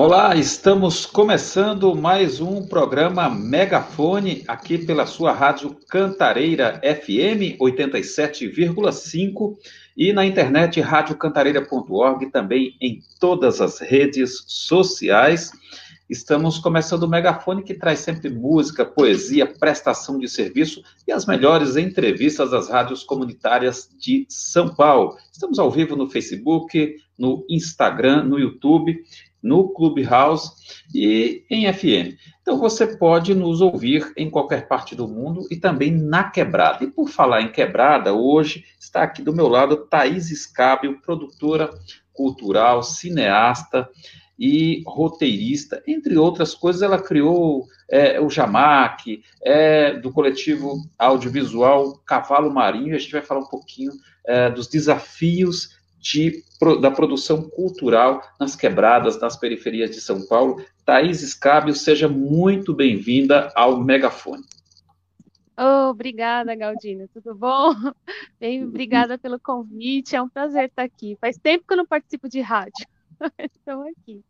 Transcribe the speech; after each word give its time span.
Olá, 0.00 0.36
estamos 0.36 1.04
começando 1.04 1.92
mais 1.92 2.40
um 2.40 2.64
programa 2.64 3.28
Megafone 3.28 4.44
aqui 4.46 4.78
pela 4.78 5.06
sua 5.06 5.32
rádio 5.32 5.76
Cantareira 5.88 6.80
FM 6.84 7.58
87,5 7.60 9.56
e 9.96 10.12
na 10.12 10.24
internet 10.24 10.80
radiocantareira.org 10.80 12.30
também 12.30 12.76
em 12.80 13.00
todas 13.18 13.60
as 13.60 13.80
redes 13.80 14.44
sociais. 14.46 15.50
Estamos 16.08 16.58
começando 16.58 17.02
o 17.02 17.08
Megafone 17.08 17.64
que 17.64 17.74
traz 17.74 17.98
sempre 17.98 18.30
música, 18.30 18.86
poesia, 18.86 19.52
prestação 19.52 20.16
de 20.16 20.28
serviço 20.28 20.80
e 21.08 21.12
as 21.12 21.26
melhores 21.26 21.76
entrevistas 21.76 22.52
das 22.52 22.70
rádios 22.70 23.02
comunitárias 23.02 23.90
de 23.98 24.24
São 24.28 24.72
Paulo. 24.72 25.16
Estamos 25.32 25.58
ao 25.58 25.70
vivo 25.70 25.96
no 25.96 26.08
Facebook, 26.08 26.94
no 27.18 27.44
Instagram, 27.50 28.22
no 28.22 28.38
YouTube 28.38 28.96
no 29.42 29.68
Clubhouse 29.72 30.52
e 30.94 31.44
em 31.50 31.72
FM. 31.72 32.16
Então 32.42 32.58
você 32.58 32.86
pode 32.96 33.34
nos 33.34 33.60
ouvir 33.60 34.12
em 34.16 34.30
qualquer 34.30 34.66
parte 34.66 34.94
do 34.94 35.06
mundo 35.06 35.46
e 35.50 35.56
também 35.56 35.90
na 35.90 36.24
Quebrada. 36.24 36.84
E 36.84 36.90
por 36.90 37.08
falar 37.08 37.42
em 37.42 37.52
Quebrada, 37.52 38.12
hoje 38.12 38.64
está 38.80 39.02
aqui 39.02 39.22
do 39.22 39.34
meu 39.34 39.48
lado 39.48 39.86
Thaís 39.86 40.30
Escábio, 40.30 41.00
produtora 41.00 41.70
cultural, 42.12 42.82
cineasta 42.82 43.88
e 44.38 44.82
roteirista, 44.86 45.82
entre 45.86 46.16
outras 46.16 46.54
coisas, 46.54 46.82
ela 46.82 47.02
criou 47.02 47.66
é, 47.90 48.20
o 48.20 48.30
Jamac, 48.30 49.22
é, 49.42 49.94
do 49.94 50.12
coletivo 50.12 50.84
audiovisual 50.96 51.98
Cavalo 52.06 52.52
Marinho, 52.52 52.94
a 52.94 52.98
gente 52.98 53.12
vai 53.12 53.22
falar 53.22 53.40
um 53.40 53.48
pouquinho 53.48 53.92
é, 54.24 54.48
dos 54.48 54.68
desafios 54.68 55.77
de, 56.00 56.42
da 56.80 56.90
produção 56.90 57.48
cultural 57.48 58.22
nas 58.38 58.54
quebradas, 58.54 59.20
nas 59.20 59.36
periferias 59.36 59.90
de 59.90 60.00
São 60.00 60.26
Paulo. 60.26 60.64
Thaís 60.84 61.22
Escábio, 61.22 61.74
seja 61.74 62.08
muito 62.08 62.74
bem-vinda 62.74 63.52
ao 63.54 63.80
Megafone. 63.80 64.44
Oh, 65.60 65.90
obrigada, 65.90 66.54
Galdina. 66.54 67.08
Tudo 67.12 67.34
bom? 67.34 67.74
Bem, 68.38 68.64
obrigada 68.64 69.18
pelo 69.18 69.40
convite. 69.40 70.14
É 70.14 70.22
um 70.22 70.28
prazer 70.28 70.66
estar 70.68 70.84
aqui. 70.84 71.18
Faz 71.20 71.36
tempo 71.36 71.64
que 71.66 71.72
eu 71.72 71.78
não 71.78 71.86
participo 71.86 72.28
de 72.28 72.40
rádio. 72.40 72.86
Estou 73.38 73.82
aqui. 73.82 74.22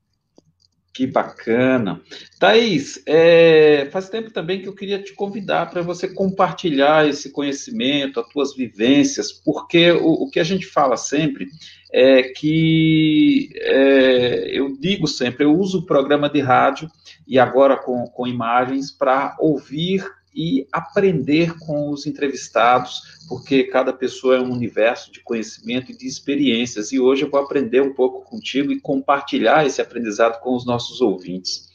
Que 0.98 1.06
bacana. 1.06 2.00
Thaís, 2.41 3.00
é, 3.06 3.88
faz 3.92 4.08
tempo 4.08 4.32
também 4.32 4.60
que 4.60 4.66
eu 4.66 4.74
queria 4.74 5.00
te 5.00 5.14
convidar 5.14 5.70
para 5.70 5.80
você 5.80 6.08
compartilhar 6.08 7.08
esse 7.08 7.30
conhecimento, 7.30 8.18
as 8.18 8.28
tuas 8.28 8.56
vivências, 8.56 9.30
porque 9.30 9.92
o, 9.92 10.24
o 10.24 10.28
que 10.28 10.41
a 10.41 10.44
gente 10.44 10.66
fala 10.66 10.96
sempre 10.96 11.46
é 11.92 12.24
que 12.24 13.48
é, 13.58 14.50
eu 14.52 14.76
digo 14.76 15.06
sempre, 15.06 15.44
eu 15.44 15.56
uso 15.56 15.78
o 15.78 15.86
programa 15.86 16.28
de 16.28 16.41
rádio 16.41 16.91
e 17.28 17.38
agora 17.38 17.76
com, 17.76 18.04
com 18.08 18.26
imagens 18.26 18.91
para 18.91 19.36
ouvir 19.38 20.04
e 20.34 20.66
aprender 20.72 21.58
com 21.58 21.90
os 21.90 22.06
entrevistados, 22.06 23.02
porque 23.28 23.64
cada 23.64 23.92
pessoa 23.92 24.36
é 24.36 24.40
um 24.40 24.52
universo 24.52 25.10
de 25.10 25.20
conhecimento 25.20 25.90
e 25.90 25.96
de 25.96 26.06
experiências. 26.06 26.92
E 26.92 27.00
hoje 27.00 27.22
eu 27.22 27.30
vou 27.30 27.40
aprender 27.40 27.82
um 27.82 27.94
pouco 27.94 28.28
contigo 28.28 28.72
e 28.72 28.80
compartilhar 28.80 29.66
esse 29.66 29.80
aprendizado 29.80 30.40
com 30.40 30.54
os 30.54 30.64
nossos 30.64 31.00
ouvintes. 31.00 31.68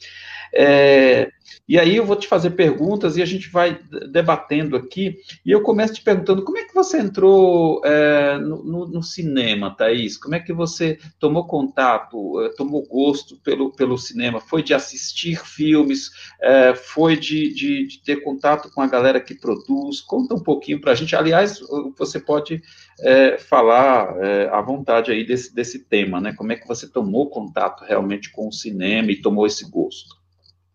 É, 0.52 1.30
e 1.66 1.78
aí 1.78 1.96
eu 1.96 2.04
vou 2.04 2.16
te 2.16 2.28
fazer 2.28 2.50
perguntas 2.50 3.16
e 3.16 3.22
a 3.22 3.24
gente 3.24 3.48
vai 3.48 3.78
debatendo 4.10 4.76
aqui. 4.76 5.16
E 5.44 5.50
eu 5.50 5.62
começo 5.62 5.94
te 5.94 6.02
perguntando 6.02 6.44
como 6.44 6.58
é 6.58 6.64
que 6.64 6.74
você 6.74 6.98
entrou 6.98 7.80
é, 7.84 8.38
no, 8.38 8.62
no, 8.62 8.86
no, 8.86 9.02
cinema, 9.02 9.74
Thaís? 9.74 10.18
Como 10.18 10.34
é 10.34 10.40
que 10.40 10.52
você 10.52 10.98
tomou 11.18 11.46
contato, 11.46 12.40
é, 12.42 12.50
tomou 12.50 12.86
gosto 12.86 13.36
pelo, 13.38 13.72
pelo 13.72 13.96
cinema? 13.96 14.40
Foi 14.40 14.62
de 14.62 14.74
assistir 14.74 15.38
filmes? 15.38 16.10
É, 16.40 16.74
foi 16.74 17.16
de, 17.16 17.54
de, 17.54 17.86
de, 17.86 18.02
ter 18.02 18.22
contato 18.22 18.70
com 18.70 18.82
a 18.82 18.86
galera 18.86 19.20
que 19.20 19.34
produz? 19.34 20.02
Conta 20.02 20.34
um 20.34 20.42
pouquinho 20.42 20.80
para 20.80 20.92
a 20.92 20.94
gente. 20.94 21.16
Aliás, 21.16 21.60
você 21.96 22.20
pode 22.20 22.62
é, 23.00 23.38
falar 23.38 24.14
é, 24.22 24.48
à 24.48 24.60
vontade 24.60 25.10
aí 25.10 25.24
desse, 25.24 25.54
desse 25.54 25.78
tema, 25.78 26.20
né? 26.20 26.34
Como 26.34 26.52
é 26.52 26.56
que 26.56 26.68
você 26.68 26.86
tomou 26.86 27.30
contato 27.30 27.84
realmente 27.84 28.30
com 28.30 28.48
o 28.48 28.52
cinema 28.52 29.10
e 29.10 29.22
tomou 29.22 29.46
esse 29.46 29.68
gosto? 29.70 30.23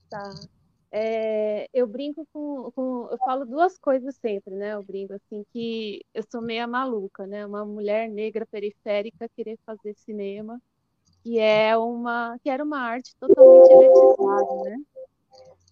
Tá. 0.09 0.34
É, 0.92 1.68
eu 1.74 1.88
brinco 1.88 2.25
com, 2.34 2.72
com, 2.72 3.08
Eu 3.12 3.20
falo 3.20 3.46
duas 3.46 3.78
coisas 3.78 4.16
sempre, 4.18 4.56
né? 4.56 4.74
Eu 4.74 4.84
brinco 4.84 5.14
assim 5.14 5.46
que 5.53 6.03
eu 6.14 6.24
sou 6.31 6.42
meia 6.42 6.68
maluca, 6.68 7.28
né? 7.28 7.46
Uma 7.46 7.66
mulher 7.66 8.09
negra 8.09 8.46
periférica 8.48 9.30
querer 9.30 9.58
fazer 9.66 9.94
cinema, 9.96 10.59
que 11.24 11.40
é 11.40 11.78
uma 11.78 12.38
que 12.44 12.50
era 12.50 12.64
uma 12.64 12.80
arte 12.81 13.16
totalmente 13.19 13.72
elitizada, 13.72 14.56
né? 14.58 14.78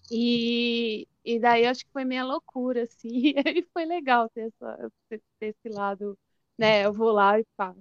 E, 0.10 1.08
e 1.26 1.40
daí 1.40 1.66
acho 1.66 1.84
que 1.86 1.92
foi 1.92 2.06
minha 2.06 2.24
loucura, 2.26 2.84
assim, 2.84 3.34
e 3.46 3.64
foi 3.74 3.86
legal 3.86 4.30
ter, 4.30 4.48
essa, 4.48 4.92
ter 5.10 5.22
esse 5.42 5.70
lado, 5.70 6.18
né? 6.58 6.86
Eu 6.86 6.94
vou 6.94 7.12
lá 7.12 7.40
e 7.40 7.46
faço. 7.58 7.80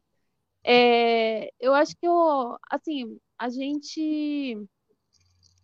É, 0.65 1.50
eu 1.61 1.75
acho 1.75 1.97
que 1.97 2.06
eu, 2.09 2.59
assim, 2.71 3.19
a 3.39 3.49
gente 3.50 4.56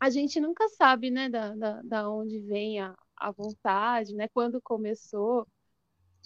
a 0.02 0.10
gente 0.10 0.40
nunca 0.40 0.68
sabe, 0.70 1.10
né, 1.12 1.28
da, 1.28 1.54
da, 1.54 1.82
da 1.82 2.10
onde 2.10 2.40
vem 2.40 2.80
a, 2.80 2.92
a 3.16 3.30
vontade, 3.30 4.14
né, 4.16 4.26
quando 4.34 4.60
começou. 4.60 5.46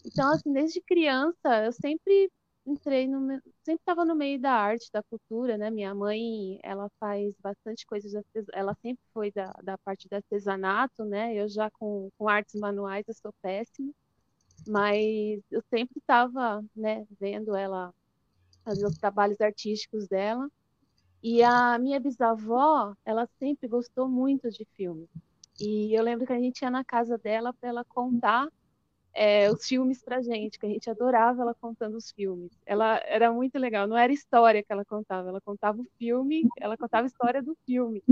Então, 0.05 0.33
assim, 0.33 0.53
desde 0.53 0.81
criança, 0.83 1.65
eu 1.67 1.73
sempre 1.73 2.31
entrei 2.67 3.07
no, 3.07 3.29
sempre 3.65 3.81
estava 3.83 4.05
no 4.05 4.15
meio 4.17 4.41
da 4.41 4.53
arte, 4.53 4.91
da 4.93 5.03
cultura, 5.05 5.59
né? 5.59 5.71
Minha 5.71 5.95
mãe, 5.95 6.59
ela 6.63 6.91
faz 7.01 7.35
bastante 7.41 7.87
coisas, 7.87 8.13
ela 8.55 8.75
sempre 8.83 9.03
foi 9.13 9.31
da, 9.33 9.53
da 9.63 9.79
parte 9.79 10.09
do 10.09 10.15
artesanato, 10.15 11.05
né? 11.05 11.35
Eu 11.35 11.49
já 11.49 11.71
com, 11.73 12.11
com 12.19 12.29
artes 12.29 12.55
manuais 12.61 13.05
eu 13.09 13.15
sou 13.15 13.33
péssima, 13.43 13.93
mas 14.67 15.41
eu 15.51 15.63
sempre 15.71 15.99
estava, 15.99 16.65
né, 16.77 17.07
vendo 17.21 17.57
ela 17.57 17.93
fazer 18.65 18.87
os 18.87 18.97
trabalhos 18.99 19.41
artísticos 19.41 20.09
dela. 20.09 20.49
E 21.29 21.43
a 21.43 21.77
minha 21.77 21.99
bisavó, 21.99 22.95
ela 23.05 23.29
sempre 23.41 23.67
gostou 23.67 24.07
muito 24.07 24.49
de 24.49 24.65
filme. 24.77 25.09
E 25.61 25.93
eu 25.93 26.01
lembro 26.01 26.25
que 26.25 26.33
a 26.33 26.39
gente 26.39 26.63
ia 26.63 26.71
na 26.71 26.85
casa 26.85 27.19
dela 27.19 27.53
para 27.53 27.69
ela 27.69 27.85
contar 27.85 28.47
é, 29.13 29.51
os 29.51 29.67
filmes 29.67 30.01
para 30.01 30.23
gente, 30.23 30.57
que 30.57 30.65
a 30.65 30.69
gente 30.69 30.89
adorava 30.89 31.43
ela 31.43 31.53
contando 31.53 31.97
os 31.97 32.13
filmes. 32.13 32.53
Ela 32.65 33.03
era 33.05 33.33
muito 33.33 33.59
legal, 33.59 33.89
não 33.89 33.99
era 33.99 34.13
história 34.13 34.63
que 34.63 34.73
ela 34.73 34.85
contava, 34.85 35.29
ela 35.29 35.41
contava 35.41 35.81
o 35.81 35.87
filme, 35.99 36.47
ela 36.61 36.77
contava 36.77 37.07
a 37.07 37.11
história 37.11 37.43
do 37.43 37.57
filme. 37.67 38.05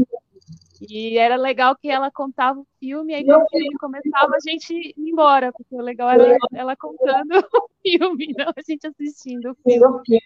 E 0.81 1.17
era 1.17 1.37
legal 1.37 1.77
que 1.77 1.89
ela 1.89 2.11
contava 2.11 2.59
o 2.59 2.67
filme, 2.81 3.13
e 3.13 3.15
aí 3.15 3.25
quando 3.25 3.45
o 3.45 3.49
filme 3.49 3.79
começava, 3.79 4.35
a 4.35 4.41
gente 4.41 4.75
ia 4.75 4.93
embora, 5.09 5.53
porque 5.53 5.77
o 5.77 5.81
legal 5.81 6.11
era 6.11 6.37
ela 6.53 6.75
contando 6.75 7.31
o 7.63 7.69
filme, 7.81 8.35
não 8.37 8.49
a 8.49 8.61
gente 8.69 8.89
assistindo 8.89 9.53
o 9.53 9.55
filme 9.55 10.21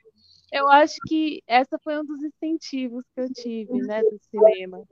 eu 0.53 0.69
acho 0.69 0.97
que 1.07 1.43
essa 1.47 1.79
foi 1.79 1.99
um 1.99 2.05
dos 2.05 2.23
incentivos 2.23 3.05
que 3.15 3.21
eu 3.21 3.33
tive, 3.33 3.83
né, 3.83 4.03
do 4.03 4.19
cinema. 4.31 4.83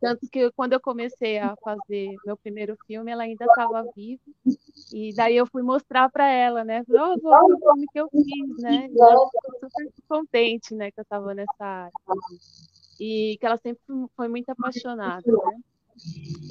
Tanto 0.00 0.28
que 0.30 0.50
quando 0.52 0.74
eu 0.74 0.80
comecei 0.80 1.38
a 1.38 1.54
fazer 1.62 2.14
meu 2.24 2.36
primeiro 2.36 2.76
filme, 2.86 3.10
ela 3.10 3.22
ainda 3.22 3.44
estava 3.46 3.84
viva. 3.94 4.22
E 4.92 5.14
daí 5.14 5.36
eu 5.36 5.46
fui 5.46 5.62
mostrar 5.62 6.10
para 6.10 6.28
ela, 6.28 6.64
né? 6.64 6.84
Falei, 6.84 7.20
vou 7.20 7.54
o 7.54 7.58
filme 7.58 7.86
que 7.92 8.00
eu 8.00 8.08
fiz, 8.10 8.62
né? 8.62 8.88
E 8.90 9.00
ela 9.00 9.28
ficou 9.30 9.70
super 9.70 9.92
contente, 10.08 10.74
né, 10.74 10.90
que 10.90 11.00
eu 11.00 11.02
estava 11.02 11.34
nessa 11.34 11.64
área. 11.64 11.92
E 13.00 13.36
que 13.40 13.46
ela 13.46 13.56
sempre 13.56 13.80
foi 14.14 14.28
muito 14.28 14.50
apaixonada, 14.50 15.30
né? 15.30 15.58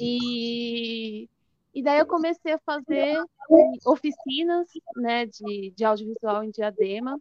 E 0.00 1.28
e 1.76 1.82
daí 1.82 1.98
eu 1.98 2.06
comecei 2.06 2.54
a 2.54 2.58
fazer 2.60 3.22
oficinas 3.84 4.66
né, 4.96 5.26
de, 5.26 5.74
de 5.76 5.84
audiovisual 5.84 6.42
em 6.42 6.50
Diadema, 6.50 7.20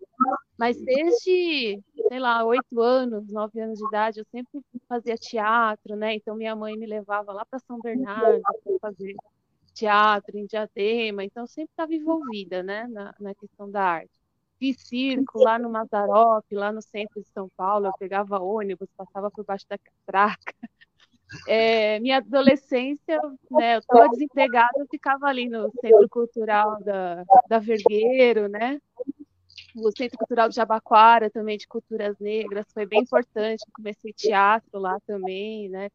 mas 0.58 0.82
desde, 0.82 1.84
sei 2.08 2.20
lá, 2.20 2.42
oito 2.46 2.80
anos, 2.80 3.28
nove 3.28 3.60
anos 3.60 3.78
de 3.78 3.86
idade, 3.86 4.20
eu 4.22 4.26
sempre 4.32 4.62
fazia 4.88 5.18
teatro, 5.18 5.98
né? 5.98 6.16
Então 6.16 6.38
minha 6.38 6.56
mãe 6.56 6.78
me 6.78 6.86
levava 6.86 7.34
lá 7.34 7.46
para 7.46 7.60
São 7.60 7.82
Bernardo 7.82 8.42
para 8.42 8.80
fazer 8.80 9.14
teatro 9.74 10.38
em 10.38 10.46
Diadema, 10.46 11.26
então 11.26 11.44
eu 11.44 11.48
sempre 11.48 11.72
estava 11.74 11.94
envolvida, 11.94 12.64
né, 12.64 12.88
na, 12.88 13.14
na 13.20 13.36
questão 13.36 13.70
da 13.70 13.84
arte. 13.84 14.18
Fiz 14.58 14.78
circo 14.88 15.38
lá 15.38 15.60
no 15.60 15.70
Mazarop, 15.70 16.46
lá 16.54 16.72
no 16.72 16.82
centro 16.82 17.22
de 17.22 17.28
São 17.28 17.50
Paulo, 17.58 17.88
eu 17.88 17.94
pegava 18.00 18.40
ônibus, 18.40 18.88
passava 18.96 19.30
por 19.30 19.44
baixo 19.44 19.66
da 19.68 19.78
catraca, 19.78 20.56
é, 21.48 22.00
minha 22.00 22.18
adolescência, 22.18 23.20
né, 23.52 23.76
eu 23.76 23.80
estava 23.80 24.10
desempregada, 24.10 24.72
eu 24.78 24.88
ficava 24.90 25.28
ali 25.28 25.50
no 25.50 25.72
Centro 25.82 26.08
Cultural 26.10 26.82
da, 26.84 27.24
da 27.48 27.60
Vergueiro, 27.60 28.48
né? 28.48 28.80
O 29.76 29.92
Centro 29.92 30.18
Cultural 30.18 30.48
de 30.48 30.56
Jabaquara, 30.56 31.30
também 31.30 31.58
de 31.58 31.68
culturas 31.68 32.18
negras, 32.20 32.66
foi 32.74 32.86
bem 32.86 33.02
importante. 33.02 33.66
Comecei 33.74 34.14
teatro 34.14 34.80
lá 34.80 34.98
também, 35.06 35.70
né? 35.70 35.90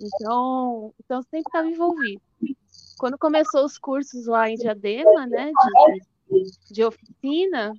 Então, 0.00 0.94
então 0.98 1.22
sempre 1.22 1.40
estava 1.40 1.68
envolvido. 1.68 2.22
Quando 2.98 3.18
começou 3.18 3.64
os 3.64 3.76
cursos 3.76 4.26
lá 4.26 4.48
em 4.48 4.54
Diadema, 4.54 5.26
né, 5.26 5.50
de, 6.30 6.72
de 6.72 6.84
oficina, 6.84 7.74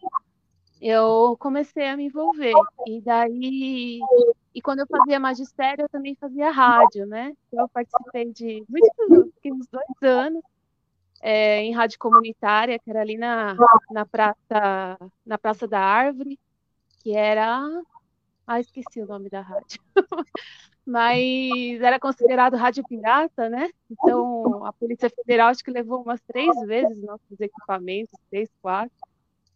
eu 0.79 1.35
comecei 1.39 1.87
a 1.87 1.97
me 1.97 2.05
envolver. 2.05 2.53
E 2.85 3.01
daí 3.01 3.99
E 4.55 4.61
quando 4.61 4.79
eu 4.79 4.87
fazia 4.87 5.19
magistério, 5.19 5.83
eu 5.83 5.89
também 5.89 6.15
fazia 6.15 6.49
rádio, 6.49 7.05
né? 7.05 7.33
Então, 7.47 7.65
eu 7.65 7.69
participei 7.69 8.31
de 8.31 8.63
muitos, 8.69 9.33
uns 9.45 9.67
dois 9.67 10.01
anos 10.01 10.41
é, 11.21 11.61
em 11.61 11.73
rádio 11.73 11.99
comunitária, 11.99 12.79
que 12.79 12.89
era 12.89 13.01
ali 13.01 13.17
na, 13.17 13.57
na, 13.91 14.05
praça, 14.05 14.97
na 15.25 15.37
Praça 15.37 15.67
da 15.67 15.81
Árvore, 15.81 16.39
que 17.03 17.13
era. 17.13 17.61
Ah, 18.47 18.59
esqueci 18.61 19.01
o 19.01 19.07
nome 19.07 19.29
da 19.29 19.41
rádio. 19.41 19.81
Mas 20.85 21.81
era 21.81 21.99
considerado 21.99 22.55
rádio 22.55 22.83
pirata, 22.87 23.49
né? 23.49 23.69
Então, 23.89 24.63
a 24.65 24.71
Polícia 24.71 25.09
Federal 25.09 25.49
acho 25.49 25.63
que 25.63 25.71
levou 25.71 26.01
umas 26.01 26.21
três 26.21 26.55
vezes 26.61 27.01
nossos 27.01 27.41
equipamentos, 27.41 28.17
três, 28.29 28.49
quatro. 28.61 28.95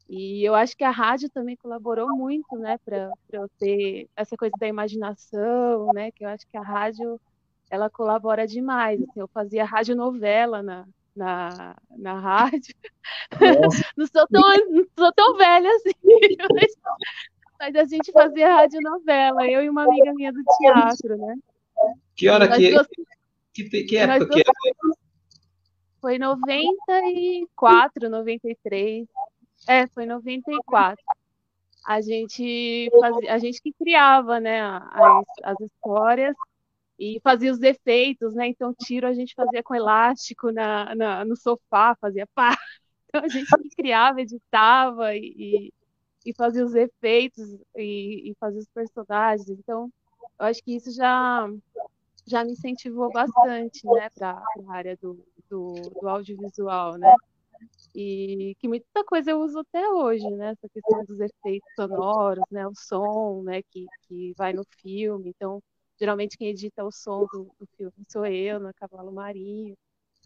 E 0.10 0.44
eu 0.44 0.56
acho 0.56 0.76
que 0.76 0.84
a 0.84 0.90
rádio 0.90 1.30
também 1.30 1.56
colaborou 1.56 2.10
muito, 2.10 2.58
né, 2.58 2.80
para 2.84 3.12
eu 3.32 3.48
ter 3.60 4.10
essa 4.16 4.36
coisa 4.36 4.54
da 4.60 4.68
imaginação, 4.68 5.94
né, 5.94 6.12
que 6.12 6.26
eu 6.26 6.30
acho 6.30 6.48
que 6.48 6.58
a 6.58 6.64
rádio 6.64 7.22
ela 7.70 7.92
colabora 7.92 8.48
demais. 8.48 9.00
Assim, 9.00 9.20
eu 9.20 9.28
fazia 9.28 9.64
rádio 9.64 9.96
novela 9.96 10.64
na, 10.64 10.88
na, 11.16 11.78
na 11.96 12.20
rádio. 12.20 12.74
não, 13.96 14.08
sou 14.08 14.28
tão, 14.28 14.42
não 14.72 14.86
sou 14.98 15.14
tão 15.14 15.38
velha 15.38 15.70
assim, 15.76 15.94
mas, 16.56 16.74
mas 17.60 17.76
a 17.76 17.84
gente 17.86 18.12
fazia 18.12 18.56
rádio 18.56 18.80
novela, 18.82 19.48
eu 19.48 19.64
e 19.64 19.70
uma 19.70 19.84
amiga 19.84 20.12
minha 20.16 20.34
do 20.34 20.42
teatro, 20.58 21.18
né? 21.18 21.36
Que 22.16 22.30
hora 22.30 22.48
que, 22.50 22.72
duas, 22.72 22.88
que, 23.54 23.84
que, 23.84 23.98
época 23.98 24.28
que 24.28 24.40
é? 24.40 24.44
Foi 26.02 26.18
94, 26.18 28.10
93. 28.10 29.08
É, 29.68 29.88
foi 29.88 30.06
94. 30.06 31.04
A 31.86 32.02
gente 32.02 32.90
fazia, 33.00 33.34
a 33.34 33.38
gente 33.38 33.62
que 33.62 33.74
criava, 33.74 34.40
né, 34.40 34.62
as, 34.62 35.26
as 35.44 35.60
histórias 35.62 36.36
e 37.00 37.20
fazia 37.24 37.52
os 37.52 37.62
efeitos, 37.62 38.36
né? 38.36 38.48
Então 38.48 38.74
tiro 38.74 39.08
a 39.08 39.14
gente 39.14 39.34
fazia 39.34 39.64
com 39.64 39.74
elástico 39.74 40.52
na, 40.52 40.94
na 40.96 41.26
no 41.26 41.36
sofá, 41.36 41.96
fazia 42.00 42.28
pá. 42.36 42.58
Então 43.08 43.24
a 43.24 43.28
gente 43.28 43.50
criava, 43.76 44.22
editava 44.22 45.16
e, 45.16 45.74
e 46.26 46.34
fazia 46.36 46.66
os 46.66 46.76
efeitos 46.76 47.58
e, 47.76 48.32
e 48.32 48.36
fazia 48.40 48.60
os 48.60 48.70
personagens. 48.70 49.50
Então 49.50 49.90
eu 50.40 50.46
acho 50.46 50.62
que 50.64 50.76
isso 50.76 50.92
já 50.92 51.48
já 52.28 52.44
me 52.44 52.52
incentivou 52.52 53.12
bastante, 53.12 53.86
né, 53.88 54.10
para 54.12 54.32
a 54.68 54.74
área 54.74 54.96
do, 54.98 55.26
do, 55.50 55.74
do 56.00 56.08
audiovisual, 56.08 56.96
né? 56.98 57.16
E 57.96 58.56
que 58.60 58.68
muita 58.68 59.04
coisa 59.06 59.32
eu 59.32 59.42
uso 59.42 59.60
até 59.60 59.88
hoje, 59.90 60.30
né? 60.32 60.52
Essa 60.52 60.70
questão 60.70 61.04
dos 61.06 61.20
efeitos 61.20 61.70
sonoros, 61.76 62.44
né? 62.52 62.68
O 62.68 62.74
som, 62.76 63.44
né? 63.44 63.62
Que, 63.64 63.86
que 64.08 64.34
vai 64.38 64.54
no 64.54 64.64
filme. 64.82 65.30
Então, 65.30 65.62
geralmente 66.00 66.38
quem 66.38 66.50
edita 66.50 66.84
o 66.84 66.92
som 66.92 67.26
do, 67.32 67.52
do 67.60 67.68
filme 67.78 67.94
sou 68.10 68.26
eu, 68.26 68.60
no 68.60 68.74
Cavalo 68.74 69.12
Marinho. 69.12 69.76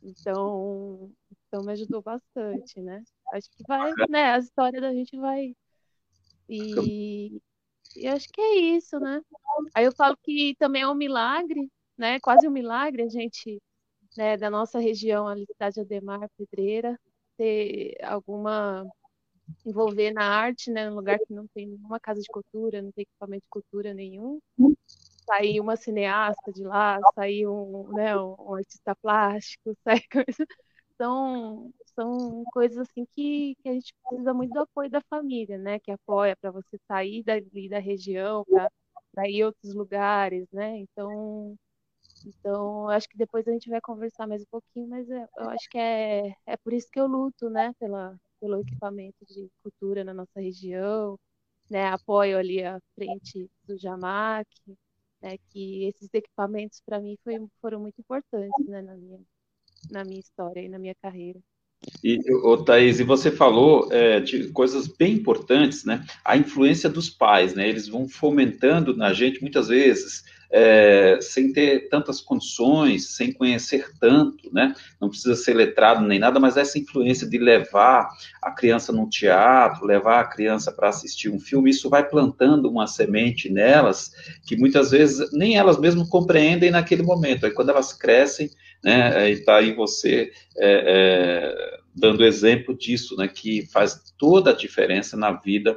Então, 0.03 1.11
então 1.47 1.63
me 1.63 1.71
ajudou 1.71 2.01
bastante, 2.01 2.81
né? 2.81 3.03
Acho 3.33 3.49
que 3.51 3.63
vai, 3.67 3.91
né? 4.09 4.33
A 4.33 4.39
história 4.39 4.81
da 4.81 4.93
gente 4.93 5.17
vai 5.17 5.55
e, 6.49 7.41
e 7.95 8.07
acho 8.07 8.27
que 8.29 8.41
é 8.41 8.55
isso, 8.75 8.99
né? 8.99 9.21
Aí 9.73 9.85
eu 9.85 9.91
falo 9.91 10.17
que 10.17 10.55
também 10.59 10.81
é 10.81 10.87
um 10.87 10.95
milagre, 10.95 11.69
né? 11.97 12.19
Quase 12.19 12.47
um 12.47 12.51
milagre 12.51 13.03
a 13.03 13.09
gente, 13.09 13.61
né? 14.17 14.37
Da 14.37 14.49
nossa 14.49 14.79
região, 14.79 15.27
a 15.27 15.35
cidade 15.37 15.79
Ademar 15.79 16.29
Pedreira, 16.37 16.99
ter 17.37 17.95
alguma 18.03 18.85
envolver 19.65 20.11
na 20.11 20.23
arte, 20.25 20.71
né, 20.71 20.89
num 20.89 20.95
lugar 20.95 21.19
que 21.19 21.33
não 21.33 21.47
tem 21.47 21.67
nenhuma 21.67 21.99
casa 21.99 22.21
de 22.21 22.27
cultura, 22.27 22.81
não 22.81 22.91
tem 22.91 23.03
equipamento 23.03 23.43
de 23.43 23.49
cultura 23.49 23.93
nenhum. 23.93 24.39
Sair 25.25 25.59
uma 25.61 25.75
cineasta 25.77 26.51
de 26.51 26.63
lá, 26.63 26.99
sair 27.15 27.47
um, 27.47 27.87
né, 27.93 28.17
um 28.17 28.55
artista 28.55 28.95
plástico, 28.95 29.75
sair 29.83 30.03
coisa. 30.11 30.45
São, 30.97 31.71
são 31.95 32.43
coisas 32.53 32.77
assim 32.77 33.05
que, 33.15 33.55
que 33.61 33.69
a 33.69 33.73
gente 33.73 33.93
precisa 34.03 34.33
muito 34.33 34.53
do 34.53 34.59
apoio 34.59 34.89
da 34.89 35.01
família, 35.09 35.57
né, 35.57 35.79
que 35.79 35.91
apoia 35.91 36.35
para 36.35 36.51
você 36.51 36.77
sair 36.87 37.23
da 37.23 37.79
região, 37.79 38.45
para 39.13 39.29
ir 39.29 39.43
a 39.43 39.47
outros 39.47 39.73
lugares, 39.73 40.47
né. 40.51 40.77
Então, 40.79 41.57
então, 42.25 42.89
acho 42.89 43.07
que 43.09 43.17
depois 43.17 43.47
a 43.47 43.51
gente 43.51 43.69
vai 43.69 43.81
conversar 43.81 44.27
mais 44.27 44.41
um 44.41 44.47
pouquinho, 44.49 44.87
mas 44.87 45.09
eu, 45.09 45.27
eu 45.37 45.49
acho 45.49 45.69
que 45.69 45.77
é, 45.77 46.35
é 46.45 46.57
por 46.57 46.73
isso 46.73 46.89
que 46.91 46.99
eu 46.99 47.07
luto, 47.07 47.49
né, 47.49 47.73
pela, 47.79 48.17
pelo 48.39 48.59
equipamento 48.59 49.25
de 49.25 49.49
cultura 49.61 50.03
na 50.03 50.13
nossa 50.13 50.39
região, 50.39 51.17
né, 51.69 51.87
apoio 51.87 52.37
ali 52.37 52.63
à 52.63 52.79
frente 52.95 53.49
do 53.65 53.77
Jamac, 53.77 54.49
né, 55.21 55.37
que 55.49 55.85
esses 55.85 56.09
equipamentos 56.13 56.81
para 56.85 56.99
mim 56.99 57.17
foi, 57.23 57.39
foram 57.61 57.79
muito 57.79 57.99
importantes, 57.99 58.67
né, 58.67 58.81
na 58.81 58.95
minha, 58.95 59.19
na 59.89 60.03
minha 60.03 60.19
história 60.19 60.61
e 60.61 60.69
na 60.69 60.79
minha 60.79 60.95
carreira. 60.95 61.39
E, 62.03 62.19
ô, 62.43 62.63
Thaís, 62.63 62.99
e 62.99 63.03
você 63.03 63.29
falou 63.29 63.91
é, 63.91 64.19
de 64.19 64.49
coisas 64.49 64.87
bem 64.87 65.13
importantes, 65.15 65.83
né? 65.83 66.05
A 66.23 66.37
influência 66.37 66.89
dos 66.89 67.09
pais, 67.09 67.53
né? 67.53 67.67
Eles 67.67 67.87
vão 67.87 68.07
fomentando 68.07 68.95
na 68.95 69.13
gente, 69.13 69.41
muitas 69.41 69.67
vezes, 69.67 70.23
é, 70.55 71.17
sem 71.19 71.51
ter 71.51 71.89
tantas 71.89 72.21
condições, 72.21 73.15
sem 73.15 73.33
conhecer 73.33 73.89
tanto, 73.99 74.53
né? 74.53 74.75
Não 75.01 75.09
precisa 75.09 75.35
ser 75.35 75.55
letrado 75.55 76.05
nem 76.05 76.19
nada, 76.19 76.39
mas 76.39 76.57
essa 76.57 76.77
influência 76.77 77.27
de 77.27 77.39
levar 77.39 78.07
a 78.39 78.51
criança 78.51 78.93
no 78.93 79.09
teatro, 79.09 79.87
levar 79.87 80.19
a 80.19 80.27
criança 80.27 80.71
para 80.71 80.89
assistir 80.89 81.29
um 81.29 81.39
filme, 81.39 81.71
isso 81.71 81.89
vai 81.89 82.07
plantando 82.07 82.69
uma 82.69 82.85
semente 82.85 83.51
nelas 83.51 84.11
que 84.45 84.55
muitas 84.55 84.91
vezes 84.91 85.31
nem 85.33 85.57
elas 85.57 85.79
mesmas 85.79 86.07
compreendem 86.07 86.69
naquele 86.69 87.01
momento. 87.01 87.47
Aí 87.47 87.51
quando 87.51 87.69
elas 87.69 87.91
crescem, 87.91 88.51
né? 88.83 89.31
Está 89.31 89.55
aí 89.57 89.73
você 89.73 90.31
é, 90.55 90.83
é, 90.85 91.79
dando 91.95 92.23
exemplo 92.23 92.77
disso, 92.77 93.15
né? 93.17 93.27
Que 93.27 93.65
faz 93.71 94.13
toda 94.19 94.51
a 94.51 94.55
diferença 94.55 95.17
na 95.17 95.31
vida 95.31 95.75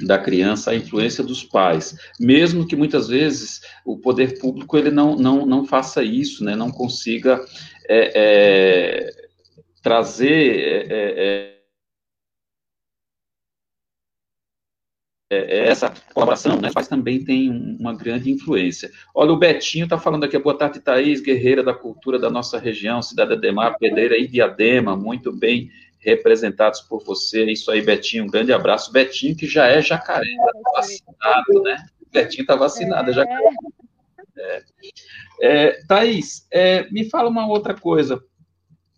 da 0.00 0.18
criança 0.18 0.70
a 0.70 0.76
influência 0.76 1.22
dos 1.22 1.44
pais, 1.44 1.96
mesmo 2.18 2.66
que 2.66 2.76
muitas 2.76 3.08
vezes 3.08 3.60
o 3.84 3.98
poder 3.98 4.38
público 4.38 4.76
ele 4.76 4.90
não, 4.90 5.16
não, 5.16 5.46
não 5.46 5.64
faça 5.64 6.02
isso, 6.02 6.44
né, 6.44 6.56
não 6.56 6.70
consiga 6.70 7.44
é, 7.88 8.12
é, 8.14 9.10
trazer 9.82 10.58
é, 10.58 10.86
é, 10.90 11.54
é, 15.30 15.36
é 15.36 15.68
essa 15.68 15.92
colaboração, 16.12 16.60
né, 16.60 16.70
mas 16.74 16.88
também 16.88 17.24
tem 17.24 17.50
uma 17.50 17.94
grande 17.94 18.30
influência. 18.30 18.90
Olha, 19.14 19.32
o 19.32 19.38
Betinho 19.38 19.84
está 19.84 19.98
falando 19.98 20.24
aqui, 20.24 20.38
boa 20.38 20.56
tarde, 20.56 20.80
Thaís, 20.80 21.20
guerreira 21.20 21.62
da 21.62 21.74
cultura 21.74 22.18
da 22.18 22.30
nossa 22.30 22.58
região, 22.58 23.02
cidade 23.02 23.36
de 23.36 23.52
Mar, 23.52 23.76
Pedreira 23.78 24.16
e 24.16 24.26
Diadema, 24.26 24.96
muito 24.96 25.32
bem 25.32 25.70
representados 26.04 26.80
por 26.82 27.02
você. 27.02 27.44
Isso 27.44 27.70
aí, 27.70 27.80
Betinho, 27.80 28.24
um 28.24 28.30
grande 28.30 28.52
abraço. 28.52 28.92
Betinho, 28.92 29.36
que 29.36 29.46
já 29.46 29.66
é 29.66 29.80
jacaré, 29.80 30.26
tá 30.36 30.70
vacinado, 30.76 31.62
né? 31.62 31.86
Betinho 32.12 32.42
está 32.42 32.54
vacinado, 32.54 33.10
é 33.10 33.12
jacaré. 33.12 33.50
É. 34.36 34.62
É, 35.40 35.84
Thaís, 35.86 36.46
é, 36.50 36.88
me 36.90 37.08
fala 37.08 37.28
uma 37.28 37.46
outra 37.46 37.74
coisa. 37.74 38.22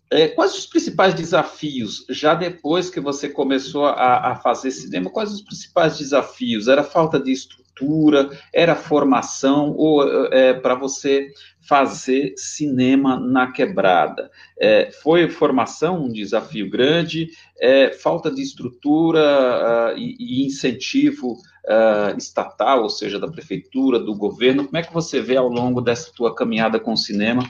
É, 0.09 0.29
quais 0.29 0.55
os 0.55 0.65
principais 0.65 1.13
desafios, 1.13 2.05
já 2.09 2.33
depois 2.33 2.89
que 2.89 2.99
você 2.99 3.27
começou 3.27 3.85
a, 3.85 4.31
a 4.31 4.35
fazer 4.37 4.71
cinema, 4.71 5.09
quais 5.09 5.31
os 5.33 5.41
principais 5.41 5.97
desafios? 5.97 6.67
Era 6.67 6.83
falta 6.83 7.19
de 7.19 7.31
estrutura, 7.31 8.29
era 8.53 8.75
formação, 8.75 9.75
ou 9.75 10.27
é, 10.31 10.53
para 10.53 10.75
você 10.75 11.27
fazer 11.67 12.33
cinema 12.37 13.19
na 13.19 13.51
quebrada? 13.51 14.31
É, 14.59 14.89
foi 15.03 15.29
formação 15.29 16.05
um 16.05 16.11
desafio 16.11 16.69
grande, 16.69 17.29
é, 17.59 17.91
falta 17.91 18.31
de 18.31 18.41
estrutura 18.41 19.93
uh, 19.93 19.97
e, 19.97 20.15
e, 20.19 20.45
incentivo 20.45 21.33
uh, 21.33 22.17
estatal, 22.17 22.83
ou 22.83 22.89
seja, 22.89 23.19
da 23.19 23.27
prefeitura, 23.27 23.99
do 23.99 24.15
governo. 24.15 24.65
Como 24.65 24.77
é 24.77 24.83
que 24.83 24.93
você 24.93 25.21
vê 25.21 25.35
ao 25.35 25.49
longo 25.49 25.81
dessa 25.81 26.11
tua 26.15 26.33
caminhada 26.33 26.79
com 26.79 26.93
o 26.93 26.97
cinema 26.97 27.43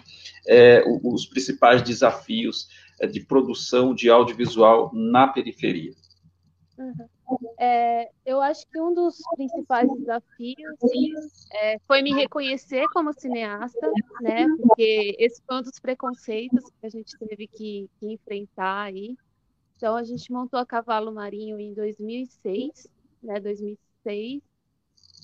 é, 0.47 0.81
os 1.03 1.25
principais 1.25 1.81
desafios 1.81 2.67
é, 2.99 3.05
de 3.05 3.19
produção 3.19 3.93
de 3.93 4.09
audiovisual 4.09 4.91
na 4.93 5.27
periferia? 5.27 5.91
Uhum. 6.77 7.07
É, 7.59 8.11
eu 8.25 8.39
acho 8.39 8.67
que 8.67 8.79
um 8.79 8.93
dos 8.93 9.17
principais 9.35 9.89
desafios 9.97 11.47
é, 11.53 11.79
foi 11.87 12.01
me 12.03 12.13
reconhecer 12.13 12.85
como 12.89 13.11
cineasta, 13.13 13.91
né? 14.21 14.45
Porque 14.61 15.15
esse 15.17 15.41
foi 15.43 15.57
um 15.57 15.61
dos 15.61 15.79
preconceitos 15.79 16.63
que 16.79 16.85
a 16.85 16.89
gente 16.89 17.17
teve 17.17 17.47
que, 17.47 17.89
que 17.99 18.13
enfrentar 18.13 18.83
aí. 18.83 19.17
Então 19.75 19.95
a 19.95 20.03
gente 20.03 20.31
montou 20.31 20.59
a 20.59 20.65
Cavalo 20.65 21.11
Marinho 21.11 21.59
em 21.59 21.73
2006, 21.73 22.87
né? 23.23 23.39
2006. 23.39 24.41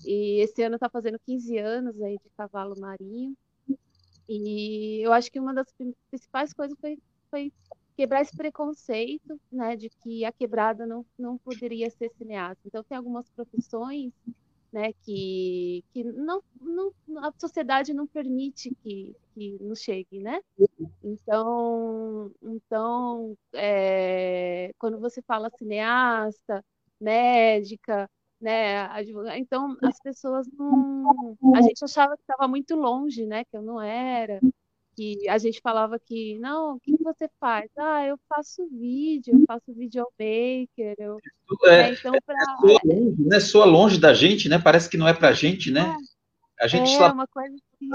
E 0.05 0.39
esse 0.41 0.61
ano 0.63 0.75
está 0.75 0.89
fazendo 0.89 1.19
15 1.19 1.57
anos 1.57 2.01
aí 2.01 2.17
de 2.17 2.29
Cavalo 2.35 2.79
Marinho. 2.79 3.35
E 4.27 5.01
eu 5.01 5.13
acho 5.13 5.31
que 5.31 5.39
uma 5.39 5.53
das 5.53 5.71
principais 6.09 6.53
coisas 6.53 6.77
foi, 6.79 6.97
foi 7.29 7.51
quebrar 7.95 8.21
esse 8.21 8.35
preconceito, 8.35 9.39
né, 9.51 9.75
de 9.75 9.89
que 9.89 10.25
a 10.25 10.31
quebrada 10.31 10.85
não, 10.85 11.05
não 11.17 11.37
poderia 11.37 11.89
ser 11.89 12.09
cineasta. 12.17 12.61
Então, 12.65 12.83
tem 12.83 12.97
algumas 12.97 13.29
profissões 13.29 14.11
né, 14.73 14.91
que, 15.03 15.83
que 15.93 16.03
não, 16.03 16.41
não, 16.59 16.91
a 17.19 17.31
sociedade 17.37 17.93
não 17.93 18.07
permite 18.07 18.73
que, 18.81 19.15
que 19.35 19.57
nos 19.61 19.79
chegue, 19.79 20.19
né? 20.19 20.41
Então, 21.03 22.31
então 22.41 23.37
é, 23.53 24.71
quando 24.79 24.99
você 24.99 25.21
fala 25.21 25.51
cineasta, 25.51 26.65
médica, 26.99 28.09
né, 28.41 28.89
então 29.37 29.77
as 29.83 29.99
pessoas 30.01 30.47
não, 30.57 31.37
a 31.55 31.61
gente 31.61 31.83
achava 31.83 32.15
que 32.15 32.23
estava 32.23 32.47
muito 32.47 32.75
longe, 32.75 33.27
né, 33.27 33.45
que 33.45 33.55
eu 33.55 33.61
não 33.61 33.79
era, 33.79 34.39
que 34.95 35.27
a 35.27 35.37
gente 35.37 35.59
falava 35.61 35.99
que, 35.99 36.37
não, 36.39 36.75
o 36.75 36.79
que 36.79 36.95
você 37.03 37.29
faz? 37.39 37.69
Ah, 37.77 38.05
eu 38.05 38.17
faço 38.29 38.67
vídeo, 38.69 39.35
eu 39.35 39.45
faço 39.47 39.73
videomaker, 39.73 40.95
eu... 40.97 41.17
É, 41.65 41.69
né, 41.69 41.93
então, 41.93 42.13
pra... 42.25 42.35
é, 42.35 42.45
soa 42.59 42.79
longe, 42.83 43.23
né? 43.23 43.39
Soa 43.39 43.65
longe 43.65 43.99
da 43.99 44.13
gente, 44.13 44.49
né? 44.49 44.59
Parece 44.59 44.89
que 44.89 44.97
não 44.97 45.07
é 45.07 45.13
pra 45.13 45.33
gente, 45.33 45.71
né? 45.71 45.97
É, 46.59 46.65
a 46.65 46.67
gente 46.67 46.91
é 46.93 46.97
só... 46.97 47.11
uma 47.11 47.27
coisa 47.27 47.55
assim. 47.55 47.89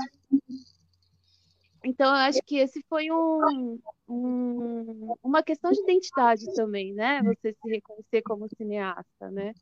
Então, 1.85 2.09
eu 2.09 2.17
acho 2.17 2.41
que 2.45 2.57
esse 2.57 2.85
foi 2.89 3.11
um, 3.11 3.79
um, 4.09 5.15
uma 5.23 5.43
questão 5.43 5.71
de 5.71 5.81
identidade 5.81 6.45
também, 6.55 6.93
né? 6.93 7.23
Você 7.23 7.53
se 7.53 7.69
reconhecer 7.71 8.23
como 8.23 8.49
cineasta, 8.57 9.31
né? 9.31 9.55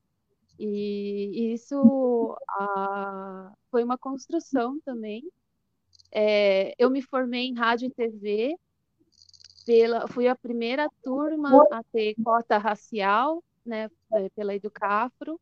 E, 0.59 1.31
e 1.33 1.53
isso 1.53 2.37
ah, 2.49 3.53
foi 3.71 3.85
uma 3.85 3.99
construção 3.99 4.81
também, 4.85 5.23
é, 6.19 6.75
eu 6.79 6.89
me 6.89 7.03
formei 7.03 7.47
em 7.47 7.53
rádio 7.53 7.89
e 7.89 7.91
TV, 7.91 8.57
pela, 9.67 10.09
fui 10.09 10.27
a 10.27 10.35
primeira 10.35 10.89
turma 11.05 11.63
a 11.71 11.83
ter 11.93 12.15
cota 12.25 12.57
racial, 12.57 13.45
né, 13.67 13.91
é, 14.15 14.31
pela 14.31 14.55
Educafro. 14.55 15.39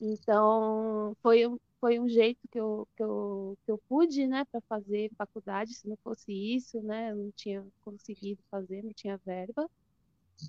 Então, 0.00 1.16
foi, 1.22 1.42
foi 1.80 2.00
um 2.00 2.08
jeito 2.08 2.40
que 2.50 2.58
eu, 2.58 2.88
que 2.96 3.02
eu, 3.04 3.56
que 3.64 3.70
eu 3.70 3.78
pude, 3.88 4.26
né, 4.26 4.44
para 4.50 4.60
fazer 4.62 5.08
faculdade. 5.16 5.72
Se 5.72 5.86
não 5.86 5.96
fosse 6.02 6.32
isso, 6.32 6.82
né, 6.82 7.12
eu 7.12 7.16
não 7.16 7.30
tinha 7.30 7.64
conseguido 7.84 8.42
fazer, 8.50 8.82
não 8.82 8.92
tinha 8.92 9.20
verba. 9.24 9.70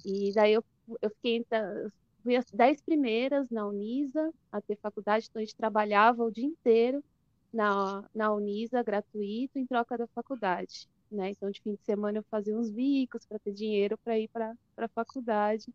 E 0.04 0.34
daí 0.34 0.54
eu, 0.54 0.66
eu 1.00 1.12
fiquei, 1.12 1.46
fui 2.24 2.36
as 2.36 2.50
dez 2.50 2.82
primeiras 2.82 3.52
na 3.52 3.68
Unisa 3.68 4.34
a 4.52 4.60
ter 4.60 4.78
faculdade, 4.78 5.28
então 5.30 5.40
a 5.40 5.46
gente 5.46 5.56
trabalhava 5.56 6.24
o 6.24 6.32
dia 6.32 6.46
inteiro 6.48 7.04
na, 7.54 8.04
na 8.14 8.34
Unisa 8.34 8.84
gratuito 8.84 9.60
em 9.60 9.66
troca 9.66 9.98
da 9.98 10.08
faculdade. 10.08 10.88
Né? 11.12 11.30
Então, 11.30 11.52
de 11.52 11.62
fim 11.62 11.76
de 11.76 11.84
semana 11.84 12.20
eu 12.20 12.26
fazia 12.32 12.58
uns 12.58 12.72
bicos 12.72 13.26
para 13.26 13.40
ter 13.40 13.54
dinheiro 13.54 13.98
para 14.00 14.20
ir 14.20 14.28
para 14.30 14.56
a 14.78 14.88
faculdade. 14.90 15.72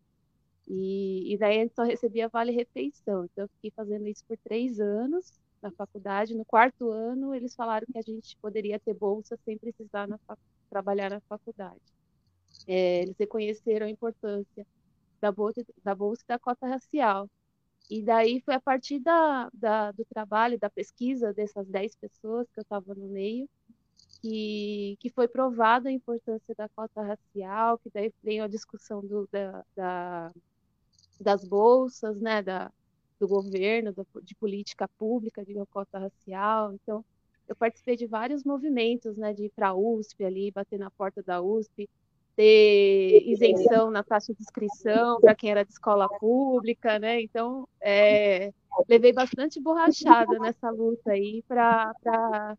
E, 0.67 1.33
e 1.33 1.37
daí 1.37 1.59
gente 1.61 1.73
só 1.75 1.83
recebia 1.83 2.29
vale-refeição. 2.29 3.25
Então, 3.25 3.45
eu 3.45 3.49
fiquei 3.49 3.71
fazendo 3.75 4.07
isso 4.07 4.23
por 4.27 4.37
três 4.39 4.79
anos 4.79 5.31
na 5.61 5.71
faculdade. 5.71 6.35
No 6.35 6.45
quarto 6.45 6.91
ano, 6.91 7.33
eles 7.33 7.55
falaram 7.55 7.87
que 7.91 7.97
a 7.97 8.01
gente 8.01 8.37
poderia 8.41 8.79
ter 8.79 8.93
bolsa 8.93 9.37
sem 9.45 9.57
precisar 9.57 10.07
na 10.07 10.19
trabalhar 10.69 11.09
na 11.09 11.21
faculdade. 11.21 11.81
É, 12.67 13.01
eles 13.03 13.15
reconheceram 13.17 13.87
a 13.87 13.89
importância 13.89 14.65
da 15.21 15.31
bolsa, 15.31 15.63
da 15.83 15.95
bolsa 15.95 16.23
e 16.23 16.27
da 16.27 16.39
cota 16.39 16.67
racial. 16.67 17.29
E 17.89 18.03
daí 18.03 18.39
foi 18.41 18.53
a 18.53 18.61
partir 18.61 18.99
da, 18.99 19.49
da, 19.53 19.91
do 19.91 20.05
trabalho, 20.05 20.59
da 20.59 20.69
pesquisa 20.69 21.33
dessas 21.33 21.67
10 21.67 21.95
pessoas 21.95 22.47
que 22.53 22.59
eu 22.59 22.61
estava 22.61 22.93
no 22.93 23.07
meio, 23.07 23.49
que, 24.21 24.95
que 24.99 25.09
foi 25.09 25.27
provada 25.27 25.89
a 25.89 25.91
importância 25.91 26.53
da 26.55 26.69
cota 26.69 27.01
racial, 27.01 27.79
que 27.79 27.89
daí 27.89 28.13
veio 28.21 28.43
a 28.43 28.47
discussão 28.47 29.01
do, 29.01 29.27
da, 29.31 29.65
da, 29.75 30.31
das 31.19 31.43
bolsas, 31.43 32.19
né, 32.21 32.43
da, 32.43 32.71
do 33.19 33.27
governo, 33.27 33.91
da, 33.93 34.05
de 34.21 34.35
política 34.35 34.87
pública 34.87 35.43
de 35.43 35.55
uma 35.55 35.65
cota 35.65 35.97
racial. 35.97 36.73
Então, 36.73 37.03
eu 37.47 37.55
participei 37.55 37.97
de 37.97 38.05
vários 38.05 38.43
movimentos, 38.43 39.17
né, 39.17 39.33
de 39.33 39.45
ir 39.45 39.51
para 39.55 39.69
a 39.69 39.75
USP 39.75 40.23
ali, 40.23 40.51
bater 40.51 40.77
na 40.77 40.91
porta 40.91 41.23
da 41.23 41.41
USP, 41.41 41.89
ter 42.39 43.21
isenção 43.27 43.91
na 43.91 44.01
taxa 44.01 44.33
de 44.33 44.41
inscrição 44.41 45.19
para 45.19 45.35
quem 45.35 45.51
era 45.51 45.65
de 45.65 45.73
escola 45.73 46.07
pública, 46.07 46.97
né? 46.97 47.21
Então, 47.21 47.67
é, 47.81 48.53
levei 48.87 49.11
bastante 49.11 49.59
borrachada 49.59 50.39
nessa 50.39 50.69
luta 50.69 51.11
aí 51.11 51.43
para 51.45 52.55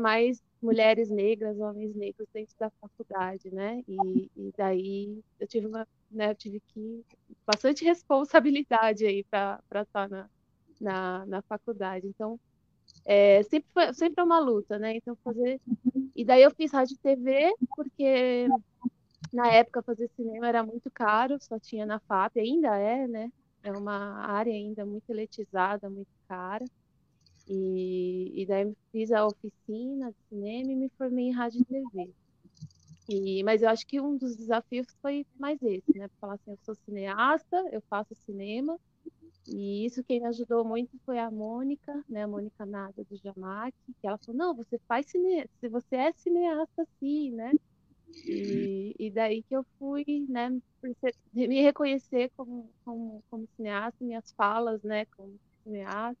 mais 0.00 0.42
mulheres 0.60 1.08
negras, 1.08 1.56
homens 1.60 1.94
negros 1.94 2.26
dentro 2.34 2.56
da 2.58 2.68
faculdade, 2.80 3.48
né? 3.54 3.84
E, 3.86 4.28
e 4.36 4.52
daí 4.58 5.22
eu 5.38 5.46
tive 5.46 5.68
uma, 5.68 5.86
né, 6.10 6.30
eu 6.30 6.34
tive 6.34 6.60
que 6.74 7.04
bastante 7.46 7.84
responsabilidade 7.84 9.06
aí 9.06 9.22
para 9.22 9.60
estar 9.82 10.08
na, 10.08 10.28
na, 10.80 11.26
na 11.26 11.42
faculdade. 11.42 12.08
Então, 12.08 12.40
é, 13.04 13.44
sempre 13.44 13.70
foi 13.72 13.94
sempre 13.94 14.20
é 14.20 14.24
uma 14.24 14.40
luta, 14.40 14.80
né? 14.80 14.96
Então 14.96 15.16
fazer 15.22 15.60
e 16.16 16.24
daí 16.24 16.42
eu 16.42 16.50
fiz 16.50 16.72
rádio 16.72 16.94
e 16.94 16.98
TV 16.98 17.54
porque 17.76 18.48
na 19.32 19.48
época, 19.50 19.82
fazer 19.82 20.08
cinema 20.16 20.48
era 20.48 20.64
muito 20.64 20.90
caro, 20.90 21.38
só 21.40 21.58
tinha 21.58 21.86
na 21.86 22.00
FAP, 22.00 22.38
ainda 22.38 22.76
é, 22.76 23.06
né? 23.08 23.30
É 23.62 23.72
uma 23.72 24.26
área 24.26 24.52
ainda 24.52 24.84
muito 24.86 25.08
elitizada, 25.10 25.88
muito 25.90 26.10
cara. 26.28 26.64
E, 27.48 28.42
e 28.42 28.46
daí 28.46 28.72
fiz 28.90 29.12
a 29.12 29.26
oficina 29.26 30.10
de 30.10 30.18
cinema 30.28 30.72
e 30.72 30.76
me 30.76 30.88
formei 30.96 31.26
em 31.26 31.32
rádio 31.32 31.60
e 31.60 31.64
TV. 31.64 32.14
E, 33.08 33.42
mas 33.44 33.62
eu 33.62 33.68
acho 33.68 33.86
que 33.86 34.00
um 34.00 34.16
dos 34.16 34.36
desafios 34.36 34.86
foi 35.02 35.26
mais 35.38 35.60
esse, 35.62 35.96
né? 35.98 36.08
Falar 36.20 36.34
assim, 36.34 36.52
eu 36.52 36.58
sou 36.64 36.74
cineasta, 36.84 37.56
eu 37.72 37.82
faço 37.90 38.14
cinema, 38.14 38.78
e 39.46 39.84
isso 39.84 40.04
quem 40.04 40.20
me 40.20 40.26
ajudou 40.28 40.64
muito 40.64 40.98
foi 41.04 41.18
a 41.18 41.30
Mônica, 41.30 42.02
né? 42.08 42.24
A 42.24 42.28
Mônica 42.28 42.64
Nada 42.64 43.04
do 43.04 43.16
Jamac, 43.16 43.74
que 44.00 44.06
ela 44.06 44.18
falou, 44.24 44.38
não, 44.38 44.54
você 44.54 44.78
faz 44.88 45.06
cinema, 45.10 45.46
você 45.70 45.96
é 45.96 46.12
cineasta, 46.12 46.86
sim, 47.00 47.32
né? 47.32 47.52
E, 48.26 48.94
e 48.98 49.10
daí 49.10 49.42
que 49.42 49.54
eu 49.56 49.64
fui, 49.78 50.04
né, 50.28 50.50
me 51.32 51.62
reconhecer 51.62 52.30
como, 52.36 52.70
como, 52.84 53.22
como 53.30 53.48
cineasta, 53.56 54.04
minhas 54.04 54.32
falas, 54.32 54.82
né, 54.82 55.06
como 55.16 55.38
cineasta. 55.62 56.20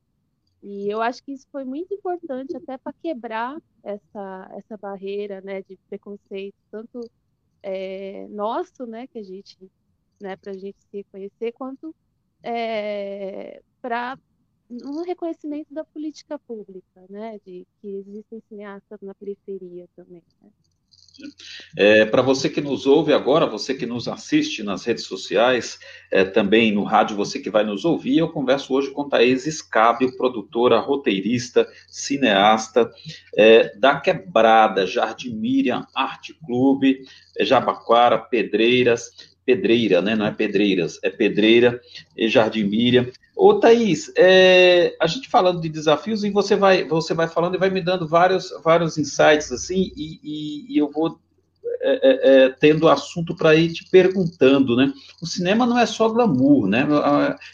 E 0.62 0.88
eu 0.88 1.02
acho 1.02 1.22
que 1.24 1.32
isso 1.32 1.46
foi 1.50 1.64
muito 1.64 1.92
importante 1.92 2.56
até 2.56 2.78
para 2.78 2.92
quebrar 2.94 3.60
essa, 3.82 4.50
essa 4.56 4.76
barreira, 4.76 5.40
né, 5.40 5.62
de 5.62 5.76
preconceito, 5.88 6.56
tanto 6.70 7.00
é, 7.62 8.28
nosso, 8.28 8.86
né, 8.86 9.06
que 9.06 9.18
a 9.18 9.22
gente, 9.22 9.58
né, 10.20 10.36
para 10.36 10.52
a 10.52 10.58
gente 10.58 10.78
se 10.84 10.98
reconhecer, 10.98 11.52
quanto 11.52 11.94
é, 12.42 13.60
para 13.80 14.18
um 14.70 15.02
reconhecimento 15.02 15.72
da 15.74 15.84
política 15.84 16.38
pública, 16.38 17.04
né, 17.10 17.38
de 17.44 17.66
que 17.80 17.88
existem 17.88 18.40
cineastas 18.48 19.00
na 19.02 19.14
periferia 19.14 19.88
também. 19.96 20.22
Né? 20.40 20.50
É, 21.76 22.04
Para 22.04 22.22
você 22.22 22.48
que 22.48 22.60
nos 22.60 22.86
ouve 22.86 23.12
agora, 23.12 23.46
você 23.46 23.74
que 23.74 23.86
nos 23.86 24.08
assiste 24.08 24.62
nas 24.62 24.84
redes 24.84 25.04
sociais, 25.04 25.78
é, 26.10 26.24
também 26.24 26.72
no 26.72 26.84
rádio, 26.84 27.16
você 27.16 27.38
que 27.38 27.50
vai 27.50 27.64
nos 27.64 27.84
ouvir, 27.84 28.18
eu 28.18 28.28
converso 28.28 28.74
hoje 28.74 28.90
com 28.90 29.08
Thaís 29.08 29.46
Escábio, 29.46 30.16
produtora, 30.16 30.78
roteirista, 30.78 31.66
cineasta, 31.88 32.90
é, 33.36 33.76
da 33.76 33.98
Quebrada, 33.98 34.86
Jardim 34.86 35.34
Miriam 35.34 35.86
Arte 35.94 36.34
Clube, 36.44 37.04
é, 37.36 37.44
Jabaquara, 37.44 38.18
Pedreiras, 38.18 39.32
Pedreira, 39.44 40.00
né? 40.00 40.14
Não 40.14 40.26
é 40.26 40.30
Pedreiras, 40.30 40.98
é 41.02 41.10
Pedreira 41.10 41.80
e 42.16 42.28
Jardim 42.28 42.64
Miriam. 42.64 43.06
Ô, 43.34 43.54
Thaís, 43.54 44.12
é, 44.16 44.94
a 45.00 45.06
gente 45.06 45.28
falando 45.28 45.60
de 45.60 45.68
desafios, 45.68 46.22
e 46.22 46.30
você 46.30 46.54
vai, 46.54 46.84
você 46.84 47.14
vai 47.14 47.26
falando 47.28 47.54
e 47.54 47.58
vai 47.58 47.70
me 47.70 47.80
dando 47.80 48.06
vários, 48.06 48.52
vários 48.62 48.98
insights, 48.98 49.50
assim, 49.50 49.90
e, 49.96 50.20
e, 50.22 50.74
e 50.74 50.78
eu 50.78 50.90
vou 50.90 51.18
é, 51.84 52.00
é, 52.02 52.44
é 52.44 52.48
tendo 52.50 52.88
assunto 52.88 53.34
para 53.34 53.54
ir 53.56 53.72
te 53.72 53.88
perguntando, 53.90 54.76
né? 54.76 54.92
O 55.20 55.26
cinema 55.26 55.66
não 55.66 55.78
é 55.78 55.86
só 55.86 56.08
glamour, 56.08 56.68
né? 56.68 56.86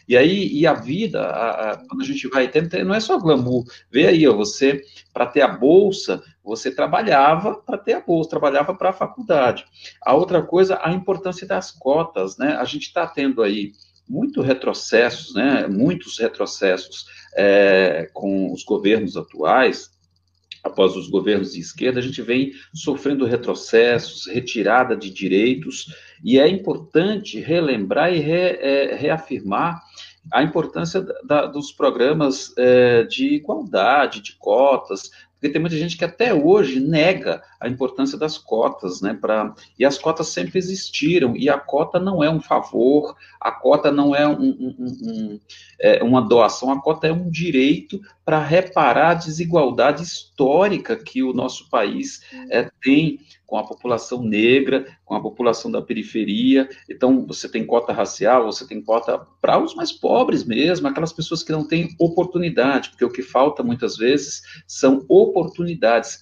E 0.06 0.16
aí, 0.16 0.52
e 0.52 0.66
a 0.66 0.74
vida, 0.74 1.22
a, 1.22 1.70
a, 1.70 1.76
quando 1.76 2.02
a 2.02 2.04
gente 2.04 2.28
vai 2.28 2.48
tendo, 2.48 2.84
não 2.84 2.94
é 2.94 3.00
só 3.00 3.18
glamour. 3.18 3.64
Vê 3.90 4.06
aí, 4.06 4.26
ó, 4.28 4.34
você, 4.34 4.82
para 5.14 5.26
ter 5.26 5.40
a 5.40 5.48
bolsa, 5.48 6.22
você 6.44 6.70
trabalhava 6.70 7.54
para 7.54 7.78
ter 7.78 7.94
a 7.94 8.00
bolsa, 8.00 8.30
trabalhava 8.30 8.74
para 8.74 8.90
a 8.90 8.94
faculdade. 8.94 9.64
A 10.04 10.14
outra 10.14 10.42
coisa, 10.42 10.78
a 10.82 10.92
importância 10.92 11.46
das 11.46 11.70
cotas, 11.70 12.36
né? 12.36 12.56
A 12.56 12.64
gente 12.64 12.84
está 12.84 13.06
tendo 13.06 13.42
aí 13.42 13.72
muito 14.08 14.40
retrocessos, 14.40 15.34
né, 15.34 15.66
muitos 15.66 16.18
retrocessos 16.18 17.06
é, 17.36 18.08
com 18.12 18.52
os 18.52 18.64
governos 18.64 19.16
atuais, 19.16 19.90
após 20.64 20.96
os 20.96 21.08
governos 21.08 21.52
de 21.52 21.60
esquerda, 21.60 22.00
a 22.00 22.02
gente 22.02 22.22
vem 22.22 22.52
sofrendo 22.74 23.24
retrocessos, 23.24 24.26
retirada 24.26 24.96
de 24.96 25.10
direitos, 25.10 25.86
e 26.22 26.38
é 26.38 26.48
importante 26.48 27.38
relembrar 27.38 28.12
e 28.12 28.18
re, 28.18 28.58
é, 28.60 28.94
reafirmar 28.96 29.82
a 30.32 30.42
importância 30.42 31.00
da, 31.24 31.46
dos 31.46 31.72
programas 31.72 32.52
é, 32.58 33.04
de 33.04 33.34
igualdade, 33.34 34.20
de 34.20 34.36
cotas, 34.36 35.10
porque 35.38 35.50
tem 35.50 35.60
muita 35.60 35.76
gente 35.76 35.96
que 35.96 36.04
até 36.04 36.34
hoje 36.34 36.80
nega 36.80 37.42
a 37.60 37.68
importância 37.68 38.18
das 38.18 38.36
cotas, 38.36 39.00
né? 39.00 39.14
Pra, 39.14 39.54
e 39.78 39.84
as 39.84 39.96
cotas 39.96 40.28
sempre 40.28 40.58
existiram, 40.58 41.36
e 41.36 41.48
a 41.48 41.56
cota 41.56 42.00
não 42.00 42.22
é 42.22 42.28
um 42.28 42.40
favor, 42.40 43.16
a 43.40 43.52
cota 43.52 43.92
não 43.92 44.14
é, 44.14 44.26
um, 44.26 44.42
um, 44.42 44.76
um, 44.78 45.40
é 45.80 46.02
uma 46.02 46.20
doação, 46.20 46.72
a 46.72 46.82
cota 46.82 47.06
é 47.06 47.12
um 47.12 47.30
direito 47.30 48.00
para 48.24 48.40
reparar 48.40 49.10
a 49.10 49.14
desigualdade 49.14 50.02
histórica 50.02 50.96
que 50.96 51.22
o 51.22 51.32
nosso 51.32 51.70
país 51.70 52.20
é, 52.50 52.68
tem 52.82 53.20
com 53.48 53.56
a 53.56 53.66
população 53.66 54.22
negra, 54.22 54.84
com 55.06 55.14
a 55.14 55.22
população 55.22 55.70
da 55.70 55.80
periferia. 55.80 56.68
Então, 56.86 57.26
você 57.26 57.48
tem 57.48 57.64
cota 57.64 57.94
racial, 57.94 58.44
você 58.44 58.66
tem 58.66 58.82
cota 58.82 59.26
para 59.40 59.58
os 59.58 59.74
mais 59.74 59.90
pobres 59.90 60.44
mesmo, 60.44 60.86
aquelas 60.86 61.14
pessoas 61.14 61.42
que 61.42 61.50
não 61.50 61.66
têm 61.66 61.96
oportunidade, 61.98 62.90
porque 62.90 63.06
o 63.06 63.10
que 63.10 63.22
falta 63.22 63.62
muitas 63.62 63.96
vezes 63.96 64.42
são 64.66 65.02
oportunidades, 65.08 65.27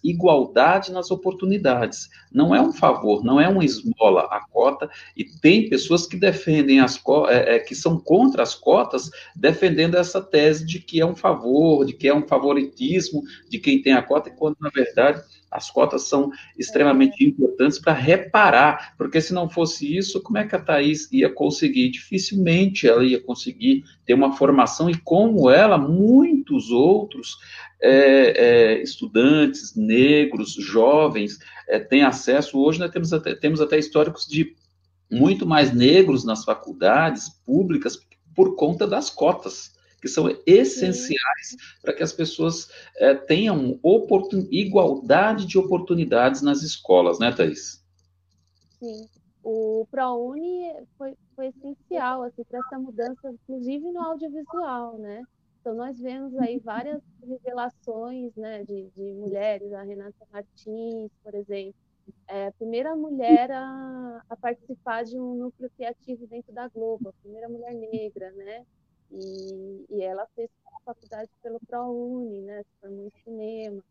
igualdade 0.02 0.92
nas 0.92 1.10
oportunidades. 1.10 2.08
Não 2.32 2.54
é 2.54 2.60
um 2.60 2.72
favor, 2.72 3.24
não 3.24 3.40
é 3.40 3.48
uma 3.48 3.64
esmola 3.64 4.22
a 4.30 4.40
cota, 4.40 4.88
e 5.16 5.24
tem 5.24 5.68
pessoas 5.68 6.06
que 6.06 6.16
defendem 6.16 6.80
as 6.80 7.00
é, 7.28 7.56
é, 7.56 7.58
que 7.58 7.74
são 7.74 7.98
contra 7.98 8.42
as 8.42 8.54
cotas, 8.54 9.10
defendendo 9.34 9.96
essa 9.96 10.20
tese 10.20 10.64
de 10.64 10.78
que 10.78 11.00
é 11.00 11.06
um 11.06 11.14
favor, 11.14 11.84
de 11.84 11.92
que 11.92 12.08
é 12.08 12.14
um 12.14 12.26
favoritismo 12.26 13.22
de 13.48 13.58
quem 13.58 13.80
tem 13.80 13.92
a 13.92 14.02
cota, 14.02 14.30
quando 14.30 14.56
na 14.60 14.70
verdade 14.70 15.22
as 15.56 15.70
cotas 15.70 16.02
são 16.02 16.30
extremamente 16.58 17.24
é. 17.24 17.28
importantes 17.28 17.78
para 17.78 17.94
reparar, 17.94 18.94
porque 18.98 19.20
se 19.20 19.32
não 19.32 19.48
fosse 19.48 19.96
isso, 19.96 20.22
como 20.22 20.38
é 20.38 20.46
que 20.46 20.54
a 20.54 20.60
Thais 20.60 21.10
ia 21.10 21.30
conseguir? 21.30 21.90
Dificilmente 21.90 22.86
ela 22.86 23.04
ia 23.04 23.20
conseguir 23.20 23.84
ter 24.04 24.14
uma 24.14 24.36
formação, 24.36 24.90
e 24.90 24.96
como 24.98 25.48
ela, 25.48 25.78
muitos 25.78 26.70
outros 26.70 27.38
é, 27.80 27.90
é, 27.90 28.82
estudantes 28.82 29.74
negros, 29.74 30.52
jovens, 30.52 31.38
é, 31.68 31.78
têm 31.78 32.02
acesso. 32.02 32.58
Hoje 32.58 32.78
nós 32.78 32.90
temos 32.90 33.12
até, 33.12 33.34
temos 33.34 33.60
até 33.60 33.78
históricos 33.78 34.26
de 34.26 34.54
muito 35.10 35.46
mais 35.46 35.72
negros 35.72 36.24
nas 36.24 36.44
faculdades 36.44 37.28
públicas 37.46 37.98
por 38.34 38.56
conta 38.56 38.86
das 38.86 39.08
cotas 39.08 39.75
que 40.06 40.12
são 40.12 40.28
essenciais 40.46 41.56
para 41.82 41.92
que 41.92 42.02
as 42.02 42.12
pessoas 42.12 42.70
é, 42.96 43.12
tenham 43.12 43.80
igualdade 44.50 45.46
de 45.46 45.58
oportunidades 45.58 46.42
nas 46.42 46.62
escolas, 46.62 47.18
né, 47.18 47.32
Thais? 47.32 47.84
Sim. 48.78 49.08
O 49.42 49.86
ProUni 49.90 50.72
foi, 50.96 51.16
foi 51.34 51.48
essencial 51.48 52.22
assim, 52.22 52.44
para 52.44 52.60
essa 52.60 52.78
mudança, 52.78 53.30
inclusive 53.30 53.90
no 53.90 54.00
audiovisual, 54.00 54.96
né? 54.98 55.24
Então, 55.60 55.74
nós 55.74 55.98
vemos 55.98 56.36
aí 56.38 56.60
várias 56.60 57.02
revelações 57.26 58.32
né, 58.36 58.62
de, 58.62 58.88
de 58.96 59.02
mulheres, 59.14 59.72
a 59.72 59.82
Renata 59.82 60.24
Martins, 60.32 61.10
por 61.24 61.34
exemplo, 61.34 61.74
é 62.28 62.46
a 62.46 62.52
primeira 62.52 62.94
mulher 62.94 63.50
a, 63.50 64.22
a, 64.30 64.36
participar 64.36 65.04
de 65.04 65.18
um 65.18 65.34
núcleo 65.34 65.68
criativo 65.76 66.24
dentro 66.28 66.52
da 66.52 66.68
Globo, 66.68 67.08
a 67.08 67.12
primeira 67.20 67.48
mulher 67.48 67.74
negra, 67.74 68.30
né? 68.30 68.64
E, 69.10 69.86
e 69.90 70.02
ela 70.02 70.26
fez 70.34 70.50
faculdade 70.86 71.30
pelo 71.42 71.58
ProUni, 71.60 72.42
né? 72.42 72.62
Se 72.62 72.80
formou 72.80 73.06
em 73.06 73.22
cinema. 73.24 73.82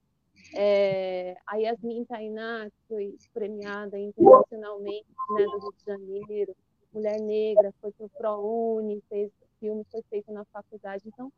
É, 0.53 1.36
a 1.45 1.57
Yasmin 1.57 2.05
Tainá, 2.05 2.69
que 2.69 2.88
foi 2.88 3.17
premiada 3.34 3.98
internacionalmente 4.00 5.07
né, 5.31 5.43
do 5.43 5.60
Rio 5.60 5.74
de 5.77 5.86
Janeiro, 5.86 6.55
mulher 6.93 7.19
negra, 7.19 7.74
foi 7.81 7.91
para 7.91 8.05
o 8.05 8.10
ProUni, 8.10 9.03
fez 9.10 9.31
filme, 9.60 9.86
foi 9.91 10.01
feito 10.10 10.31
na 10.31 10.45
faculdade. 10.45 11.03
Então, 11.05 11.31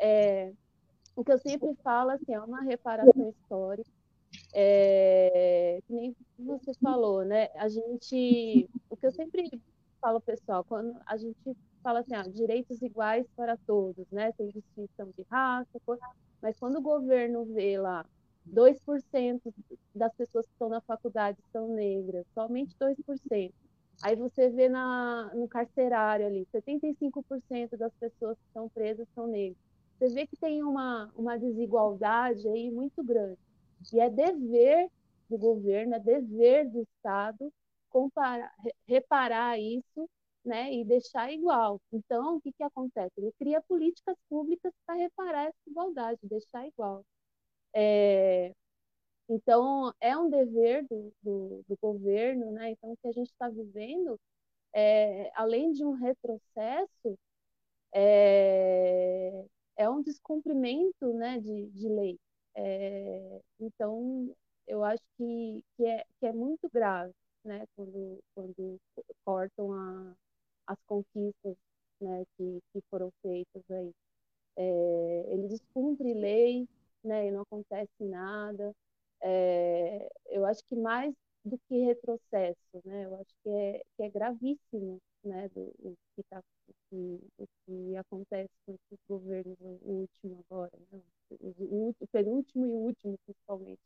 é, 0.00 0.52
o 1.16 1.24
que 1.24 1.32
eu 1.32 1.38
sempre 1.38 1.74
falo 1.82 2.10
assim, 2.10 2.34
é 2.34 2.40
uma 2.40 2.62
reparação 2.62 3.30
histórica. 3.30 3.90
É, 4.54 5.80
que 5.86 5.92
nem 5.92 6.14
você 6.38 6.72
falou, 6.74 7.24
né? 7.24 7.48
A 7.56 7.68
gente, 7.68 8.68
o 8.88 8.96
que 8.96 9.06
eu 9.06 9.12
sempre 9.12 9.50
falo, 10.00 10.20
pessoal, 10.20 10.64
quando 10.64 10.96
a 11.04 11.16
gente 11.16 11.56
fala 11.82 12.00
assim, 12.00 12.14
ah, 12.14 12.22
direitos 12.22 12.80
iguais 12.82 13.26
para 13.36 13.56
todos, 13.66 14.06
né? 14.10 14.32
Sem 14.32 14.48
distinção 14.48 15.10
de 15.16 15.22
raça, 15.30 15.80
cor, 15.84 15.98
mas 16.40 16.58
quando 16.58 16.76
o 16.76 16.82
governo 16.82 17.44
vê 17.44 17.78
lá 17.78 18.04
2% 18.44 19.52
das 19.94 20.14
pessoas 20.14 20.46
que 20.46 20.52
estão 20.52 20.68
na 20.68 20.80
faculdade 20.80 21.38
são 21.52 21.68
negras, 21.68 22.26
somente 22.34 22.74
2%. 22.78 23.52
Aí 24.02 24.16
você 24.16 24.48
vê 24.48 24.68
na, 24.68 25.30
no 25.34 25.46
carcerário 25.46 26.26
ali, 26.26 26.46
75% 26.52 27.76
das 27.76 27.92
pessoas 27.94 28.36
que 28.38 28.46
estão 28.46 28.68
presas 28.68 29.06
são 29.14 29.26
negras. 29.26 29.58
Você 29.98 30.08
vê 30.14 30.26
que 30.26 30.36
tem 30.36 30.62
uma, 30.62 31.10
uma 31.14 31.36
desigualdade 31.38 32.48
aí 32.48 32.70
muito 32.70 33.04
grande. 33.04 33.38
E 33.92 34.00
é 34.00 34.08
dever 34.08 34.88
do 35.28 35.36
governo, 35.36 35.94
é 35.94 36.00
dever 36.00 36.68
do 36.70 36.80
Estado 36.80 37.52
comparar, 37.90 38.52
reparar 38.86 39.58
isso 39.58 40.08
né, 40.44 40.72
e 40.72 40.84
deixar 40.84 41.32
igual. 41.32 41.80
Então, 41.92 42.36
o 42.36 42.40
que, 42.40 42.52
que 42.52 42.62
acontece? 42.62 43.12
Ele 43.18 43.32
cria 43.38 43.60
políticas 43.62 44.16
públicas 44.28 44.72
para 44.86 44.96
reparar 44.96 45.46
essa 45.46 45.58
igualdade, 45.66 46.18
deixar 46.22 46.66
igual. 46.66 47.04
É, 47.74 48.52
então, 49.28 49.92
é 50.00 50.16
um 50.16 50.28
dever 50.30 50.84
do, 50.88 51.12
do, 51.22 51.64
do, 51.68 51.76
governo, 51.80 52.50
né? 52.52 52.70
Então, 52.72 52.92
o 52.92 52.96
que 52.96 53.08
a 53.08 53.12
gente 53.12 53.30
está 53.30 53.48
vivendo, 53.48 54.18
é, 54.74 55.30
além 55.36 55.72
de 55.72 55.84
um 55.84 55.92
retrocesso, 55.92 57.18
é, 57.94 59.44
é 59.76 59.88
um 59.88 60.02
descumprimento 60.02 61.12
né, 61.14 61.38
de, 61.40 61.66
de 61.70 61.88
lei. 61.88 62.18
É, 62.54 63.40
então, 63.60 64.34
eu 64.66 64.84
acho 64.84 65.02
que, 65.16 65.64
que, 65.76 65.86
é, 65.86 66.04
que 66.18 66.26
é 66.26 66.32
muito 66.32 66.68
grave 66.72 67.14
né, 67.44 67.66
quando, 67.76 68.20
quando 68.34 68.80
cortam 69.24 69.72
a, 69.72 70.14
as 70.72 70.78
conquistas 70.86 71.56
né, 72.00 72.24
que, 72.36 72.60
que 72.72 72.80
foram 72.90 73.10
feitas 73.22 73.62
aí. 73.70 73.92
É, 74.56 75.24
ele 75.32 75.48
descumpre 75.48 76.14
lei, 76.14 76.68
né, 77.04 77.28
e 77.28 77.30
não 77.32 77.42
acontece 77.42 78.04
nada. 78.04 78.74
É, 79.22 80.08
eu 80.30 80.44
acho 80.46 80.62
que 80.68 80.76
mais 80.76 81.14
do 81.44 81.58
que 81.68 81.78
retrocesso, 81.84 82.58
né, 82.84 83.04
eu 83.06 83.14
acho 83.16 83.34
que 83.42 83.50
é, 83.50 83.82
que 83.96 84.02
é 84.02 84.10
gravíssimo, 84.10 84.98
né, 85.24 85.48
do, 85.50 85.62
o 85.80 85.94
que 86.16 86.22
tá, 86.30 86.42
o, 86.92 87.20
o 87.38 87.46
que 87.66 87.96
acontece 87.96 88.50
com 88.66 88.72
esses 88.74 88.98
governos, 89.08 89.56
o 89.60 89.90
último 90.02 90.44
agora, 90.50 90.78
né, 90.92 91.00
o, 91.30 91.90
o 92.00 92.06
penúltimo 92.12 92.66
e 92.66 92.72
o 92.72 92.78
último 92.78 93.16
principalmente. 93.24 93.80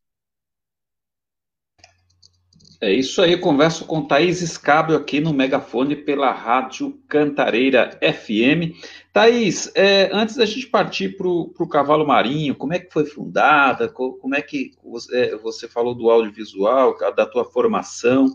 É 2.85 2.93
isso 2.93 3.23
aí, 3.23 3.35
converso 3.39 3.87
com 3.87 4.07
Thaís 4.07 4.43
Escábio 4.43 4.95
aqui 4.95 5.19
no 5.19 5.33
Megafone 5.33 5.97
pela 5.97 6.31
Rádio 6.33 7.01
Cantareira 7.09 7.99
FM. 8.03 8.77
Thaís, 9.11 9.73
é, 9.75 10.11
antes 10.13 10.37
da 10.37 10.45
gente 10.45 10.67
partir 10.67 11.17
para 11.17 11.27
o 11.27 11.69
Cavalo 11.69 12.07
Marinho, 12.07 12.55
como 12.55 12.75
é 12.75 12.79
que 12.79 12.93
foi 12.93 13.07
fundada? 13.07 13.89
Como 13.89 14.35
é 14.35 14.43
que 14.43 14.73
você, 14.85 15.17
é, 15.17 15.37
você 15.37 15.67
falou 15.67 15.95
do 15.95 16.11
audiovisual, 16.11 16.99
da 17.15 17.25
tua 17.25 17.47
formação, 17.47 18.27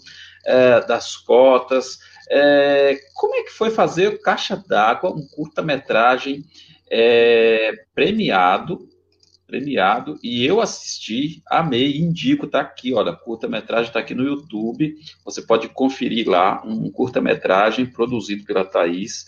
é, 0.43 0.81
das 0.81 1.15
cotas? 1.15 1.99
É, 2.27 2.97
como 3.13 3.35
é 3.35 3.43
que 3.43 3.51
foi 3.51 3.69
fazer 3.69 4.19
Caixa 4.19 4.55
d'Água, 4.55 5.11
um 5.11 5.27
curta-metragem 5.27 6.43
é, 6.89 7.71
premiado 7.93 8.89
premiado 9.49 10.19
e 10.23 10.45
eu 10.45 10.61
assisti, 10.61 11.41
amei, 11.47 11.97
indico, 11.97 12.45
tá 12.45 12.61
aqui, 12.61 12.93
olha, 12.93 13.11
curta-metragem 13.13 13.91
tá 13.91 13.99
aqui 13.99 14.13
no 14.13 14.23
YouTube, 14.23 14.95
você 15.25 15.41
pode 15.41 15.67
conferir 15.69 16.29
lá, 16.29 16.61
um 16.63 16.91
curta-metragem 16.91 17.87
produzido 17.87 18.45
pela 18.45 18.63
Thaís, 18.63 19.25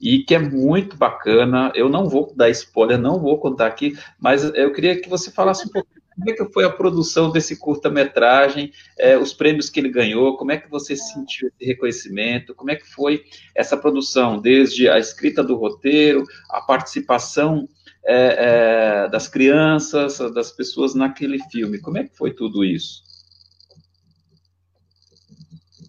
e 0.00 0.24
que 0.24 0.34
é 0.34 0.38
muito 0.40 0.96
bacana, 0.96 1.70
eu 1.76 1.88
não 1.88 2.08
vou 2.08 2.34
dar 2.34 2.50
spoiler, 2.50 2.98
não 2.98 3.20
vou 3.20 3.38
contar 3.38 3.68
aqui, 3.68 3.96
mas 4.18 4.42
eu 4.42 4.72
queria 4.72 5.00
que 5.00 5.08
você 5.08 5.30
falasse 5.30 5.64
um 5.68 5.70
pouco 5.70 5.88
como 6.14 6.30
é 6.30 6.34
que 6.34 6.44
foi 6.52 6.64
a 6.64 6.70
produção 6.70 7.30
desse 7.30 7.56
curta-metragem, 7.56 8.72
é, 8.98 9.16
os 9.16 9.32
prêmios 9.32 9.70
que 9.70 9.80
ele 9.80 9.88
ganhou, 9.88 10.36
como 10.36 10.52
é 10.52 10.58
que 10.58 10.68
você 10.68 10.96
sentiu 10.96 11.48
esse 11.48 11.64
reconhecimento, 11.64 12.54
como 12.54 12.70
é 12.70 12.76
que 12.76 12.86
foi 12.86 13.24
essa 13.54 13.76
produção, 13.76 14.38
desde 14.38 14.88
a 14.88 14.98
escrita 14.98 15.42
do 15.42 15.56
roteiro, 15.56 16.24
a 16.50 16.60
participação 16.60 17.68
é, 18.04 19.04
é, 19.04 19.08
das 19.08 19.28
crianças, 19.28 20.18
das 20.32 20.50
pessoas 20.52 20.94
naquele 20.94 21.38
filme. 21.50 21.80
Como 21.80 21.98
é 21.98 22.04
que 22.04 22.16
foi 22.16 22.34
tudo 22.34 22.64
isso? 22.64 23.02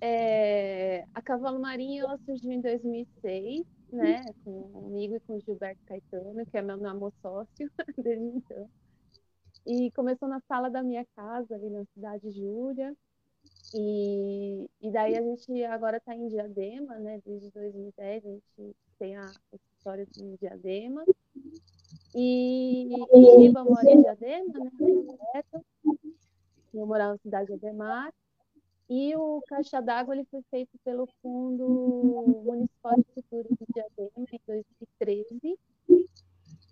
É, 0.02 1.06
a 1.14 1.22
Cavalo 1.22 1.60
Marinho 1.60 2.04
ela 2.04 2.18
surgiu 2.26 2.52
em 2.52 2.60
2006, 2.60 3.66
né, 3.92 4.26
comigo 4.44 5.16
e 5.16 5.20
com 5.22 5.40
Gilberto 5.40 5.82
Caetano, 5.86 6.46
que 6.46 6.58
é 6.58 6.62
meu 6.62 6.78
namoro 6.78 7.14
sócio 7.22 7.72
desde 7.98 8.26
então. 8.26 8.70
E 9.66 9.90
começou 9.92 10.28
na 10.28 10.42
sala 10.42 10.70
da 10.70 10.84
minha 10.84 11.06
casa, 11.16 11.56
ali 11.56 11.70
na 11.70 11.86
cidade 11.94 12.30
de 12.30 12.38
Júlia. 12.38 12.94
E, 13.74 14.70
e 14.82 14.92
daí 14.92 15.16
a 15.16 15.22
gente 15.22 15.64
agora 15.64 15.98
está 15.98 16.14
em 16.14 16.28
Diadema, 16.28 17.00
né? 17.00 17.22
Desde 17.26 17.50
2010 17.52 18.26
a 18.26 18.30
gente 18.30 18.76
tem 19.04 19.18
a, 19.18 19.30
história 19.78 20.08
em 20.18 20.36
Diadema. 20.38 21.04
E 22.16 22.90
Giba 23.38 23.66
mora 23.66 23.92
em 23.92 24.02
Diadema, 24.02 24.60
né? 24.60 25.44
Eu 26.74 26.88
morava 26.88 27.12
na 27.12 27.18
cidade 27.18 27.48
de 27.48 27.54
Ademar. 27.54 28.14
E 28.90 29.14
o 29.16 29.42
Caixa 29.48 29.82
d'Água 29.82 30.16
ele 30.16 30.26
foi 30.32 30.42
feito 30.50 30.78
pelo 30.86 31.08
Fundo 31.22 31.68
Municipal 32.46 32.96
de 32.96 33.04
Cultura 33.04 33.50
de 33.50 33.66
Diadema 33.74 34.12
em 34.18 34.40
2013. 34.48 35.60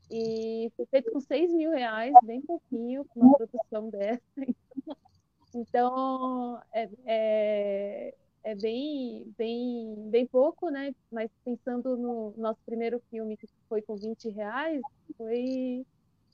E 0.09 0.71
foi 0.77 0.85
feito 0.85 1.11
com 1.11 1.19
6 1.19 1.53
mil 1.53 1.71
reais, 1.71 2.13
bem 2.23 2.41
pouquinho, 2.41 3.03
com 3.05 3.19
uma 3.19 3.37
produção 3.37 3.89
dessa. 3.89 4.21
Então, 5.53 6.61
é, 6.71 6.89
é, 7.05 8.15
é 8.43 8.55
bem, 8.55 9.31
bem, 9.37 10.09
bem 10.09 10.25
pouco, 10.25 10.69
né? 10.69 10.93
Mas 11.11 11.29
pensando 11.45 11.95
no 11.95 12.33
nosso 12.37 12.59
primeiro 12.65 13.01
filme, 13.09 13.37
que 13.37 13.47
foi 13.69 13.81
com 13.81 13.95
20 13.95 14.29
reais, 14.29 14.81
foi, 15.17 15.85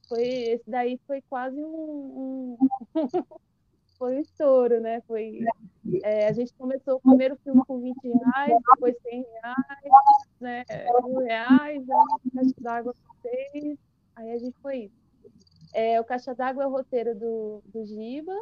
foi 0.08 0.24
esse 0.24 0.70
daí 0.70 1.00
foi 1.06 1.22
quase 1.30 1.62
um, 1.63 2.58
um 2.58 2.58
foi 3.98 4.17
um 4.17 4.20
estouro, 4.20 4.80
né? 4.80 5.02
Foi, 5.02 5.39
é, 6.04 6.28
a 6.28 6.32
gente 6.32 6.54
começou 6.54 6.96
o 6.96 7.02
primeiro 7.02 7.36
filme 7.43 7.63
com 7.65 7.80
20 7.80 7.96
reais, 8.04 8.58
depois 8.72 8.96
100 9.02 9.26
reais, 9.41 9.56
né? 10.39 10.63
mil 11.04 11.20
reais, 11.20 11.89
aí 11.89 12.32
caixa 12.34 12.54
d'água 12.60 12.93
com 12.93 13.30
6, 13.54 13.78
aí 14.15 14.32
a 14.32 14.38
gente 14.38 14.56
foi 14.62 14.78
isso. 14.86 15.07
É, 15.74 16.00
o 16.00 16.04
Caixa 16.04 16.34
d'Água 16.34 16.64
é 16.64 16.68
o 16.68 16.72
roteiro 16.72 17.14
do, 17.16 17.62
do 17.66 17.86
Giba, 17.86 18.34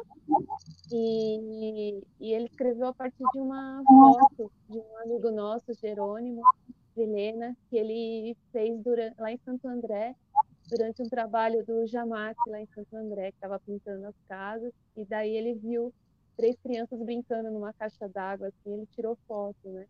e, 0.90 2.00
e 2.20 2.32
ele 2.32 2.46
escreveu 2.46 2.88
a 2.88 2.94
partir 2.94 3.24
de 3.32 3.38
uma 3.40 3.82
foto 3.84 4.50
de 4.68 4.78
um 4.78 4.98
amigo 4.98 5.30
nosso, 5.30 5.74
Jerônimo 5.74 6.42
Helena, 6.96 7.56
que 7.68 7.76
ele 7.76 8.36
fez 8.52 8.78
durante, 8.82 9.20
lá 9.20 9.30
em 9.30 9.38
Santo 9.38 9.66
André, 9.68 10.14
durante 10.68 11.02
um 11.02 11.08
trabalho 11.08 11.64
do 11.64 11.86
Jamac 11.86 12.36
lá 12.48 12.60
em 12.60 12.66
Santo 12.74 12.96
André, 12.96 13.30
que 13.30 13.36
estava 13.36 13.58
pintando 13.60 14.06
as 14.06 14.16
casas, 14.28 14.72
e 14.96 15.04
daí 15.04 15.36
ele 15.36 15.54
viu 15.54 15.92
três 16.36 16.56
crianças 16.60 17.00
brincando 17.00 17.50
numa 17.50 17.72
caixa 17.72 18.08
d'água, 18.08 18.48
assim, 18.48 18.72
ele 18.72 18.86
tirou 18.94 19.16
foto, 19.26 19.68
né? 19.68 19.86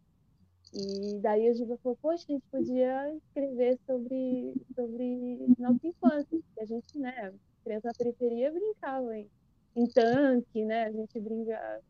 E 0.74 1.18
daí 1.20 1.50
o 1.50 1.54
Giba 1.54 1.78
falou, 1.82 1.98
poxa, 2.02 2.24
a 2.28 2.32
gente 2.32 2.44
podia 2.50 3.14
escrever 3.14 3.78
sobre, 3.86 4.54
sobre 4.74 5.46
nossa 5.58 5.86
infância, 5.86 6.38
que 6.54 6.60
a 6.60 6.64
gente, 6.66 6.98
né, 6.98 7.32
criança 7.64 7.88
na 7.88 7.94
periferia 7.94 8.52
brincava 8.52 9.16
em, 9.16 9.30
em 9.76 9.86
tanque, 9.86 10.64
né, 10.64 10.84
a 10.84 10.92
gente 10.92 11.18
brinca 11.20 11.82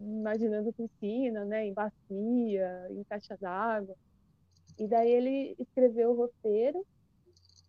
imaginando 0.00 0.72
piscina, 0.72 1.44
né, 1.44 1.66
em 1.66 1.72
bacia, 1.72 2.88
em 2.90 3.04
caixa 3.04 3.36
d'água. 3.36 3.94
E 4.78 4.86
daí 4.86 5.10
ele 5.10 5.56
escreveu 5.58 6.12
o 6.12 6.16
roteiro, 6.16 6.86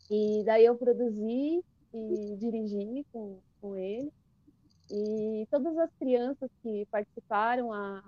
e 0.10 0.44
daí 0.46 0.66
eu 0.66 0.76
produzi 0.76 1.64
e 1.94 2.36
dirigi 2.38 3.06
com, 3.12 3.40
com 3.60 3.76
ele. 3.76 4.12
E 4.90 5.48
todas 5.50 5.78
as 5.78 5.90
crianças 5.96 6.50
que 6.62 6.86
participaram, 6.92 7.72
a, 7.72 8.04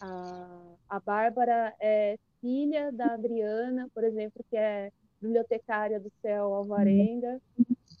a, 0.00 0.74
a 0.88 1.00
Bárbara 1.00 1.74
é 1.80 2.18
filha 2.40 2.92
da 2.92 3.14
Adriana, 3.14 3.88
por 3.94 4.04
exemplo, 4.04 4.44
que 4.48 4.56
é 4.56 4.92
bibliotecária 5.20 5.98
do 5.98 6.10
Céu 6.22 6.54
Alvarenga. 6.54 7.40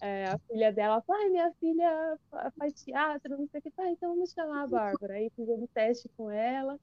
É, 0.00 0.26
a 0.26 0.38
filha 0.38 0.72
dela, 0.72 1.00
pai, 1.00 1.30
minha 1.30 1.50
filha 1.58 2.18
faz 2.58 2.74
teatro, 2.82 3.38
não 3.38 3.48
sei 3.48 3.60
o 3.60 3.62
que, 3.62 3.70
tá, 3.70 3.90
então 3.90 4.14
vamos 4.14 4.30
chamar 4.30 4.64
a 4.64 4.66
Bárbara. 4.66 5.14
Aí 5.14 5.30
fizemos 5.34 5.68
teste 5.72 6.08
com 6.16 6.30
ela. 6.30 6.78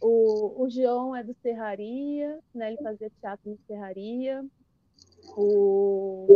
O, 0.00 0.62
o 0.62 0.70
João 0.70 1.14
é 1.14 1.22
do 1.22 1.34
Serraria, 1.42 2.38
né, 2.54 2.68
ele 2.72 2.82
fazia 2.82 3.10
teatro 3.20 3.50
no 3.50 3.58
Serraria. 3.66 4.44
O, 5.36 6.26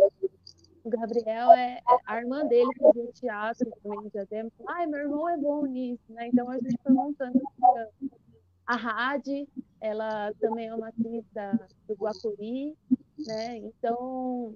o 0.85 0.91
Gabriel 0.91 1.51
é, 1.53 1.79
é 1.79 1.97
a 2.07 2.19
irmã 2.19 2.47
dele 2.47 2.71
fazia 2.79 3.13
teatro 3.13 3.71
também 3.83 4.03
de 4.03 4.11
Diadema. 4.11 4.51
Ai, 4.69 4.87
meu 4.87 5.01
irmão 5.01 5.29
é 5.29 5.37
bom 5.37 5.65
nisso, 5.67 6.03
né? 6.11 6.29
Então 6.29 6.51
a 6.51 6.59
gente 6.59 6.77
foi 6.83 6.93
montando 6.93 7.41
a 8.67 8.77
Rade, 8.77 9.49
ela 9.81 10.33
também 10.41 10.69
é 10.69 10.75
uma 10.75 10.89
atriz 10.89 11.25
da, 11.33 11.53
do 11.87 11.95
Guacuri, 11.95 12.77
né? 13.27 13.59
Então 13.59 14.55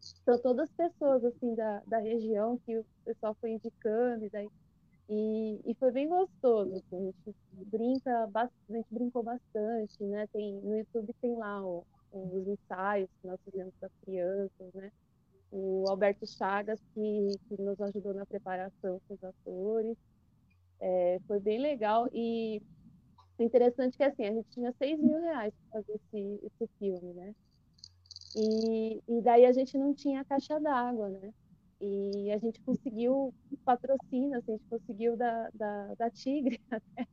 são 0.00 0.38
todas 0.38 0.70
pessoas 0.72 1.24
assim 1.24 1.54
da, 1.54 1.82
da 1.86 1.98
região 1.98 2.58
que 2.64 2.78
o 2.78 2.86
pessoal 3.04 3.34
foi 3.40 3.50
indicando 3.50 4.24
e 4.24 4.30
daí 4.30 4.48
e, 5.08 5.60
e 5.64 5.74
foi 5.74 5.92
bem 5.92 6.08
gostoso, 6.08 6.74
assim, 6.74 6.96
a 6.96 7.00
gente 7.00 7.36
brinca, 7.52 8.28
a 8.34 8.48
gente 8.72 8.88
brincou 8.90 9.22
bastante, 9.22 10.02
né? 10.02 10.26
Tem, 10.32 10.60
no 10.60 10.76
YouTube 10.76 11.14
tem 11.20 11.36
lá 11.36 11.64
os 11.64 12.48
ensaios 12.48 13.08
que 13.20 13.28
nós 13.28 13.38
fizemos 13.44 13.72
para 13.78 13.86
as 13.86 13.94
crianças, 14.04 14.74
né? 14.74 14.90
O 15.50 15.84
Alberto 15.88 16.26
Chagas, 16.26 16.80
que, 16.92 17.38
que 17.48 17.62
nos 17.62 17.80
ajudou 17.80 18.12
na 18.14 18.26
preparação 18.26 19.00
com 19.06 19.14
os 19.14 19.24
atores. 19.24 19.96
É, 20.80 21.18
foi 21.26 21.40
bem 21.40 21.58
legal 21.58 22.08
e 22.12 22.60
interessante 23.38 23.96
que 23.96 24.02
assim, 24.02 24.24
a 24.24 24.32
gente 24.32 24.48
tinha 24.50 24.72
6 24.72 25.00
mil 25.00 25.20
reais 25.20 25.54
para 25.54 25.80
fazer 25.80 25.94
esse, 25.94 26.40
esse 26.44 26.70
filme, 26.78 27.12
né? 27.14 27.34
E, 28.34 29.02
e 29.08 29.22
daí 29.22 29.46
a 29.46 29.52
gente 29.52 29.78
não 29.78 29.94
tinha 29.94 30.24
caixa 30.24 30.60
d'água, 30.60 31.08
né? 31.08 31.32
E 31.80 32.30
a 32.30 32.38
gente 32.38 32.60
conseguiu 32.62 33.34
patrocínio, 33.64 34.38
assim, 34.38 34.52
a 34.52 34.56
gente 34.56 34.68
conseguiu 34.68 35.16
da, 35.16 35.50
da, 35.54 35.94
da 35.94 36.10
Tigre 36.10 36.60
até. 36.70 37.06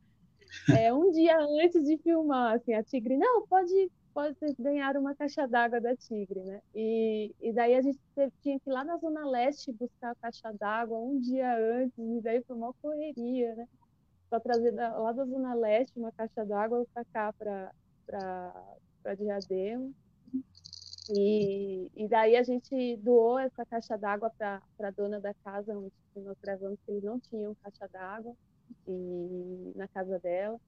É, 0.78 0.93
um 0.93 1.12
dia 1.12 1.38
antes 1.39 1.84
de 1.84 1.98
filmar, 1.98 2.56
assim, 2.56 2.74
a 2.74 2.84
Tigre, 2.84 3.17
não, 3.17 3.48
pode 3.48 3.91
pode 4.13 4.38
ganhar 4.60 4.95
uma 4.97 5.15
caixa 5.15 5.47
d'água 5.47 5.82
da 5.82 5.95
Tigre, 5.95 6.41
né? 6.43 6.62
E, 6.73 7.34
e 7.41 7.54
daí 7.54 7.76
a 7.76 7.82
gente 7.82 7.99
tinha 8.41 8.60
que 8.60 8.69
ir 8.69 8.73
lá 8.73 8.84
na 8.84 8.97
Zona 8.97 9.26
Leste 9.28 9.71
buscar 9.71 10.12
a 10.12 10.15
caixa 10.15 10.54
d'água 10.54 10.97
um 10.99 11.19
dia 11.19 11.58
antes, 11.58 11.97
e 11.97 12.21
daí 12.21 12.43
foi 12.43 12.56
uma 12.56 12.73
correria, 12.82 13.56
né? 13.56 13.67
Para 14.30 14.39
trazer 14.39 14.71
da, 14.71 14.97
lá 14.97 15.12
da 15.12 15.26
Zona 15.26 15.54
Leste 15.54 15.97
uma 15.97 16.12
caixa 16.12 16.45
d'água 16.45 16.86
para 16.93 17.06
cá, 17.06 17.34
para 17.34 19.15
Diadema. 19.15 19.91
E, 21.10 21.89
e 21.95 22.08
daí 22.08 22.36
a 22.36 22.43
gente 22.43 22.97
doou 22.97 23.38
essa 23.38 23.65
caixa 23.65 23.97
d'água 23.97 24.32
para 24.38 24.62
a 24.80 24.91
dona 24.91 25.19
da 25.19 25.34
casa 25.43 25.78
onde 25.78 25.91
nós 26.15 26.38
gravamos, 26.41 26.80
que 26.86 26.91
eles 26.91 27.04
não 27.04 27.19
tinham 27.19 27.56
caixa 27.56 27.88
d'água 27.89 28.36
na 29.76 29.88
casa 29.89 30.19
dela. 30.19 30.60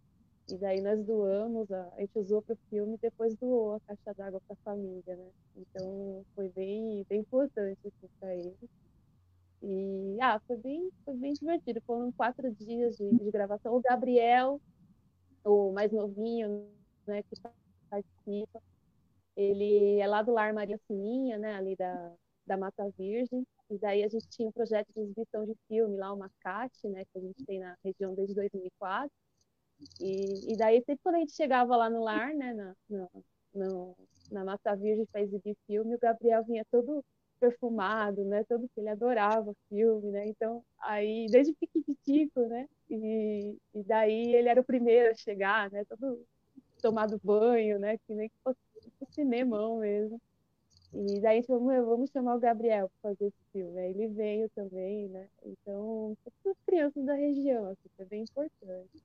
E 0.47 0.57
daí 0.57 0.79
nós 0.81 1.03
doamos, 1.03 1.71
a, 1.71 1.89
a 1.95 2.01
gente 2.01 2.19
usou 2.19 2.41
para 2.41 2.53
o 2.53 2.59
filme 2.69 2.95
e 2.95 2.99
depois 2.99 3.35
doou 3.35 3.75
a 3.75 3.79
caixa 3.81 4.13
d'água 4.13 4.41
para 4.47 4.53
a 4.53 4.63
família, 4.63 5.15
né? 5.15 5.31
Então 5.55 6.23
foi 6.35 6.49
bem, 6.49 7.03
bem 7.09 7.21
importante 7.21 7.79
assim, 7.87 8.07
para 8.19 8.35
eles. 8.35 8.55
E 9.61 10.17
ah, 10.21 10.39
foi 10.45 10.57
bem, 10.57 10.91
foi 11.03 11.15
bem 11.15 11.33
divertido. 11.33 11.81
Foram 11.85 12.11
quatro 12.11 12.51
dias 12.53 12.95
de, 12.97 13.09
de 13.09 13.31
gravação. 13.31 13.75
O 13.75 13.81
Gabriel, 13.81 14.61
o 15.43 15.71
mais 15.71 15.91
novinho, 15.91 16.69
né, 17.07 17.23
que 17.23 17.35
participa, 17.89 18.61
ele 19.35 19.99
é 19.99 20.07
lá 20.07 20.21
do 20.21 20.31
Lar 20.33 20.53
Maria 20.53 20.79
Sininha, 20.87 21.37
né, 21.37 21.55
ali 21.55 21.75
da, 21.75 22.13
da 22.45 22.57
Mata 22.57 22.89
Virgem. 22.97 23.45
E 23.69 23.77
daí 23.79 24.03
a 24.03 24.07
gente 24.07 24.27
tinha 24.29 24.47
um 24.47 24.51
projeto 24.51 24.87
de 24.93 25.01
exibição 25.01 25.45
de 25.45 25.55
filme 25.67 25.97
lá, 25.97 26.13
o 26.13 26.17
Mascate, 26.17 26.87
né, 26.87 27.03
que 27.05 27.17
a 27.17 27.21
gente 27.21 27.43
tem 27.45 27.59
na 27.59 27.75
região 27.83 28.13
desde 28.13 28.35
2004. 28.35 29.09
E, 29.99 30.53
e 30.53 30.57
daí, 30.57 30.77
sempre 30.79 30.99
quando 31.03 31.15
a 31.15 31.19
gente 31.19 31.33
chegava 31.33 31.75
lá 31.75 31.89
no 31.89 32.03
lar, 32.03 32.33
né, 32.33 32.53
na, 32.53 32.75
no, 33.53 33.95
na 34.31 34.43
Mata 34.43 34.75
Virgem 34.75 35.05
para 35.05 35.21
exibir 35.21 35.57
filme, 35.67 35.95
o 35.95 35.99
Gabriel 35.99 36.43
vinha 36.43 36.65
todo 36.71 37.03
perfumado, 37.39 38.23
né, 38.23 38.43
todo 38.45 38.69
que 38.73 38.79
ele 38.79 38.89
adorava 38.89 39.53
filme, 39.69 40.11
né, 40.11 40.27
então, 40.27 40.63
aí, 40.79 41.27
desde 41.29 41.53
piquititico, 41.53 42.41
né, 42.47 42.67
e, 42.89 43.57
e 43.73 43.83
daí 43.83 44.33
ele 44.33 44.49
era 44.49 44.61
o 44.61 44.65
primeiro 44.65 45.11
a 45.11 45.15
chegar, 45.15 45.69
né, 45.71 45.83
todo 45.85 46.25
tomado 46.81 47.19
banho, 47.23 47.79
né, 47.79 47.97
que 47.97 48.13
nem 48.13 48.29
que 48.29 48.35
fosse 48.43 48.59
um 49.01 49.05
cinemão 49.11 49.79
mesmo. 49.79 50.19
E 50.93 51.19
daí 51.19 51.33
a 51.33 51.35
gente 51.35 51.47
falou, 51.47 51.85
vamos 51.85 52.09
chamar 52.09 52.35
o 52.35 52.39
Gabriel 52.39 52.89
para 53.01 53.09
fazer 53.09 53.25
esse 53.25 53.43
filme. 53.51 53.77
Aí 53.77 53.89
ele 53.89 54.07
veio 54.07 54.49
também, 54.55 55.09
né? 55.09 55.27
Então, 55.43 56.15
todas 56.23 56.57
as 56.57 56.65
crianças 56.65 57.03
da 57.03 57.13
região, 57.13 57.65
assim, 57.65 57.89
é 57.99 58.05
bem 58.05 58.23
importante. 58.23 59.03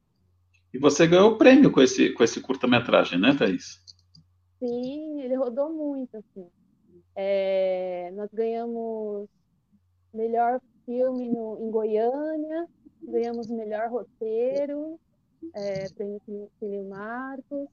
E 0.73 0.79
você 0.79 1.07
ganhou 1.07 1.33
o 1.33 1.39
prêmio 1.39 1.73
com 1.73 1.81
esse, 1.81 2.13
com 2.13 2.23
esse 2.23 2.41
curta-metragem, 2.41 3.19
né, 3.19 3.35
Thaís? 3.37 3.81
Sim, 4.59 5.21
ele 5.21 5.35
rodou 5.35 5.73
muito, 5.73 6.17
assim. 6.17 6.47
É, 7.17 8.13
nós 8.15 8.29
ganhamos 8.33 9.29
melhor 10.15 10.61
filme 10.85 11.29
no, 11.29 11.59
em 11.61 11.71
Goiânia, 11.71 12.69
ganhamos 13.03 13.49
melhor 13.49 13.89
roteiro, 13.91 14.99
é, 15.55 15.89
prêmio 15.91 16.21
Cine 16.59 16.83
Marcos, 16.85 17.69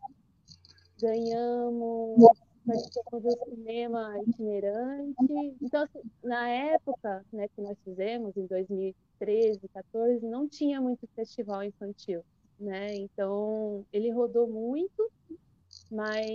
ganhamos 0.99 2.17
participamos 2.65 3.23
do 3.23 3.45
cinema 3.45 4.19
itinerante. 4.27 5.15
Então, 5.61 5.83
assim, 5.83 6.01
na 6.23 6.49
época 6.49 7.25
né, 7.31 7.47
que 7.47 7.61
nós 7.61 7.77
fizemos, 7.83 8.35
em 8.35 8.45
2013, 8.45 9.59
2014, 9.59 10.25
não 10.25 10.47
tinha 10.49 10.81
muito 10.81 11.07
festival 11.15 11.63
infantil 11.63 12.23
né? 12.59 12.95
Então 12.95 13.85
ele 13.91 14.11
rodou 14.11 14.47
muito, 14.47 15.11
mas 15.91 16.27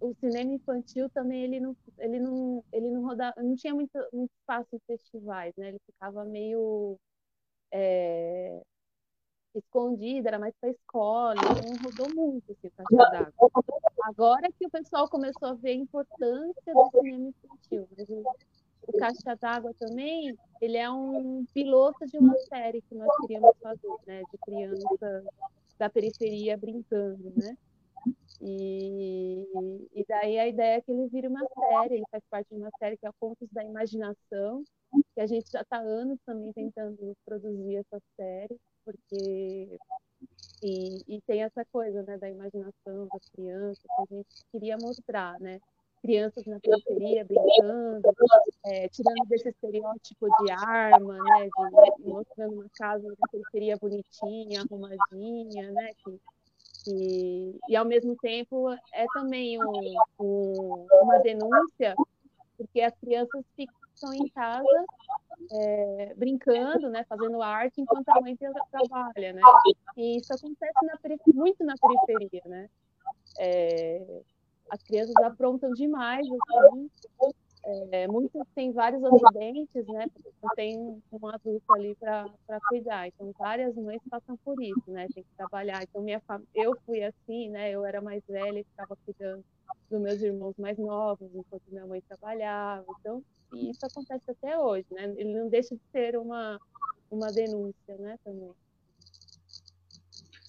o 0.00 0.14
cinema 0.20 0.52
infantil 0.52 1.08
também 1.10 1.42
ele 1.42 1.60
não 1.60 1.76
ele 1.98 2.20
não 2.20 2.64
ele 2.72 2.90
não 2.90 3.02
rodava 3.02 3.42
não 3.42 3.54
tinha 3.56 3.74
muito, 3.74 3.92
muito 4.12 4.30
espaço 4.40 4.68
em 4.72 4.78
festivais 4.86 5.52
né 5.56 5.68
ele 5.68 5.80
ficava 5.84 6.24
meio 6.24 6.96
é, 7.72 8.62
escondido 9.54 10.28
era 10.28 10.38
mais 10.38 10.54
para 10.60 10.70
escola 10.70 11.34
então 11.34 11.90
rodou 11.90 12.14
muito 12.14 12.52
esse 12.52 12.72
assim, 12.78 12.96
agora 14.04 14.48
que 14.52 14.66
o 14.66 14.70
pessoal 14.70 15.08
começou 15.08 15.48
a 15.48 15.54
ver 15.54 15.70
a 15.70 15.74
importância 15.74 16.74
do 16.74 16.90
cinema 16.90 17.28
infantil 17.28 17.88
mas 17.96 18.08
o, 18.88 18.98
caixa 18.98 19.36
d'água 19.40 19.72
também 19.78 20.36
ele 20.60 20.76
é 20.76 20.90
um 20.90 21.44
piloto 21.54 22.06
de 22.06 22.18
uma 22.18 22.36
série 22.40 22.82
que 22.82 22.94
nós 22.94 23.08
queríamos 23.20 23.56
fazer 23.62 23.88
né 24.06 24.22
de 24.30 24.38
crianças 24.38 25.24
da 25.78 25.88
periferia 25.88 26.56
brincando 26.56 27.32
né 27.36 27.56
e, 28.40 29.46
e 29.94 30.04
daí 30.08 30.38
a 30.38 30.46
ideia 30.46 30.76
é 30.76 30.80
que 30.80 30.92
ele 30.92 31.08
vire 31.08 31.26
uma 31.26 31.44
série, 31.46 31.94
ele 31.94 32.04
faz 32.10 32.22
parte 32.30 32.48
de 32.50 32.60
uma 32.60 32.70
série 32.78 32.96
que 32.96 33.06
é 33.06 33.10
Contos 33.18 33.48
da 33.50 33.64
Imaginação, 33.64 34.62
que 35.14 35.20
a 35.20 35.26
gente 35.26 35.50
já 35.50 35.62
está 35.62 35.78
anos 35.78 36.18
também 36.24 36.52
tentando 36.52 37.16
produzir 37.24 37.76
essa 37.76 38.00
série, 38.16 38.56
porque 38.84 39.78
e, 40.62 41.16
e, 41.16 41.20
tem 41.22 41.42
essa 41.42 41.64
coisa 41.66 42.02
né, 42.02 42.18
da 42.18 42.28
imaginação 42.28 43.08
das 43.12 43.28
crianças 43.30 43.82
que 43.82 44.02
a 44.02 44.16
gente 44.16 44.44
queria 44.50 44.76
mostrar, 44.76 45.38
né? 45.40 45.60
Crianças 46.02 46.44
na 46.46 46.60
periferia 46.60 47.24
brincando, 47.24 48.02
é, 48.64 48.88
tirando 48.88 49.26
desse 49.28 49.48
estereótipo 49.48 50.28
de 50.42 50.52
arma, 50.52 51.14
né? 51.14 51.48
De, 51.48 52.04
mostrando 52.04 52.54
uma 52.54 52.68
casa 52.76 53.08
na 53.08 53.28
periferia 53.30 53.76
bonitinha, 53.76 54.62
arrumadinha, 54.62 55.72
né? 55.72 55.90
Que, 56.04 56.20
e, 56.86 57.58
e 57.68 57.76
ao 57.76 57.84
mesmo 57.84 58.16
tempo 58.16 58.70
é 58.70 59.04
também 59.12 59.58
um, 59.62 59.94
um, 60.20 60.86
uma 61.02 61.18
denúncia, 61.18 61.94
porque 62.56 62.80
as 62.80 62.94
crianças 62.98 63.44
ficam 63.56 64.14
em 64.14 64.28
casa 64.28 64.84
é, 65.52 66.14
brincando, 66.16 66.88
né, 66.88 67.04
fazendo 67.08 67.42
arte 67.42 67.80
enquanto 67.80 68.08
a 68.08 68.20
mãe 68.20 68.36
trabalha, 68.70 69.32
né? 69.32 69.42
E 69.96 70.16
isso 70.16 70.32
acontece 70.32 70.78
na, 70.84 70.98
muito 71.34 71.64
na 71.64 71.74
periferia, 71.76 72.42
né? 72.46 72.68
É, 73.38 74.22
as 74.70 74.82
crianças 74.82 75.16
aprontam 75.16 75.72
demais, 75.72 76.26
assim, 76.26 76.90
é, 77.92 78.08
muitos 78.08 78.40
têm 78.54 78.72
vários 78.72 79.02
acidentes, 79.04 79.86
né? 79.88 80.06
Não 80.42 80.50
tem 80.54 80.78
um 81.12 81.26
adulto 81.26 81.72
ali 81.72 81.94
para 81.96 82.30
cuidar. 82.68 83.08
Então, 83.08 83.30
várias 83.38 83.74
mães 83.74 84.00
passam 84.08 84.36
por 84.38 84.62
isso, 84.62 84.82
né? 84.86 85.06
Tem 85.14 85.22
que 85.22 85.36
trabalhar. 85.36 85.82
Então, 85.82 86.00
minha 86.00 86.20
fam... 86.20 86.42
eu 86.54 86.74
fui 86.86 87.02
assim, 87.02 87.50
né? 87.50 87.70
Eu 87.70 87.84
era 87.84 88.00
mais 88.00 88.22
velha 88.26 88.60
e 88.60 88.64
ficava 88.64 88.96
cuidando 89.04 89.44
dos 89.90 90.00
meus 90.00 90.22
irmãos 90.22 90.54
mais 90.56 90.78
novos, 90.78 91.28
enquanto 91.34 91.62
minha 91.68 91.86
mãe 91.86 92.00
trabalhava. 92.08 92.86
Então, 93.00 93.22
isso 93.52 93.84
acontece 93.84 94.30
até 94.30 94.58
hoje, 94.58 94.86
né? 94.90 95.12
Ele 95.16 95.38
não 95.38 95.48
deixa 95.48 95.74
de 95.74 95.82
ser 95.92 96.16
uma, 96.16 96.58
uma 97.10 97.30
denúncia, 97.32 97.96
né? 97.98 98.18
Também. 98.24 98.50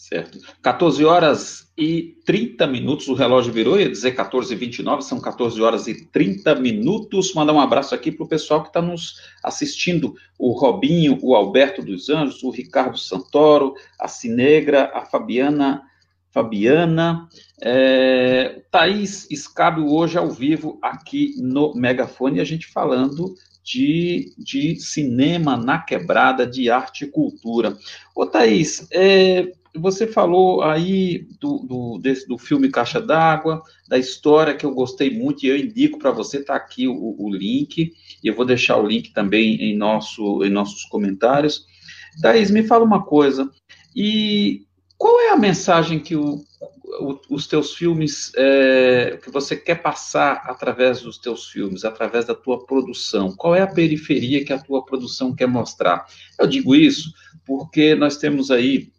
Certo. 0.10 0.40
14 0.64 1.06
horas 1.06 1.72
e 1.78 2.16
30 2.26 2.66
minutos, 2.66 3.08
o 3.08 3.14
relógio 3.14 3.54
virou, 3.54 3.80
ia 3.80 3.88
dizer 3.88 4.14
14 4.14 4.52
e 4.52 4.58
29, 4.58 5.04
são 5.04 5.22
14 5.22 5.62
horas 5.62 5.86
e 5.86 6.04
30 6.08 6.56
minutos. 6.56 7.32
Mandar 7.36 7.54
um 7.54 7.60
abraço 7.60 7.94
aqui 7.94 8.12
para 8.12 8.24
o 8.24 8.28
pessoal 8.28 8.64
que 8.64 8.70
está 8.70 8.82
nos 8.82 9.22
assistindo: 9.44 10.16
o 10.40 10.52
Robinho, 10.54 11.20
o 11.22 11.36
Alberto 11.36 11.84
dos 11.84 12.10
Anjos, 12.10 12.42
o 12.42 12.50
Ricardo 12.50 12.98
Santoro, 12.98 13.76
a 14.00 14.08
Cinegra, 14.08 14.92
a 14.96 15.06
Fabiana. 15.06 15.84
Fabiana, 16.32 17.28
é, 17.60 18.62
Thaís 18.70 19.28
Escábio 19.32 19.92
hoje 19.92 20.16
ao 20.16 20.30
vivo 20.30 20.78
aqui 20.80 21.34
no 21.40 21.74
Megafone, 21.74 22.40
a 22.40 22.44
gente 22.44 22.68
falando 22.68 23.34
de, 23.64 24.34
de 24.38 24.80
cinema 24.80 25.58
na 25.58 25.80
quebrada, 25.80 26.46
de 26.46 26.70
arte 26.70 27.06
e 27.06 27.08
cultura. 27.08 27.76
Ô 28.16 28.28
Thaís, 28.28 28.88
é, 28.92 29.52
você 29.76 30.08
falou 30.08 30.64
aí 30.64 31.28
do, 31.40 31.60
do, 31.60 32.00
desse, 32.00 32.28
do 32.28 32.38
filme 32.38 32.70
Caixa 32.70 33.02
d'Água, 33.02 33.62
da 33.88 33.98
história 33.98 34.56
que 34.56 34.66
eu 34.66 34.74
gostei 34.74 35.10
muito, 35.10 35.46
e 35.46 35.50
eu 35.50 35.58
indico 35.58 36.00
para 36.00 36.12
você, 36.12 36.44
tá 36.44 36.56
aqui 36.56 36.88
o, 36.88 37.16
o, 37.18 37.30
link, 37.30 37.94
e 38.24 38.28
eu 38.28 38.36
vou 38.36 38.46
deixar 38.46 38.78
o 38.78 38.88
link 38.88 39.14
também 39.14 39.56
em, 39.62 39.78
nosso, 39.78 40.44
em 40.44 40.50
nossos 40.50 40.84
comentários. 40.86 41.66
Thaís, 42.22 42.50
me 42.50 42.64
fala 42.64 42.84
uma 42.84 43.04
coisa, 43.04 43.50
e 43.96 44.64
qual 44.98 45.20
é 45.22 45.30
a 45.30 45.38
mensagem 45.38 46.00
que 46.00 46.16
o, 46.16 46.44
o, 47.00 47.20
os 47.30 47.48
teus 47.48 47.74
filmes, 47.76 48.32
é, 48.36 49.20
que 49.24 49.30
você 49.30 49.56
quer 49.56 49.82
passar 49.82 50.44
através 50.46 51.02
dos 51.02 51.18
teus 51.18 51.48
filmes, 51.48 51.86
através 51.86 52.26
da 52.26 52.36
tua 52.36 52.66
produção? 52.66 53.36
Qual 53.36 53.56
é 53.56 53.62
a 53.62 53.68
periferia 53.68 54.44
que 54.44 54.52
a 54.52 54.60
tua 54.60 54.84
produção 54.84 55.36
quer 55.36 55.48
mostrar? 55.48 56.06
Eu 56.40 56.48
digo 56.48 56.76
isso 56.76 57.14
porque 57.46 57.96
nós 57.96 58.18
temos 58.18 58.52
aí 58.52 58.92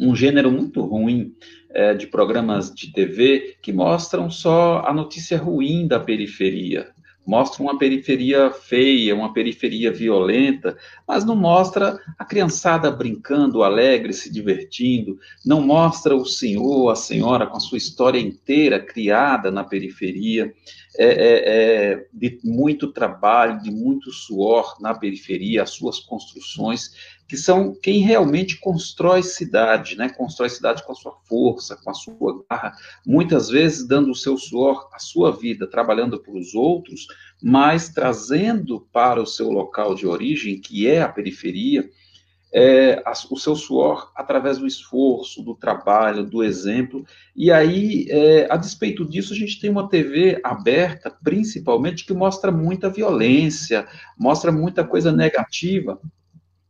um 0.00 0.16
gênero 0.16 0.50
muito 0.50 0.80
ruim 0.80 1.34
é, 1.70 1.92
de 1.94 2.06
programas 2.06 2.74
de 2.74 2.92
TV 2.92 3.56
que 3.62 3.72
mostram 3.72 4.30
só 4.30 4.82
a 4.86 4.92
notícia 4.92 5.36
ruim 5.36 5.86
da 5.86 6.00
periferia. 6.00 6.88
Mostram 7.26 7.66
uma 7.66 7.78
periferia 7.78 8.50
feia, 8.50 9.14
uma 9.14 9.32
periferia 9.32 9.92
violenta, 9.92 10.76
mas 11.06 11.24
não 11.24 11.36
mostra 11.36 12.00
a 12.18 12.24
criançada 12.24 12.90
brincando, 12.90 13.62
alegre, 13.62 14.12
se 14.12 14.32
divertindo, 14.32 15.18
não 15.44 15.60
mostra 15.60 16.16
o 16.16 16.24
senhor, 16.24 16.90
a 16.90 16.96
senhora 16.96 17.46
com 17.46 17.58
a 17.58 17.60
sua 17.60 17.78
história 17.78 18.18
inteira 18.18 18.80
criada 18.80 19.50
na 19.50 19.62
periferia, 19.62 20.52
é, 20.98 21.06
é, 21.06 21.92
é, 21.92 22.06
de 22.12 22.40
muito 22.42 22.92
trabalho, 22.92 23.62
de 23.62 23.70
muito 23.70 24.10
suor 24.10 24.76
na 24.80 24.92
periferia, 24.92 25.62
as 25.62 25.70
suas 25.70 26.00
construções, 26.00 26.90
que 27.30 27.36
são 27.36 27.72
quem 27.80 28.00
realmente 28.00 28.58
constrói 28.58 29.22
cidade, 29.22 29.96
né? 29.96 30.08
Constrói 30.08 30.48
cidade 30.48 30.84
com 30.84 30.90
a 30.90 30.96
sua 30.96 31.14
força, 31.28 31.76
com 31.76 31.88
a 31.88 31.94
sua 31.94 32.44
garra, 32.50 32.72
muitas 33.06 33.48
vezes 33.48 33.86
dando 33.86 34.10
o 34.10 34.16
seu 34.16 34.36
suor, 34.36 34.90
a 34.92 34.98
sua 34.98 35.30
vida, 35.30 35.64
trabalhando 35.64 36.18
para 36.18 36.34
os 36.36 36.56
outros, 36.56 37.06
mas 37.40 37.88
trazendo 37.88 38.80
para 38.92 39.22
o 39.22 39.26
seu 39.26 39.48
local 39.48 39.94
de 39.94 40.08
origem, 40.08 40.60
que 40.60 40.88
é 40.88 41.02
a 41.02 41.08
periferia, 41.08 41.88
é, 42.52 43.00
a, 43.06 43.12
o 43.30 43.36
seu 43.36 43.54
suor 43.54 44.10
através 44.16 44.58
do 44.58 44.66
esforço, 44.66 45.40
do 45.40 45.54
trabalho, 45.54 46.26
do 46.26 46.42
exemplo. 46.42 47.06
E 47.36 47.52
aí, 47.52 48.08
é, 48.10 48.48
a 48.50 48.56
despeito 48.56 49.08
disso, 49.08 49.32
a 49.32 49.36
gente 49.36 49.60
tem 49.60 49.70
uma 49.70 49.88
TV 49.88 50.40
aberta, 50.42 51.16
principalmente, 51.22 52.04
que 52.04 52.12
mostra 52.12 52.50
muita 52.50 52.90
violência, 52.90 53.86
mostra 54.18 54.50
muita 54.50 54.82
coisa 54.82 55.12
negativa 55.12 55.96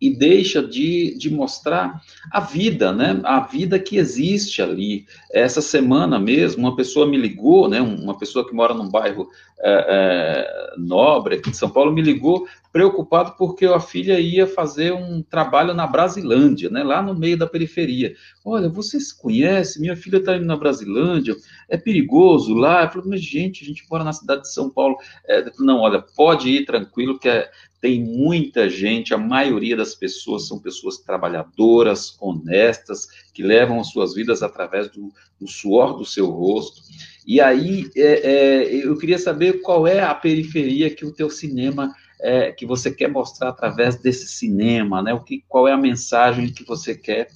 e 0.01 0.09
deixa 0.09 0.63
de, 0.63 1.15
de 1.19 1.29
mostrar 1.29 2.01
a 2.31 2.41
vida, 2.41 2.91
né? 2.91 3.21
A 3.23 3.41
vida 3.41 3.79
que 3.79 3.99
existe 3.99 4.63
ali. 4.63 5.05
Essa 5.31 5.61
semana 5.61 6.19
mesmo, 6.19 6.63
uma 6.63 6.75
pessoa 6.75 7.07
me 7.07 7.19
ligou, 7.19 7.69
né? 7.69 7.81
Uma 7.83 8.17
pessoa 8.17 8.47
que 8.49 8.55
mora 8.55 8.73
num 8.73 8.89
bairro 8.89 9.29
é, 9.63 9.87
é, 9.89 10.75
nobre 10.79 11.35
aqui 11.35 11.51
de 11.51 11.57
São 11.57 11.69
Paulo 11.69 11.93
me 11.93 12.01
ligou 12.01 12.47
preocupado 12.73 13.35
porque 13.37 13.67
a 13.67 13.81
filha 13.81 14.19
ia 14.19 14.47
fazer 14.47 14.93
um 14.93 15.23
trabalho 15.23 15.75
na 15.75 15.87
Brasilândia, 15.87 16.71
né? 16.71 16.83
Lá 16.83 17.03
no 17.03 17.15
meio 17.15 17.37
da 17.37 17.47
periferia. 17.47 18.15
Olha, 18.51 18.69
você 18.69 18.99
se 18.99 19.17
conhece? 19.17 19.81
Minha 19.81 19.95
filha 19.95 20.17
está 20.17 20.37
indo 20.37 20.45
na 20.45 20.57
Brasilândia. 20.57 21.37
É 21.69 21.77
perigoso 21.77 22.53
lá? 22.53 22.83
Eu 22.83 22.91
falei, 22.91 23.11
mas 23.11 23.23
gente, 23.23 23.63
a 23.63 23.67
gente 23.67 23.87
mora 23.89 24.03
na 24.03 24.13
cidade 24.13 24.43
de 24.43 24.53
São 24.53 24.69
Paulo. 24.69 24.97
É, 25.25 25.53
não, 25.61 25.79
olha, 25.79 26.03
pode 26.03 26.49
ir 26.51 26.65
tranquilo 26.65 27.17
que 27.17 27.29
é, 27.29 27.49
tem 27.81 28.03
muita 28.03 28.69
gente, 28.69 29.15
a 29.15 29.19
maioria 29.19 29.77
das 29.77 29.95
pessoas 29.95 30.49
são 30.49 30.59
pessoas 30.59 30.99
trabalhadoras, 30.99 32.17
honestas, 32.21 33.07
que 33.33 33.41
levam 33.41 33.79
as 33.79 33.89
suas 33.89 34.15
vidas 34.15 34.43
através 34.43 34.91
do, 34.91 35.13
do 35.41 35.47
suor 35.47 35.97
do 35.97 36.05
seu 36.05 36.29
rosto. 36.29 36.83
E 37.25 37.41
aí, 37.41 37.89
é, 37.97 38.03
é, 38.03 38.75
eu 38.85 38.99
queria 38.99 39.19
saber 39.19 39.63
qual 39.63 39.87
é 39.87 40.01
a 40.01 40.13
periferia 40.13 40.91
que 40.91 41.07
o 41.07 41.13
teu 41.13 41.31
cinema, 41.31 41.95
é, 42.21 42.51
que 42.51 42.67
você 42.67 42.91
quer 42.91 43.09
mostrar 43.09 43.51
através 43.51 43.95
desse 43.95 44.27
cinema, 44.27 45.01
né? 45.01 45.15
O 45.15 45.21
que, 45.21 45.45
qual 45.49 45.69
é 45.69 45.73
a 45.73 45.77
mensagem 45.77 46.53
que 46.53 46.65
você 46.65 46.97
quer 46.97 47.29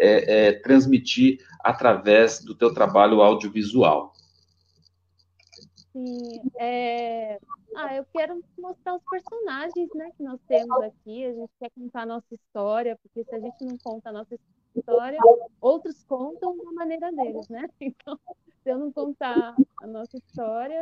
é, 0.00 0.48
é, 0.48 0.52
transmitir 0.52 1.38
através 1.60 2.42
do 2.42 2.54
teu 2.54 2.72
trabalho 2.72 3.20
audiovisual? 3.20 4.12
Sim, 5.92 6.40
é, 6.58 7.38
ah, 7.76 7.96
eu 7.96 8.06
quero 8.12 8.40
mostrar 8.58 8.94
os 8.94 9.02
personagens, 9.10 9.88
né, 9.94 10.10
que 10.16 10.22
nós 10.22 10.40
temos 10.48 10.82
aqui. 10.82 11.24
A 11.24 11.32
gente 11.32 11.50
quer 11.58 11.70
contar 11.70 12.02
a 12.02 12.06
nossa 12.06 12.34
história, 12.34 12.98
porque 13.02 13.24
se 13.24 13.34
a 13.34 13.40
gente 13.40 13.64
não 13.64 13.76
conta 13.78 14.08
a 14.08 14.12
nossa 14.12 14.38
história, 14.74 15.18
outros 15.60 16.02
contam 16.04 16.56
da 16.56 16.72
maneira 16.72 17.12
deles, 17.12 17.48
né? 17.48 17.68
Então, 17.80 18.18
se 18.62 18.70
eu 18.70 18.78
não 18.78 18.92
contar 18.92 19.54
a 19.82 19.86
nossa 19.86 20.16
história, 20.16 20.80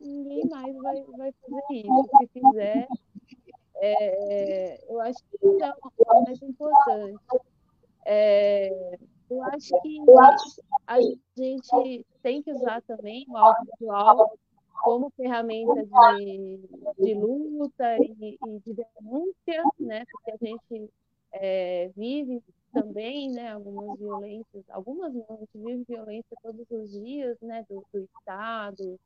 ninguém 0.00 0.46
mais 0.48 0.74
vai, 0.76 1.02
vai 1.16 1.32
fazer 1.32 1.62
isso. 1.70 2.10
Se 2.18 2.26
fizer, 2.26 2.88
é, 3.76 4.92
eu 4.92 5.00
acho 5.00 5.18
que 5.24 5.36
isso 5.36 5.64
é 5.64 5.72
o 6.14 6.24
mais 6.24 6.42
importante. 6.42 7.18
É, 8.04 8.98
eu 9.30 9.42
acho 9.44 9.80
que 9.82 9.98
a 10.86 11.00
gente 11.36 12.06
tem 12.22 12.42
que 12.42 12.52
usar 12.52 12.82
também 12.82 13.24
o 13.28 13.36
audiovisual 13.36 14.36
como 14.82 15.10
ferramenta 15.10 15.86
de, 16.16 16.60
de 16.98 17.14
luta 17.14 17.96
e, 17.98 18.38
e, 18.44 18.58
de 18.60 18.74
denúncia, 18.74 19.62
né? 19.78 20.04
Porque 20.10 20.30
a 20.32 20.36
gente 20.36 20.90
é, 21.32 21.90
vive 21.96 22.42
também, 22.72 23.30
né? 23.30 23.52
Algumas 23.52 23.98
violências, 23.98 24.64
algumas 24.70 25.12
não, 25.14 25.26
a 25.28 25.36
gente 25.36 25.58
vive 25.58 25.84
violência 25.86 26.36
todos 26.42 26.66
os 26.70 26.90
dias, 26.90 27.36
né? 27.40 27.64
Do, 27.68 27.84
do 27.92 28.00
Estado, 28.00 28.98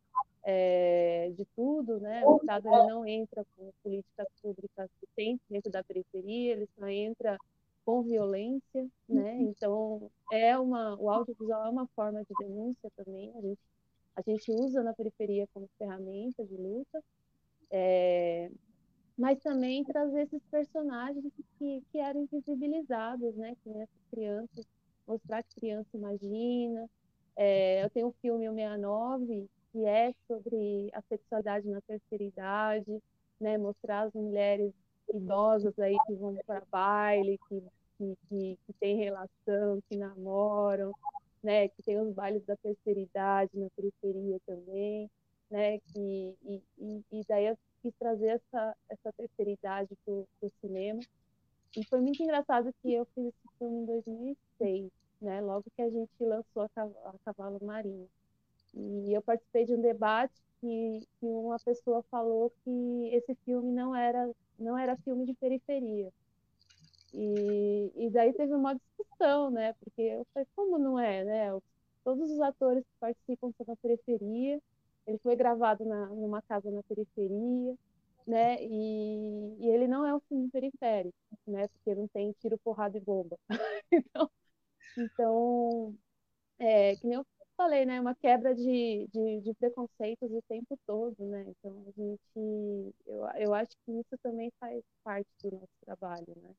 é, 0.45 1.33
de 1.37 1.45
tudo, 1.57 1.99
né? 2.01 2.25
O 2.25 2.37
Estado 2.37 2.69
ele 2.69 2.87
não 2.87 3.07
entra 3.07 3.45
com 3.57 3.71
políticas 3.83 4.29
públicas 4.41 4.89
sempre 5.15 5.43
dentro 5.51 5.71
da 5.71 5.83
periferia, 5.83 6.53
ele 6.53 6.69
só 6.79 6.87
entra 6.87 7.39
com 7.85 8.03
violência, 8.03 8.89
né? 9.09 9.37
Então 9.43 10.11
é 10.33 10.59
uma, 10.59 10.97
o 11.01 11.11
audiovisual 11.11 11.67
é 11.67 11.71
uma 11.71 11.87
forma 11.89 12.23
de 12.25 12.35
denúncia 12.41 12.91
também. 12.97 13.33
A 13.37 13.41
gente 13.41 13.61
a 14.17 14.23
gente 14.23 14.51
usa 14.53 14.83
na 14.83 14.95
periferia 14.95 15.47
como 15.53 15.69
ferramenta 15.77 16.45
de 16.45 16.57
luta, 16.57 17.03
é, 17.71 18.49
mas 19.19 19.41
também 19.41 19.85
trazer 19.85 20.23
esses 20.23 20.43
personagens 20.51 21.33
que, 21.59 21.83
que 21.91 21.99
eram 21.99 22.23
invisibilizados, 22.23 23.35
né? 23.37 23.57
Que 23.63 23.71
essas 23.71 23.89
crianças, 24.11 24.67
mostrar 25.07 25.43
que 25.43 25.57
criança 25.57 25.89
imagina. 25.95 26.89
É, 27.37 27.85
eu 27.85 27.91
tenho 27.91 28.09
um 28.09 28.13
filme, 28.23 28.49
o 28.49 28.55
69, 28.55 29.51
que 29.73 29.85
é 29.85 30.15
sobre 30.29 30.91
a 30.93 31.03
sexualidade 31.03 31.69
na 31.69 31.81
terceira 31.81 32.25
idade, 32.25 33.03
né? 33.41 33.59
Mostrar 33.59 34.03
as 34.03 34.13
mulheres 34.13 34.73
idosas 35.13 35.79
aí 35.79 35.97
que 36.07 36.15
vão 36.15 36.37
para 36.47 36.63
baile, 36.71 37.39
que, 37.49 37.63
que, 37.99 38.19
que, 38.29 38.59
que 38.67 38.73
têm 38.75 38.97
relação, 38.97 39.81
que 39.89 39.97
namoram, 39.97 40.93
né, 41.43 41.69
que 41.69 41.83
tem 41.83 42.01
os 42.01 42.13
bailes 42.13 42.45
da 42.45 42.57
terceira 42.57 43.01
idade 43.01 43.51
na 43.55 43.69
periferia 43.71 44.41
também, 44.47 45.11
né, 45.51 45.79
que, 45.79 46.35
e, 46.43 46.63
e, 46.79 47.05
e 47.13 47.25
daí 47.29 47.47
eu 47.47 47.59
quis 47.83 47.95
trazer 47.99 48.29
essa, 48.29 48.77
essa 48.89 49.13
terceira 49.13 49.51
idade 49.51 49.95
para 50.05 50.15
o 50.15 50.53
cinema. 50.61 51.01
E 51.77 51.85
foi 51.87 52.01
muito 52.01 52.23
engraçado 52.23 52.73
que 52.81 52.93
eu 52.93 53.05
fiz 53.15 53.27
esse 53.27 53.59
filme 53.59 53.81
em 53.81 53.85
2006, 53.85 54.91
né, 55.21 55.41
logo 55.41 55.65
que 55.77 55.83
a 55.83 55.91
gente 55.91 56.13
lançou 56.21 56.63
a, 56.63 56.83
a 56.83 57.15
Cavalo 57.25 57.59
Marinho. 57.63 58.09
E 58.73 59.13
eu 59.13 59.23
participei 59.23 59.65
de 59.65 59.75
um 59.75 59.81
debate 59.81 60.35
que, 60.61 61.07
que 61.21 61.27
uma 61.27 61.59
pessoa 61.59 62.03
falou 62.11 62.51
que 62.65 63.11
esse 63.13 63.35
filme 63.45 63.71
não 63.73 63.95
era, 63.95 64.31
não 64.59 64.77
era 64.79 64.97
filme 64.99 65.27
de 65.27 65.35
periferia, 65.35 66.13
e, 67.15 67.93
e 67.95 68.11
daí 68.11 68.33
teve 68.33 68.53
uma 68.55 68.75
discussão, 68.75 69.51
né? 69.51 69.73
Porque 69.75 70.03
eu 70.03 70.27
falei, 70.35 70.49
como 70.57 70.79
não 70.79 70.99
é, 70.99 71.25
né? 71.25 71.61
Todos 72.03 72.29
os 72.31 72.41
atores 72.41 72.83
que 72.85 72.99
participam 73.01 73.53
são 73.57 73.65
na 73.69 73.77
periferia, 73.77 74.61
ele 75.07 75.19
foi 75.19 75.37
gravado 75.37 75.85
na, 75.85 76.07
numa 76.07 76.43
casa 76.43 76.71
na 76.73 76.83
periferia, 76.83 77.77
né? 78.27 78.57
E, 78.61 79.57
e, 79.61 79.69
ele 79.69 79.87
não 79.87 80.05
é 80.05 80.15
um 80.15 80.21
filme 80.21 80.51
periférico, 80.51 81.17
né? 81.47 81.69
Porque 81.69 81.95
não 81.95 82.09
tem 82.09 82.33
tiro, 82.41 82.59
porrada 82.59 82.99
e 82.99 83.01
bomba. 83.01 83.39
então, 83.93 84.31
então 84.99 85.95
é, 86.59 86.97
que 86.97 87.07
nem 87.07 87.17
eu 87.17 87.27
falei, 87.57 87.85
né? 87.87 88.01
Uma 88.01 88.15
quebra 88.15 88.55
de, 88.55 89.09
de, 89.13 89.41
de, 89.41 89.55
preconceitos 89.55 90.31
o 90.33 90.43
tempo 90.49 90.79
todo, 90.87 91.17
né? 91.27 91.45
Então, 91.49 91.85
a 91.87 91.91
gente... 91.93 92.95
Eu, 93.07 93.27
eu 93.39 93.55
acho 93.55 93.71
que 93.85 93.93
isso 93.93 94.17
também 94.23 94.53
faz 94.61 94.83
parte 95.03 95.29
do 95.43 95.53
nosso 95.53 95.73
trabalho, 95.85 96.35
né? 96.43 96.55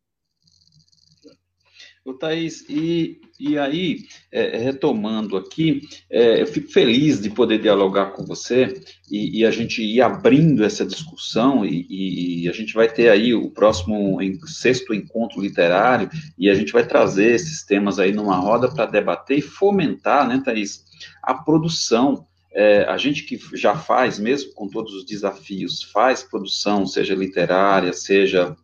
O 2.05 2.13
Thaís, 2.13 2.63
e, 2.69 3.19
e 3.39 3.57
aí, 3.57 4.03
é, 4.31 4.57
retomando 4.59 5.35
aqui, 5.35 5.81
é, 6.07 6.39
eu 6.39 6.45
fico 6.45 6.71
feliz 6.71 7.19
de 7.19 7.31
poder 7.31 7.59
dialogar 7.59 8.11
com 8.11 8.23
você 8.23 8.79
e, 9.09 9.39
e 9.39 9.45
a 9.45 9.49
gente 9.49 9.81
ir 9.81 10.03
abrindo 10.03 10.63
essa 10.63 10.85
discussão 10.85 11.65
e, 11.65 12.43
e, 12.43 12.47
a 12.47 12.51
gente 12.51 12.75
vai 12.75 12.87
ter 12.87 13.09
aí 13.09 13.33
o 13.33 13.49
próximo 13.49 14.21
em, 14.21 14.39
sexto 14.45 14.93
encontro 14.93 15.41
literário 15.41 16.07
e 16.37 16.47
a 16.47 16.53
gente 16.53 16.71
vai 16.71 16.85
trazer 16.85 17.33
esses 17.33 17.63
temas 17.63 17.97
aí 17.97 18.11
numa 18.11 18.37
roda 18.37 18.71
para 18.71 18.85
debater 18.85 19.39
e 19.39 19.41
fomentar, 19.41 20.27
né, 20.27 20.39
Thaís, 20.45 20.85
a 21.23 21.33
produção. 21.33 22.27
É, 22.53 22.83
a 22.83 22.97
gente 22.97 23.23
que 23.23 23.37
já 23.57 23.75
faz, 23.75 24.19
mesmo 24.19 24.53
com 24.53 24.69
todos 24.69 24.93
os 24.93 25.05
desafios, 25.05 25.81
faz 25.91 26.21
produção, 26.21 26.85
seja 26.85 27.15
literária, 27.15 27.91
seja 27.93 28.55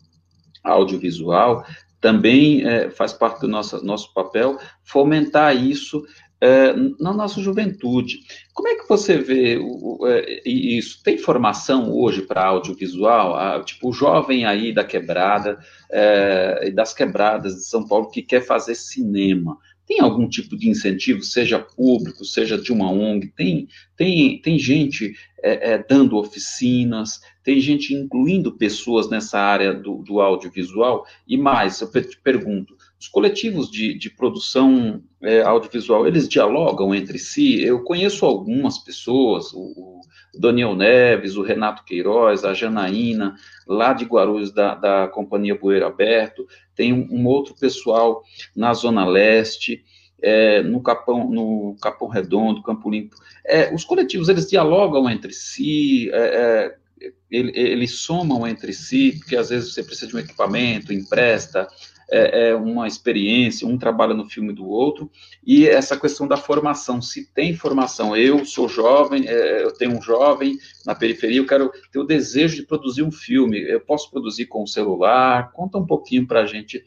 audiovisual, 0.63 1.65
também 2.01 2.67
é, 2.67 2.89
faz 2.89 3.13
parte 3.13 3.39
do 3.41 3.47
nosso, 3.47 3.85
nosso 3.85 4.11
papel 4.13 4.59
fomentar 4.83 5.55
isso 5.55 6.03
é, 6.41 6.73
na 6.99 7.13
nossa 7.13 7.39
juventude. 7.39 8.21
Como 8.51 8.67
é 8.67 8.75
que 8.75 8.89
você 8.89 9.19
vê 9.19 9.57
o, 9.57 9.99
o, 9.99 10.07
é, 10.07 10.41
isso? 10.43 11.01
Tem 11.03 11.17
formação 11.19 11.93
hoje 11.93 12.23
para 12.23 12.43
audiovisual? 12.43 13.35
Ah, 13.35 13.63
tipo, 13.63 13.89
o 13.89 13.93
jovem 13.93 14.43
aí 14.43 14.73
da 14.73 14.83
quebrada, 14.83 15.59
é, 15.91 16.71
das 16.71 16.93
quebradas 16.93 17.55
de 17.55 17.65
São 17.65 17.87
Paulo 17.87 18.09
que 18.09 18.23
quer 18.23 18.41
fazer 18.41 18.73
cinema. 18.73 19.57
Tem 19.87 19.99
algum 19.99 20.27
tipo 20.27 20.55
de 20.57 20.69
incentivo, 20.69 21.21
seja 21.23 21.59
público, 21.59 22.23
seja 22.23 22.57
de 22.57 22.71
uma 22.71 22.89
ONG? 22.89 23.27
Tem, 23.35 23.67
tem, 23.97 24.41
tem 24.41 24.57
gente 24.57 25.13
é, 25.43 25.73
é, 25.73 25.77
dando 25.77 26.17
oficinas, 26.17 27.19
tem 27.43 27.59
gente 27.59 27.93
incluindo 27.93 28.57
pessoas 28.57 29.09
nessa 29.09 29.39
área 29.39 29.73
do, 29.73 29.97
do 29.97 30.21
audiovisual? 30.21 31.05
E 31.27 31.37
mais, 31.37 31.81
eu 31.81 31.89
te 31.89 32.17
pergunto, 32.19 32.75
os 33.01 33.07
coletivos 33.07 33.71
de, 33.71 33.97
de 33.97 34.11
produção 34.11 35.01
é, 35.23 35.41
audiovisual, 35.41 36.05
eles 36.05 36.29
dialogam 36.29 36.93
entre 36.93 37.17
si? 37.17 37.59
Eu 37.59 37.83
conheço 37.83 38.23
algumas 38.27 38.77
pessoas, 38.77 39.51
o, 39.53 39.59
o 39.59 40.01
Daniel 40.39 40.75
Neves, 40.75 41.35
o 41.35 41.41
Renato 41.41 41.83
Queiroz, 41.83 42.45
a 42.45 42.53
Janaína, 42.53 43.33
lá 43.67 43.91
de 43.91 44.05
Guarulhos, 44.05 44.53
da, 44.53 44.75
da 44.75 45.07
Companhia 45.07 45.57
Bueiro 45.57 45.87
Aberto, 45.87 46.45
tem 46.75 46.93
um, 46.93 47.07
um 47.09 47.25
outro 47.25 47.55
pessoal 47.59 48.21
na 48.55 48.71
Zona 48.75 49.03
Leste, 49.03 49.83
é, 50.21 50.61
no, 50.61 50.79
Capão, 50.83 51.27
no 51.27 51.75
Capão 51.81 52.07
Redondo, 52.07 52.61
Campo 52.61 52.87
Limpo. 52.87 53.15
É, 53.43 53.73
os 53.73 53.83
coletivos, 53.83 54.29
eles 54.29 54.47
dialogam 54.47 55.09
entre 55.09 55.33
si, 55.33 56.07
é, 56.13 56.77
é 57.01 57.11
eles, 57.29 57.99
somam 57.99 58.47
entre 58.47 58.73
si, 58.73 59.15
porque 59.17 59.35
às 59.35 59.49
vezes 59.49 59.73
você 59.73 59.83
precisa 59.83 60.07
de 60.07 60.15
um 60.15 60.19
equipamento, 60.19 60.93
empresta, 60.93 61.67
é, 62.11 62.49
é, 62.49 62.55
uma 62.55 62.87
experiência, 62.87 63.65
um 63.65 63.77
trabalha 63.77 64.13
no 64.13 64.29
filme 64.29 64.51
do 64.51 64.67
outro, 64.67 65.09
e 65.45 65.65
essa 65.67 65.97
questão 65.97 66.27
da 66.27 66.35
formação, 66.35 67.01
se 67.01 67.33
tem 67.33 67.55
formação, 67.55 68.15
eu 68.17 68.43
sou 68.43 68.67
jovem, 68.67 69.27
é, 69.27 69.63
eu 69.63 69.71
tenho 69.71 69.97
um 69.97 70.01
jovem 70.01 70.57
na 70.85 70.93
periferia, 70.93 71.39
eu 71.39 71.47
quero 71.47 71.71
ter 71.91 71.99
o 71.99 72.03
desejo 72.03 72.57
de 72.57 72.63
produzir 72.63 73.01
um 73.01 73.11
filme, 73.11 73.61
eu 73.61 73.79
posso 73.79 74.11
produzir 74.11 74.47
com 74.47 74.63
o 74.63 74.67
celular, 74.67 75.51
conta 75.53 75.77
um 75.77 75.85
pouquinho 75.85 76.27
para 76.27 76.41
a 76.41 76.45
gente 76.45 76.83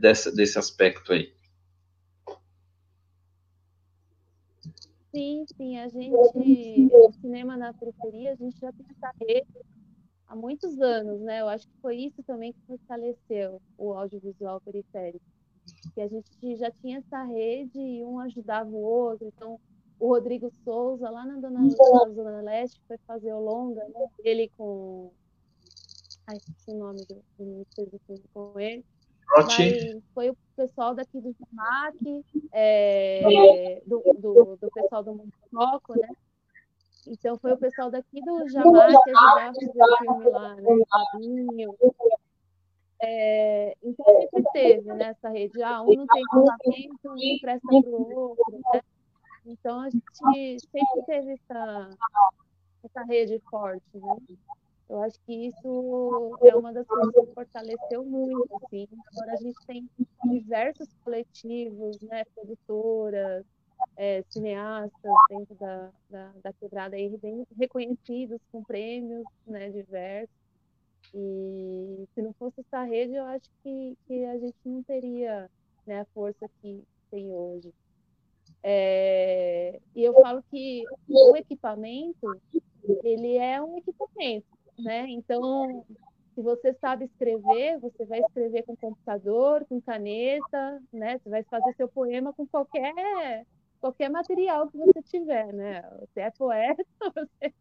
desse 0.00 0.58
aspecto 0.58 1.12
aí. 1.12 1.32
Sim, 5.14 5.44
sim, 5.56 5.78
a 5.78 5.86
gente, 5.86 6.12
o 6.92 7.12
cinema 7.12 7.56
na 7.56 7.72
periferia, 7.72 8.32
a 8.32 8.34
gente 8.34 8.58
já 8.58 8.72
tem 8.72 8.84
essa 8.90 9.14
rede 9.20 9.64
há 10.26 10.34
muitos 10.34 10.80
anos, 10.80 11.20
né? 11.20 11.40
Eu 11.40 11.48
acho 11.48 11.68
que 11.68 11.74
foi 11.80 11.96
isso 11.98 12.20
também 12.24 12.52
que 12.52 12.58
fortaleceu 12.66 13.62
o 13.78 13.92
audiovisual 13.92 14.60
periférico. 14.60 15.24
Que 15.94 16.00
a 16.00 16.08
gente 16.08 16.56
já 16.56 16.68
tinha 16.72 16.98
essa 16.98 17.22
rede 17.22 17.78
e 17.78 18.04
um 18.04 18.18
ajudava 18.18 18.68
o 18.68 18.82
outro. 18.82 19.28
Então, 19.28 19.60
o 20.00 20.08
Rodrigo 20.08 20.50
Souza, 20.64 21.08
lá 21.08 21.24
na 21.24 21.38
Dona, 21.38 21.60
na 21.60 22.10
Zona 22.12 22.40
Leste, 22.42 22.80
foi 22.88 22.98
fazer 23.06 23.32
o 23.32 23.38
longa, 23.38 23.84
né? 23.84 24.06
ele 24.24 24.50
com. 24.56 25.12
Ai, 26.26 26.38
esqueci 26.38 26.72
o 26.72 26.74
nome 26.74 27.04
do, 27.04 27.22
fez 27.76 28.20
com 28.32 28.58
ele. 28.58 28.84
Foi 30.14 30.30
o 30.30 30.36
pessoal 30.56 30.94
daqui 30.94 31.20
do 31.20 31.32
Jamac, 31.32 32.24
é, 32.52 33.82
do, 33.86 34.02
do, 34.18 34.56
do, 34.56 34.70
pessoal 34.70 35.02
do 35.02 35.14
Mundo 35.14 35.32
Foco, 35.50 35.98
né? 35.98 36.08
Então 37.06 37.36
foi 37.38 37.52
o 37.52 37.58
pessoal 37.58 37.90
daqui 37.90 38.20
do 38.22 38.48
Jamar 38.48 38.88
que 38.88 39.10
ajudava 39.10 39.54
fazer 39.54 39.82
o 39.82 39.96
filme 39.98 40.30
lá, 40.30 40.54
né? 40.54 40.62
É, 43.02 43.76
então 43.82 44.04
sempre 44.30 44.44
teve 44.52 44.92
nessa 44.94 45.28
né, 45.28 45.38
rede, 45.38 45.62
ah, 45.62 45.82
um 45.82 45.94
não 45.94 46.06
tem 46.06 46.22
equipamento, 46.22 47.10
um 47.10 47.18
empresta 47.18 47.68
para 47.68 47.90
o 47.90 48.16
outro, 48.16 48.60
né? 48.72 48.80
Então 49.44 49.80
a 49.80 49.90
gente 49.90 50.04
sempre 50.60 51.02
teve 51.04 51.32
essa, 51.32 51.90
essa 52.82 53.02
rede 53.02 53.42
forte, 53.50 53.84
né? 53.94 54.16
Eu 54.88 55.02
acho 55.02 55.18
que 55.20 55.46
isso 55.46 56.38
é 56.42 56.54
uma 56.54 56.72
das 56.72 56.86
coisas 56.86 57.14
que 57.14 57.34
fortaleceu 57.34 58.04
muito, 58.04 58.54
assim. 58.56 58.86
Agora 59.12 59.32
a 59.32 59.36
gente 59.36 59.58
tem 59.66 59.88
diversos 60.24 60.88
coletivos, 61.02 62.00
né, 62.02 62.24
produtoras, 62.34 63.44
é, 63.96 64.22
cineastas 64.28 65.12
dentro 65.28 65.54
da, 65.54 65.90
da, 66.10 66.32
da 66.42 66.52
quebrada 66.52 66.96
aí, 66.96 67.16
bem 67.18 67.46
reconhecidos 67.58 68.40
com 68.52 68.62
prêmios 68.62 69.24
né, 69.46 69.70
diversos. 69.70 70.34
E 71.14 72.08
se 72.14 72.22
não 72.22 72.32
fosse 72.34 72.60
essa 72.60 72.82
rede, 72.82 73.14
eu 73.14 73.24
acho 73.24 73.48
que, 73.62 73.96
que 74.06 74.24
a 74.24 74.38
gente 74.38 74.56
não 74.64 74.82
teria 74.82 75.50
né, 75.86 76.00
a 76.00 76.04
força 76.06 76.48
que 76.60 76.82
tem 77.10 77.30
hoje. 77.30 77.72
É, 78.62 79.78
e 79.94 80.02
eu 80.02 80.14
falo 80.14 80.42
que 80.50 80.82
o 81.08 81.36
equipamento, 81.36 82.40
ele 83.02 83.36
é 83.36 83.60
um 83.60 83.76
equipamento, 83.76 84.46
né? 84.78 85.06
Então, 85.08 85.84
se 86.34 86.42
você 86.42 86.74
sabe 86.74 87.04
escrever, 87.04 87.78
você 87.78 88.04
vai 88.04 88.20
escrever 88.20 88.62
com 88.64 88.76
computador, 88.76 89.64
com 89.66 89.80
caneta, 89.80 90.82
né? 90.92 91.18
Você 91.18 91.30
vai 91.30 91.42
fazer 91.44 91.74
seu 91.76 91.88
poema 91.88 92.32
com 92.32 92.46
qualquer 92.46 93.44
qualquer 93.80 94.08
material 94.08 94.66
que 94.70 94.78
você 94.78 95.02
tiver, 95.02 95.52
né? 95.52 95.82
Você 96.00 96.20
é 96.20 96.30
poeta, 96.30 96.82
você, 97.14 97.54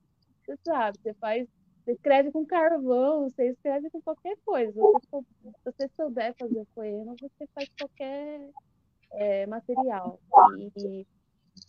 você 0.45 0.57
sabe, 0.65 0.97
você 0.99 1.13
faz, 1.15 1.47
você 1.83 1.91
escreve 1.91 2.31
com 2.31 2.45
carvão, 2.45 3.29
você 3.29 3.49
escreve 3.49 3.89
com 3.89 4.01
qualquer 4.01 4.37
coisa. 4.45 4.71
Você, 4.71 5.21
se 5.21 5.53
você 5.65 5.89
souber 5.97 6.33
fazer 6.39 6.65
poema, 6.73 7.13
você 7.19 7.45
faz 7.53 7.67
qualquer 7.77 8.49
é, 9.11 9.45
material. 9.47 10.17
E, 10.77 11.05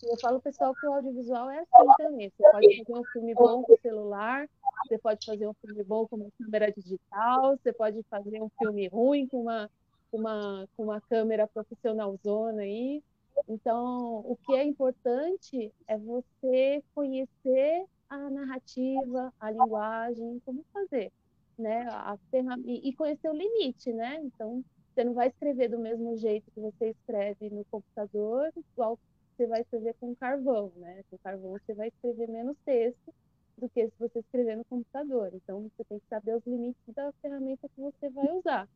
eu 0.03 0.17
falo 0.19 0.41
pessoal 0.41 0.75
que 0.75 0.87
o 0.87 0.93
audiovisual 0.93 1.51
é 1.51 1.59
assim 1.59 1.89
também. 1.99 2.31
Você 2.31 2.51
pode 2.51 2.77
fazer 2.79 2.99
um 2.99 3.05
filme 3.05 3.35
bom 3.35 3.63
com 3.63 3.77
celular, 3.77 4.49
você 4.87 4.99
pode 4.99 5.25
fazer 5.25 5.47
um 5.47 5.55
filme 5.55 5.85
bom 5.85 6.07
com 6.07 6.17
uma 6.17 6.31
câmera 6.39 6.73
digital, 6.73 7.57
você 7.57 7.73
pode 7.73 8.03
fazer 8.05 8.43
um 8.43 8.49
filme 8.59 8.89
ruim 8.89 9.27
com 9.27 9.43
uma, 9.43 9.71
com 10.11 10.19
uma, 10.19 10.69
com 10.77 10.83
uma 10.85 11.01
câmera 11.01 11.47
profissional 11.47 12.17
zona 12.25 12.63
aí. 12.63 13.03
Então, 13.49 14.21
o 14.21 14.37
que 14.45 14.55
é 14.55 14.65
importante 14.65 15.73
é 15.89 15.99
você 15.99 16.83
conhecer 16.95 17.85
a 18.09 18.31
narrativa, 18.31 19.33
a 19.41 19.51
linguagem, 19.51 20.41
como 20.45 20.65
fazer, 20.73 21.11
né? 21.59 21.87
A 21.91 22.17
e 22.65 22.93
conhecer 22.95 23.29
o 23.29 23.35
limite, 23.35 23.93
né? 23.93 24.21
Então, 24.23 24.63
você 24.95 25.03
não 25.03 25.15
vai 25.15 25.29
escrever 25.29 25.69
do 25.69 25.79
mesmo 25.79 26.17
jeito 26.17 26.51
que 26.53 26.61
você 26.61 26.91
escreve 26.91 27.51
no 27.51 27.65
computador, 27.65 28.53
igual 28.73 28.99
você 29.37 29.47
vai 29.47 29.61
escrever 29.61 29.95
com 30.01 30.15
carvão, 30.15 30.73
né? 30.77 31.03
Com 31.11 31.19
carvão 31.19 31.53
você 31.53 31.75
vai 31.75 31.89
escrever 31.89 32.29
menos 32.29 32.57
texto 32.65 33.15
do 33.59 33.69
que 33.69 33.87
se 33.87 33.95
você 33.99 34.19
escrever 34.19 34.57
no 34.57 34.65
computador. 34.65 35.31
Então, 35.33 35.63
você 35.63 35.85
tem 35.85 35.99
que 35.99 36.07
saber 36.09 36.37
os 36.37 36.45
limites 36.47 36.83
da 36.95 37.13
ferramenta 37.23 37.69
que 37.69 37.81
você 37.81 38.11
vai 38.11 38.31
usar. 38.33 38.69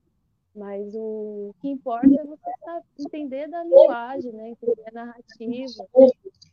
Mas 0.55 0.93
o 0.95 1.55
que 1.61 1.69
importa 1.69 2.07
é 2.07 2.25
você 2.25 3.07
entender 3.07 3.49
da 3.49 3.63
linguagem, 3.63 4.33
né? 4.33 4.51
entender 4.51 4.85
a 4.89 4.93
narrativa. 4.93 5.87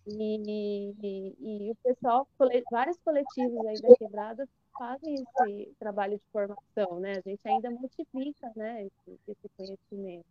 E, 0.07 0.93
e, 1.01 1.35
e, 1.39 1.71
o 1.71 1.75
pessoal, 1.75 2.27
vários 2.69 2.97
coletivos 2.99 3.65
aí 3.65 3.81
da 3.81 3.95
quebrada 3.95 4.47
fazem 4.77 5.15
esse 5.15 5.73
trabalho 5.79 6.17
de 6.17 6.23
formação, 6.31 6.99
né? 6.99 7.13
A 7.13 7.21
gente 7.21 7.39
ainda 7.45 7.71
multiplica 7.71 8.51
né, 8.55 8.85
esse, 8.85 9.19
esse 9.27 9.49
conhecimento. 9.57 10.25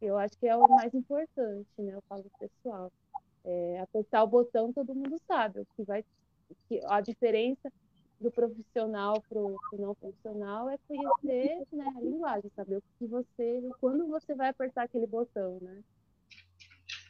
Eu 0.00 0.16
acho 0.16 0.38
que 0.38 0.46
é 0.46 0.56
o 0.56 0.66
mais 0.66 0.94
importante, 0.94 1.68
né? 1.76 1.94
Eu 1.94 2.02
falo 2.08 2.24
pessoal. 2.38 2.90
É, 3.44 3.80
apertar 3.80 4.22
o 4.22 4.26
botão, 4.26 4.72
todo 4.72 4.94
mundo 4.94 5.18
sabe 5.26 5.60
o 5.60 5.66
que 5.74 5.82
vai, 5.82 6.04
que 6.68 6.80
a 6.84 7.00
diferença 7.00 7.72
do 8.20 8.30
profissional 8.30 9.22
para 9.28 9.38
o 9.38 9.56
não 9.78 9.94
profissional 9.94 10.68
é 10.68 10.76
conhecer 10.86 11.66
né, 11.72 11.92
a 11.96 12.00
linguagem, 12.00 12.50
saber 12.54 12.76
o 12.76 12.82
que 12.98 13.06
você, 13.06 13.62
quando 13.80 14.06
você 14.08 14.34
vai 14.34 14.48
apertar 14.50 14.82
aquele 14.82 15.06
botão, 15.06 15.58
né? 15.62 15.82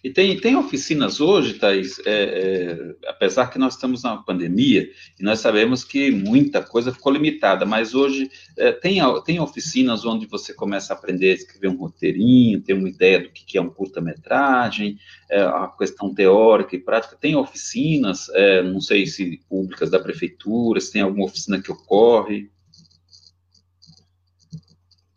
E 0.02 0.10
tem, 0.10 0.40
tem 0.40 0.56
oficinas 0.56 1.20
hoje, 1.20 1.58
Thais, 1.58 2.00
é, 2.06 2.12
é, 2.12 2.96
apesar 3.06 3.48
que 3.48 3.58
nós 3.58 3.74
estamos 3.74 4.02
na 4.02 4.16
pandemia, 4.16 4.90
e 5.18 5.22
nós 5.22 5.40
sabemos 5.40 5.84
que 5.84 6.10
muita 6.10 6.62
coisa 6.62 6.92
ficou 6.92 7.12
limitada, 7.12 7.66
mas 7.66 7.94
hoje 7.94 8.30
é, 8.56 8.72
tem, 8.72 9.00
tem 9.24 9.40
oficinas 9.40 10.06
onde 10.06 10.26
você 10.26 10.54
começa 10.54 10.94
a 10.94 10.96
aprender 10.96 11.32
a 11.32 11.34
escrever 11.34 11.68
um 11.68 11.76
roteirinho, 11.76 12.62
ter 12.62 12.72
uma 12.72 12.88
ideia 12.88 13.20
do 13.20 13.28
que, 13.28 13.44
que 13.44 13.58
é 13.58 13.60
um 13.60 13.68
curta-metragem, 13.68 14.98
é, 15.30 15.42
a 15.42 15.68
questão 15.78 16.14
teórica 16.14 16.74
e 16.74 16.80
prática. 16.80 17.18
Tem 17.20 17.36
oficinas, 17.36 18.30
é, 18.30 18.62
não 18.62 18.80
sei 18.80 19.06
se 19.06 19.42
públicas 19.50 19.90
da 19.90 20.00
prefeitura, 20.00 20.80
se 20.80 20.92
tem 20.92 21.02
alguma 21.02 21.26
oficina 21.26 21.60
que 21.60 21.70
ocorre. 21.70 22.50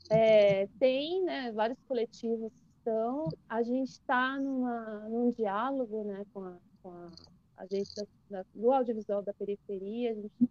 É, 0.10 0.68
tem 0.78 1.24
né, 1.24 1.54
vários 1.56 1.80
coletivos 1.88 2.52
então, 2.84 3.30
a 3.48 3.64
gente 3.64 3.92
está 3.92 4.38
num 4.38 5.32
diálogo 5.32 6.04
né, 6.04 6.26
com, 6.34 6.44
a, 6.44 6.58
com 6.82 6.90
a, 6.92 7.10
a 7.56 7.66
gente 7.66 7.90
da, 8.30 8.46
do 8.54 8.74
audiovisual 8.74 9.24
da 9.24 9.34
periferia, 9.34 10.12
a 10.12 10.16
gente 10.16 10.50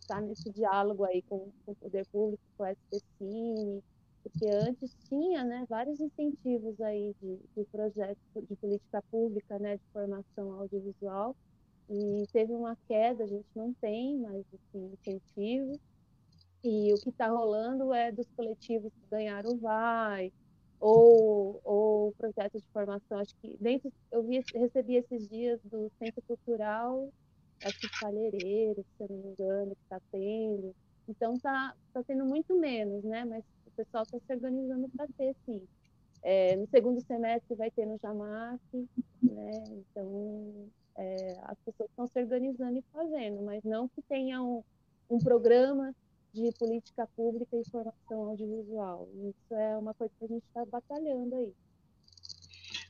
está 0.00 0.18
nesse 0.18 0.48
diálogo 0.50 1.04
aí 1.04 1.20
com, 1.28 1.50
com, 1.66 1.72
o 1.72 1.74
poder 1.74 2.06
público, 2.06 2.42
com 2.56 2.64
o 2.64 2.66
SPCine, 2.66 3.84
porque 4.22 4.46
antes 4.48 4.96
tinha 5.10 5.44
né, 5.44 5.66
vários 5.68 6.00
incentivos 6.00 6.80
aí 6.80 7.14
de, 7.20 7.38
de 7.54 7.64
projetos 7.66 8.22
de 8.48 8.56
política 8.56 9.02
pública, 9.10 9.58
né, 9.58 9.76
de 9.76 9.84
formação 9.92 10.52
audiovisual, 10.54 11.36
e 11.90 12.24
teve 12.32 12.54
uma 12.54 12.78
queda, 12.88 13.24
a 13.24 13.26
gente 13.26 13.48
não 13.54 13.74
tem 13.74 14.16
mais 14.20 14.42
assim, 14.54 14.90
incentivo, 14.90 15.78
e 16.64 16.94
o 16.94 16.96
que 16.96 17.10
está 17.10 17.28
rolando 17.28 17.92
é 17.92 18.10
dos 18.10 18.26
coletivos 18.34 18.90
que 18.90 19.10
ganharam 19.10 19.50
o 19.50 19.58
VAI, 19.58 20.32
ou, 20.84 21.62
ou 21.64 22.12
projetos 22.12 22.60
de 22.60 22.68
formação. 22.68 23.18
Acho 23.18 23.34
que 23.36 23.56
dentro, 23.58 23.90
eu 24.12 24.22
vi, 24.22 24.44
recebi 24.54 24.96
esses 24.96 25.26
dias 25.30 25.58
do 25.64 25.90
Centro 25.98 26.20
Cultural, 26.28 27.08
acho 27.64 27.80
que 27.80 27.88
Palheireiro, 27.98 28.84
se 28.96 29.02
eu 29.02 29.08
não 29.08 29.16
me 29.16 29.28
engano, 29.30 29.74
que 29.74 29.82
está 29.82 29.98
tendo. 30.12 30.74
Então 31.08 31.32
está 31.32 31.74
tá 31.94 32.02
tendo 32.02 32.26
muito 32.26 32.54
menos, 32.60 33.02
né? 33.02 33.24
Mas 33.24 33.42
o 33.66 33.70
pessoal 33.70 34.02
está 34.02 34.18
se 34.18 34.34
organizando 34.34 34.86
para 34.90 35.06
ter, 35.16 35.34
sim. 35.46 35.62
É, 36.22 36.54
no 36.56 36.66
segundo 36.68 37.00
semestre 37.00 37.54
vai 37.54 37.70
ter 37.70 37.86
no 37.86 37.98
Jamac, 38.02 38.60
né? 39.22 39.50
Então 39.70 40.68
é, 40.96 41.38
as 41.44 41.58
pessoas 41.64 41.88
estão 41.88 42.06
se 42.06 42.20
organizando 42.20 42.78
e 42.78 42.84
fazendo, 42.92 43.42
mas 43.42 43.64
não 43.64 43.88
que 43.88 44.02
tenha 44.02 44.42
um, 44.42 44.62
um 45.08 45.18
programa 45.18 45.94
de 46.34 46.50
política 46.58 47.08
pública 47.16 47.56
e 47.56 47.70
formação 47.70 48.28
audiovisual. 48.28 49.08
Isso 49.14 49.54
é 49.54 49.76
uma 49.76 49.94
coisa 49.94 50.12
que 50.18 50.24
a 50.24 50.28
gente 50.28 50.44
está 50.44 50.64
batalhando 50.64 51.36
aí. 51.36 51.52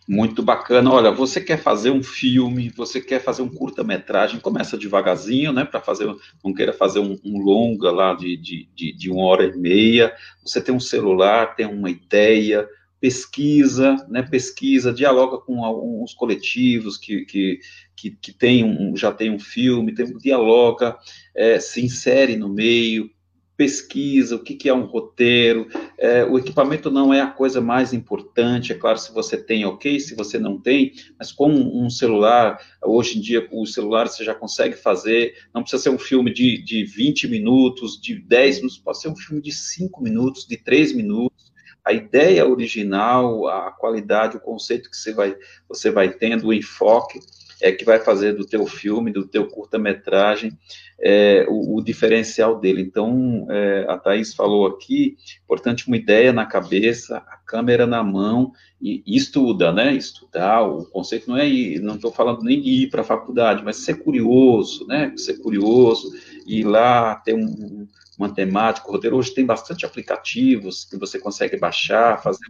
Muito 0.09 0.43
bacana. 0.43 0.91
Olha, 0.91 1.11
você 1.11 1.41
quer 1.41 1.59
fazer 1.59 1.91
um 1.91 2.03
filme, 2.03 2.71
você 2.71 3.01
quer 3.01 3.23
fazer 3.23 3.43
um 3.43 3.49
curta-metragem, 3.49 4.41
começa 4.41 4.79
devagarzinho, 4.79 5.53
né? 5.53 5.65
Para 5.65 5.81
fazer, 5.81 6.07
não 6.43 6.55
queira 6.55 6.73
fazer 6.73 7.01
um, 7.01 7.19
um 7.25 7.39
longa 7.39 7.91
lá 7.91 8.15
de, 8.15 8.37
de, 8.37 8.69
de, 8.75 8.93
de, 8.93 9.11
uma 9.11 9.25
hora 9.25 9.45
e 9.45 9.57
meia. 9.57 10.15
Você 10.43 10.61
tem 10.61 10.75
um 10.75 10.81
celular, 10.81 11.55
tem 11.55 11.67
uma 11.67 11.91
ideia, 11.91 12.69
pesquisa, 13.01 13.97
né? 14.09 14.23
Pesquisa, 14.23 14.93
dialoga 14.93 15.39
com 15.39 15.65
alguns 15.65 16.13
coletivos 16.13 16.99
que, 16.99 17.25
que, 17.25 17.61
que, 17.97 18.11
que 18.11 18.33
tem 18.33 18.65
um, 18.65 18.95
já 18.97 19.11
tem 19.11 19.31
um 19.31 19.39
filme, 19.39 19.95
tem, 19.95 20.07
dialoga, 20.19 20.97
é, 21.35 21.59
se 21.59 21.83
insere 21.83 22.37
no 22.37 22.49
meio, 22.49 23.11
pesquisa, 23.57 24.37
o 24.37 24.43
que, 24.43 24.55
que 24.55 24.69
é 24.69 24.75
um 24.75 24.85
roteiro, 24.85 25.69
é, 25.99 26.25
o 26.25 26.39
equipamento 26.39 26.91
não 26.91 27.15
é 27.15 27.21
a 27.21 27.31
coisa 27.31 27.61
mais 27.61 27.93
importante, 27.93 28.73
é 28.73 28.75
claro, 28.75 28.99
se 28.99 29.13
você 29.13 29.37
tem, 29.37 29.65
ok, 29.65 30.01
se 30.01 30.15
você 30.15 30.39
não 30.39 30.61
tem, 30.61 30.93
mas 31.19 31.31
com 31.31 31.51
um 31.51 31.89
celular, 31.89 32.59
hoje 32.83 33.19
em 33.19 33.21
dia, 33.21 33.47
com 33.47 33.63
o 33.63 33.67
celular 33.67 34.09
você 34.09 34.25
já 34.25 34.35
consegue 34.35 34.75
fazer, 34.75 35.35
não 35.55 35.63
precisa 35.63 35.83
ser 35.83 35.91
um 35.91 35.99
filme 35.99 36.33
de, 36.33 36.63
de 36.63 36.85
20 36.85 37.29
minutos, 37.29 38.01
de 38.01 38.17
10 38.17 38.57
minutos, 38.57 38.79
pode 38.79 39.01
ser 39.01 39.09
um 39.09 39.17
filme 39.17 39.41
de 39.41 39.53
5 39.53 40.03
minutos, 40.03 40.47
de 40.47 40.57
3 40.57 40.93
minutos, 40.93 41.53
a 41.85 41.93
ideia 41.93 42.49
original, 42.49 43.47
a 43.47 43.71
qualidade, 43.71 44.37
o 44.37 44.41
conceito 44.41 44.91
que 44.91 44.97
você 44.97 45.13
vai, 45.13 45.37
você 45.69 45.91
vai 45.91 46.11
tendo, 46.11 46.47
o 46.47 46.53
enfoque, 46.53 47.21
é 47.61 47.73
que 47.73 47.85
vai 47.85 47.99
fazer 47.99 48.33
do 48.33 48.45
teu 48.45 48.67
filme, 48.67 49.13
do 49.13 49.27
teu 49.27 49.47
curta-metragem, 49.47 50.59
é, 51.01 51.47
o, 51.49 51.77
o, 51.77 51.83
diferencial 51.83 52.59
dele. 52.59 52.83
Então, 52.83 53.47
é, 53.51 53.87
a 53.89 53.97
Thaís 53.97 54.35
falou 54.35 54.67
aqui, 54.67 55.17
importante 55.45 55.87
uma 55.87 55.97
ideia 55.97 56.33
na 56.33 56.47
cabeça, 56.47 57.19
a 57.19 57.37
câmera 57.37 57.87
na 57.87 58.03
mão, 58.03 58.53
e, 58.81 59.03
e 59.07 59.17
estuda, 59.17 59.73
né? 59.73 59.95
Estudar, 59.95 60.63
o 60.63 60.85
conceito 60.87 61.29
não 61.29 61.37
é 61.37 61.49
ir, 61.49 61.81
não 61.81 61.97
estou 61.97 62.13
falando 62.13 62.43
nem 62.43 62.59
ir 62.59 62.91
para 62.91 63.01
a 63.01 63.05
faculdade, 63.05 63.65
mas 63.65 63.77
ser 63.77 64.03
curioso, 64.03 64.87
né? 64.87 65.13
Ser 65.17 65.39
curioso, 65.39 66.13
ir 66.47 66.65
lá, 66.65 67.15
ter 67.17 67.35
um, 67.35 67.89
o 68.19 68.93
roteiro 68.93 69.17
hoje 69.17 69.35
tem 69.35 69.45
bastante 69.45 69.85
aplicativos 69.85 70.85
que 70.85 70.97
você 70.97 71.19
consegue 71.19 71.57
baixar, 71.57 72.23
fazer 72.23 72.47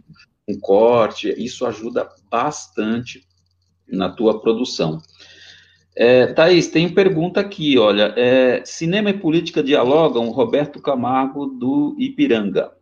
um 0.47 0.59
corte, 0.59 1.33
isso 1.37 1.65
ajuda 1.65 2.07
bastante 2.29 3.25
na 3.87 4.09
tua 4.09 4.39
produção. 4.41 5.01
É, 5.95 6.27
Thaís, 6.33 6.67
tem 6.67 6.93
pergunta 6.93 7.39
aqui, 7.39 7.77
olha, 7.77 8.13
é, 8.17 8.65
cinema 8.65 9.09
e 9.09 9.17
política 9.17 9.63
dialogam, 9.63 10.29
Roberto 10.29 10.81
Camargo, 10.81 11.45
do 11.45 11.95
Ipiranga. 11.97 12.75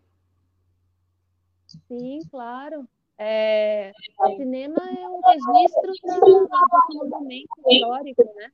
Sim, 1.87 2.19
claro. 2.31 2.87
É, 3.19 3.91
o 4.19 4.35
cinema 4.35 4.77
é 4.79 5.07
um 5.07 5.21
registro 5.21 5.93
do 6.99 7.07
momento 7.07 7.49
histórico, 7.67 8.23
né? 8.35 8.51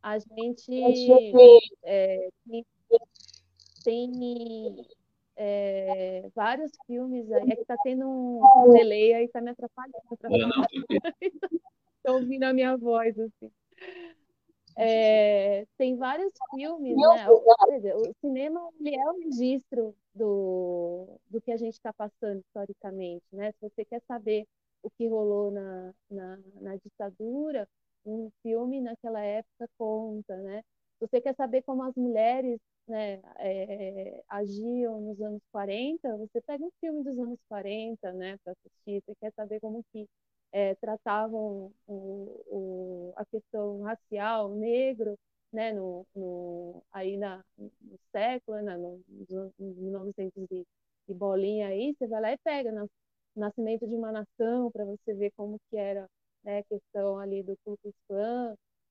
A 0.00 0.18
gente 0.20 1.32
é, 1.82 2.28
tem 3.84 4.76
é, 5.36 6.28
vários 6.34 6.70
filmes 6.86 7.30
aí, 7.32 7.50
é 7.50 7.54
que 7.56 7.62
está 7.62 7.76
tendo 7.82 8.06
um 8.06 8.72
delay 8.72 9.14
aí, 9.14 9.24
está 9.24 9.40
me 9.40 9.50
atrapalhando. 9.50 9.96
atrapalhando. 10.12 10.54
Não, 10.54 10.62
não, 10.62 11.60
estão 12.08 12.14
ouvindo 12.16 12.44
a 12.44 12.52
minha 12.52 12.76
voz, 12.76 13.18
assim. 13.18 13.50
É, 14.76 15.66
tem 15.76 15.96
vários 15.96 16.32
filmes, 16.54 16.96
né? 16.96 17.30
O, 17.30 17.34
o 17.34 18.14
cinema 18.20 18.70
ele 18.78 18.94
é 18.94 19.10
um 19.10 19.18
registro 19.18 19.94
do, 20.14 21.18
do 21.28 21.40
que 21.40 21.50
a 21.50 21.56
gente 21.56 21.74
está 21.74 21.92
passando 21.92 22.40
historicamente, 22.40 23.24
né? 23.32 23.52
Se 23.52 23.58
você 23.60 23.84
quer 23.84 24.00
saber 24.06 24.46
o 24.82 24.90
que 24.90 25.08
rolou 25.08 25.50
na, 25.50 25.92
na, 26.08 26.38
na 26.60 26.76
ditadura, 26.76 27.68
um 28.06 28.30
filme 28.42 28.80
naquela 28.80 29.20
época 29.20 29.68
conta, 29.76 30.36
né? 30.36 30.62
Se 30.98 31.06
você 31.08 31.20
quer 31.20 31.34
saber 31.34 31.62
como 31.62 31.82
as 31.82 31.94
mulheres 31.96 32.60
né, 32.86 33.20
é, 33.36 34.22
agiam 34.28 35.00
nos 35.00 35.20
anos 35.20 35.42
40, 35.52 36.16
você 36.16 36.40
pega 36.40 36.64
um 36.64 36.70
filme 36.80 37.02
dos 37.02 37.18
anos 37.18 37.38
40, 37.48 38.12
né, 38.12 38.38
para 38.42 38.52
assistir. 38.52 39.02
Você 39.04 39.14
quer 39.20 39.32
saber 39.34 39.60
como 39.60 39.84
que 39.92 40.08
é, 40.52 40.74
tratavam 40.76 41.72
o, 41.86 42.44
o, 42.46 43.12
a 43.16 43.24
questão 43.26 43.82
racial, 43.82 44.50
negro, 44.54 45.18
né, 45.52 45.72
no, 45.72 46.06
no, 46.14 46.82
aí 46.92 47.16
na, 47.16 47.42
no 47.56 47.98
século, 48.12 48.60
né, 48.62 48.76
no, 48.76 49.00
no 49.28 49.52
1900 49.58 50.46
e, 50.50 50.66
e 51.08 51.14
bolinha 51.14 51.68
aí, 51.68 51.94
você 51.98 52.06
vai 52.06 52.20
lá 52.20 52.32
e 52.32 52.38
pega 52.38 52.70
no 52.72 52.88
Nascimento 53.36 53.86
de 53.86 53.94
uma 53.94 54.12
Nação 54.12 54.70
para 54.70 54.84
você 54.84 55.14
ver 55.14 55.32
como 55.36 55.58
que 55.70 55.76
era 55.76 56.06
né, 56.44 56.58
a 56.58 56.64
questão 56.64 57.18
ali 57.18 57.42
do 57.42 57.56
Ku 57.64 57.78
Klux. 57.82 57.94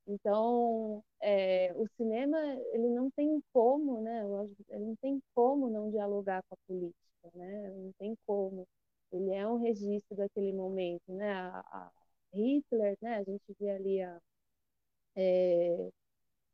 Então, 0.08 1.04
é, 1.22 1.74
o 1.76 1.86
cinema 1.98 2.38
ele 2.72 2.90
não 2.90 3.12
tem 3.12 3.42
como, 3.54 4.02
né, 4.02 4.22
ele 4.70 4.86
não 4.86 4.96
tem 4.98 5.22
como 5.36 5.70
não 5.70 5.90
dialogar 5.92 6.42
com 6.48 6.56
a 6.56 6.58
política, 6.68 7.32
né, 7.36 7.70
não 7.76 7.92
tem 8.00 8.16
como 8.26 8.66
ele 9.12 9.32
é 9.34 9.48
um 9.48 9.58
registro 9.58 10.16
daquele 10.18 10.54
momento, 10.54 11.12
né? 11.14 11.32
A, 11.34 11.60
a 11.72 11.92
Hitler, 12.34 12.98
né? 13.02 13.18
A 13.18 13.24
gente 13.24 13.44
vê 13.60 13.70
ali 13.72 14.02
a, 14.02 14.20
é, 15.16 15.90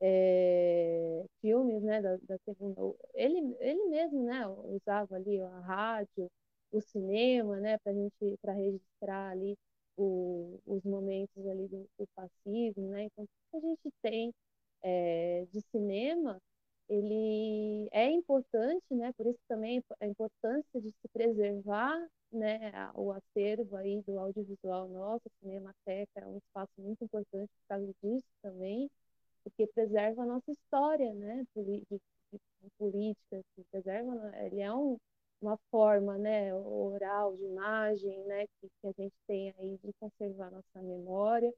é, 0.02 1.26
filmes, 1.42 1.82
né? 1.84 2.02
Da, 2.02 2.18
da, 2.18 2.38
segunda, 2.46 2.82
ele, 3.16 3.56
ele 3.60 3.86
mesmo, 3.90 4.24
né? 4.24 4.48
Usava 4.48 5.16
ali 5.16 5.42
a 5.42 5.60
rádio, 5.62 6.30
o 6.72 6.82
cinema, 6.82 7.60
né? 7.60 7.78
Para 7.80 7.94
gente, 7.94 8.38
para 8.42 8.54
registrar 8.54 9.32
ali 9.32 9.58
o, 9.98 10.60
os 10.66 10.84
momentos 10.84 11.46
ali 11.48 11.68
do, 11.68 11.88
do 11.98 12.08
fascismo, 12.16 12.90
né? 12.90 13.04
Então, 13.06 13.26
o 13.26 13.28
que 13.52 13.58
a 13.58 13.60
gente 13.70 13.92
tem 14.02 14.34
é, 14.84 15.46
de 15.52 15.62
cinema 15.72 16.40
ele 16.90 17.88
é 17.92 18.10
importante, 18.12 18.86
né? 18.92 19.12
Por 19.14 19.28
isso 19.28 19.40
também 19.48 19.84
a 20.00 20.08
importância 20.08 20.82
de 20.82 20.90
se 20.90 21.08
preservar, 21.12 21.98
né? 22.32 22.72
O 22.96 23.12
acervo 23.12 23.76
aí 23.78 24.02
do 24.02 24.20
audiovisual 24.20 24.88
nosso, 24.90 25.24
a 25.28 25.40
Cinemateca 25.42 26.20
é 26.20 26.28
um 26.28 26.38
espaço 26.38 26.72
muito 26.78 27.04
importante 27.04 27.50
por 27.50 27.68
causa 27.70 27.94
disso 28.04 28.26
também, 28.42 28.90
porque 29.44 29.68
preserva 29.68 30.24
a 30.24 30.26
nossa 30.26 30.52
história, 30.52 31.14
né? 31.14 31.46
De, 31.56 31.64
de, 31.64 32.02
de 32.32 32.70
política, 32.78 33.38
assim, 33.38 33.64
preserva, 33.72 34.34
ele 34.46 34.62
é 34.62 34.74
um, 34.74 34.98
uma 35.42 35.58
forma, 35.72 36.18
né? 36.18 36.54
Oral 36.56 37.36
de 37.38 37.44
imagem, 37.46 38.24
né? 38.26 38.46
Que, 38.60 38.70
que 38.82 38.88
a 38.88 38.92
gente 38.98 39.16
tem 39.28 39.54
aí 39.58 39.78
de 39.84 39.94
conservar 40.00 40.52
nossa 40.52 40.82
memória 40.82 41.54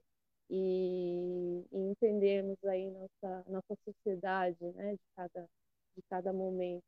e, 0.49 1.65
e 1.71 1.77
entendermos 1.91 2.57
aí 2.65 2.91
nossa 2.91 3.45
nossa 3.49 3.75
sociedade, 3.85 4.57
né, 4.73 4.93
de 4.93 5.01
cada 5.15 5.49
de 5.95 6.01
cada 6.09 6.33
momento. 6.33 6.85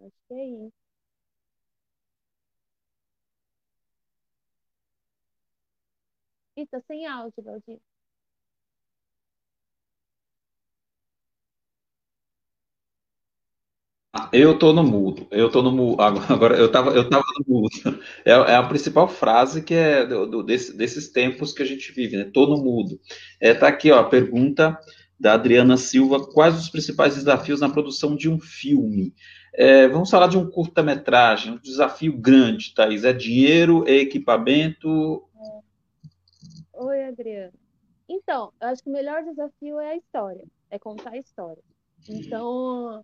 Acho 0.00 0.10
que 0.26 0.34
é 0.34 0.44
isso. 0.44 0.72
E 6.56 6.66
tá 6.66 6.78
sem 6.82 7.06
áudio, 7.06 7.42
Valdir. 7.42 7.80
Eu 14.32 14.52
estou 14.54 14.72
no 14.72 14.82
mudo. 14.82 15.26
Eu 15.30 15.48
estou 15.48 15.62
no 15.62 15.70
mudo. 15.70 16.00
Agora 16.32 16.56
eu 16.56 16.66
estava 16.66 16.90
eu 16.90 17.08
tava 17.08 17.24
no 17.46 17.54
mudo. 17.54 18.00
É, 18.24 18.30
é, 18.30 18.56
a 18.56 18.62
principal 18.62 19.08
frase 19.08 19.62
que 19.62 19.74
é 19.74 20.06
do, 20.06 20.26
do, 20.26 20.42
desse, 20.42 20.76
desses 20.76 21.10
tempos 21.10 21.52
que 21.52 21.62
a 21.62 21.66
gente 21.66 21.92
vive, 21.92 22.16
né? 22.16 22.30
Tô 22.32 22.46
no 22.46 22.62
mudo. 22.62 22.98
É, 23.40 23.52
tá 23.52 23.68
aqui, 23.68 23.90
ó, 23.90 24.00
a 24.00 24.08
pergunta 24.08 24.78
da 25.20 25.34
Adriana 25.34 25.76
Silva: 25.76 26.26
quais 26.32 26.58
os 26.58 26.70
principais 26.70 27.16
desafios 27.16 27.60
na 27.60 27.68
produção 27.68 28.16
de 28.16 28.30
um 28.30 28.40
filme? 28.40 29.14
É, 29.54 29.88
vamos 29.88 30.10
falar 30.10 30.28
de 30.28 30.38
um 30.38 30.48
curta-metragem, 30.48 31.54
um 31.54 31.58
desafio 31.58 32.16
grande, 32.16 32.72
Thaís. 32.74 33.04
É 33.04 33.12
dinheiro, 33.12 33.84
é 33.86 33.94
equipamento? 33.94 35.24
Oi, 36.72 37.04
Adriana. 37.04 37.52
Então, 38.08 38.52
eu 38.60 38.68
acho 38.68 38.82
que 38.82 38.88
o 38.88 38.92
melhor 38.92 39.22
desafio 39.22 39.78
é 39.80 39.90
a 39.90 39.96
história, 39.96 40.44
é 40.70 40.78
contar 40.78 41.10
a 41.10 41.18
história. 41.18 41.62
Então, 42.08 43.02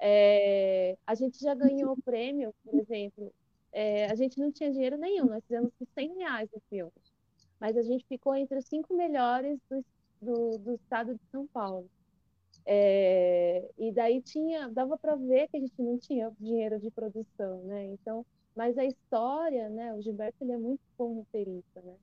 é, 0.00 0.96
a 1.06 1.14
gente 1.14 1.38
já 1.38 1.54
ganhou 1.54 1.94
prêmio, 2.02 2.54
por 2.64 2.74
exemplo, 2.74 3.32
é, 3.70 4.06
a 4.06 4.14
gente 4.14 4.40
não 4.40 4.50
tinha 4.50 4.72
dinheiro 4.72 4.96
nenhum, 4.96 5.26
nós 5.26 5.44
fizemos 5.44 5.70
por 5.78 5.86
100 5.94 6.16
reais 6.16 6.48
no 6.52 6.60
filme, 6.70 6.92
mas 7.60 7.76
a 7.76 7.82
gente 7.82 8.06
ficou 8.06 8.34
entre 8.34 8.58
os 8.58 8.64
cinco 8.64 8.96
melhores 8.96 9.60
do, 9.68 9.84
do, 10.20 10.58
do 10.58 10.74
estado 10.74 11.14
de 11.14 11.20
São 11.30 11.46
Paulo. 11.46 11.88
É, 12.64 13.70
e 13.78 13.92
daí 13.92 14.22
tinha, 14.22 14.68
dava 14.68 14.96
para 14.96 15.16
ver 15.16 15.48
que 15.48 15.56
a 15.56 15.60
gente 15.60 15.82
não 15.82 15.98
tinha 15.98 16.30
dinheiro 16.38 16.78
de 16.78 16.90
produção, 16.90 17.62
né? 17.64 17.86
Então, 17.86 18.24
mas 18.54 18.76
a 18.78 18.84
história, 18.84 19.68
né? 19.70 19.94
O 19.94 20.02
Gilberto 20.02 20.44
ele 20.44 20.52
é 20.52 20.58
muito 20.58 20.80
bom 20.96 21.14
roteirista, 21.14 21.80
né? 21.80 21.94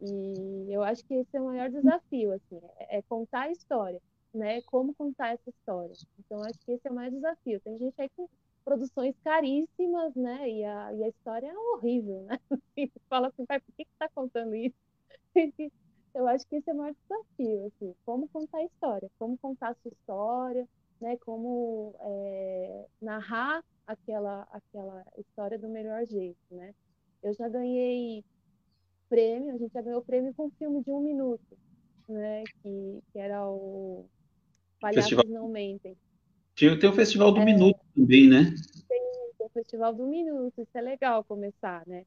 E 0.00 0.72
eu 0.72 0.82
acho 0.82 1.04
que 1.04 1.14
esse 1.14 1.36
é 1.36 1.40
o 1.40 1.46
maior 1.46 1.68
desafio, 1.68 2.32
assim, 2.32 2.60
é, 2.78 2.98
é 2.98 3.02
contar 3.02 3.42
a 3.42 3.50
história 3.50 4.00
né, 4.38 4.62
como 4.62 4.94
contar 4.94 5.34
essa 5.34 5.50
história. 5.50 5.94
Então, 6.18 6.42
acho 6.44 6.58
que 6.60 6.72
esse 6.72 6.86
é 6.86 6.90
o 6.90 6.94
mais 6.94 7.12
desafio. 7.12 7.60
Tem 7.60 7.78
gente 7.78 8.00
aí 8.00 8.08
com 8.16 8.28
produções 8.64 9.14
caríssimas, 9.24 10.14
né, 10.14 10.48
e 10.48 10.64
a, 10.64 10.94
e 10.94 11.04
a 11.04 11.08
história 11.08 11.48
é 11.48 11.58
horrível, 11.58 12.22
né? 12.22 12.38
Você 12.76 12.90
fala 13.08 13.28
assim, 13.28 13.44
pai, 13.46 13.60
por 13.60 13.74
que 13.74 13.82
está 13.82 14.08
contando 14.10 14.54
isso? 14.54 14.76
Eu 16.14 16.26
acho 16.26 16.46
que 16.46 16.56
esse 16.56 16.68
é 16.68 16.72
o 16.72 16.76
maior 16.76 16.94
desafio, 16.94 17.66
assim, 17.66 17.94
como 18.04 18.28
contar 18.28 18.58
a 18.58 18.64
história, 18.64 19.10
como 19.18 19.38
contar 19.38 19.68
a 19.68 19.74
sua 19.74 19.92
história, 19.92 20.68
né, 21.00 21.16
como 21.18 21.94
é, 22.00 22.86
narrar 23.00 23.62
aquela, 23.86 24.48
aquela 24.50 25.04
história 25.16 25.58
do 25.58 25.68
melhor 25.68 26.04
jeito, 26.06 26.38
né? 26.50 26.74
Eu 27.22 27.34
já 27.34 27.48
ganhei 27.48 28.24
prêmio, 29.08 29.54
a 29.54 29.58
gente 29.58 29.72
já 29.72 29.82
ganhou 29.82 30.02
prêmio 30.02 30.34
com 30.34 30.46
um 30.46 30.50
filme 30.50 30.82
de 30.82 30.90
um 30.90 31.00
minuto, 31.00 31.58
né, 32.08 32.42
que, 32.62 33.02
que 33.12 33.18
era 33.18 33.48
o 33.48 34.06
Palhaços 34.80 35.10
festival... 35.10 35.26
não 35.26 35.48
mentem. 35.48 35.96
Tem, 36.58 36.90
o 36.90 36.92
Festival 36.92 37.30
do 37.30 37.40
é, 37.40 37.44
Minuto 37.44 37.80
também, 37.94 38.28
né? 38.28 38.44
Tem, 38.88 39.32
tem, 39.38 39.46
o 39.46 39.50
Festival 39.50 39.94
do 39.94 40.06
Minuto, 40.06 40.60
isso 40.60 40.76
é 40.76 40.80
legal 40.80 41.22
começar, 41.22 41.86
né? 41.86 42.04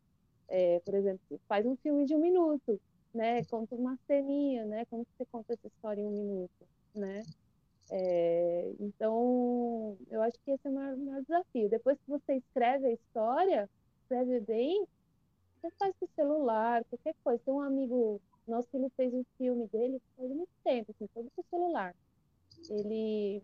É, 0.49 0.81
por 0.81 0.93
exemplo, 0.93 1.39
faz 1.47 1.65
um 1.65 1.77
filme 1.77 2.05
de 2.05 2.13
um 2.13 2.19
minuto, 2.19 2.79
né? 3.13 3.45
Conta 3.45 3.75
uma 3.75 3.97
ceninha, 4.05 4.65
né? 4.65 4.85
Como 4.89 5.05
você 5.05 5.25
conta 5.31 5.53
essa 5.53 5.67
história 5.67 6.01
em 6.01 6.05
um 6.05 6.11
minuto, 6.11 6.67
né? 6.93 7.23
É, 7.89 8.73
então, 8.77 9.97
eu 10.09 10.21
acho 10.21 10.37
que 10.43 10.51
esse 10.51 10.67
é 10.67 10.69
o 10.69 10.73
maior, 10.73 10.97
maior, 10.97 11.21
desafio. 11.21 11.69
Depois 11.69 11.97
que 11.97 12.09
você 12.09 12.35
escreve 12.35 12.87
a 12.87 12.91
história, 12.91 13.69
escreve 14.01 14.41
bem, 14.41 14.85
você 15.61 15.73
faz 15.79 15.95
com 15.97 16.05
o 16.05 16.09
celular, 16.13 16.83
qualquer 16.89 17.15
coisa. 17.23 17.41
Tem 17.45 17.53
um 17.53 17.61
amigo 17.61 18.19
nosso 18.45 18.67
que 18.69 18.75
ele 18.75 18.89
fez 18.97 19.13
um 19.13 19.23
filme 19.37 19.65
dele 19.67 20.01
faz 20.17 20.29
muito 20.29 20.51
tempo, 20.61 20.91
assim, 20.91 21.07
todo 21.13 21.31
com 21.33 21.41
o 21.41 21.45
celular 21.49 21.95
ele, 22.69 23.43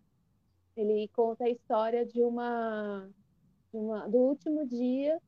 ele 0.75 1.07
conta 1.09 1.45
a 1.45 1.49
história 1.49 2.05
de 2.05 2.21
uma, 2.21 3.09
de 3.71 3.77
uma 3.77 4.07
do 4.07 4.17
último 4.17 4.65
dia 4.67 5.19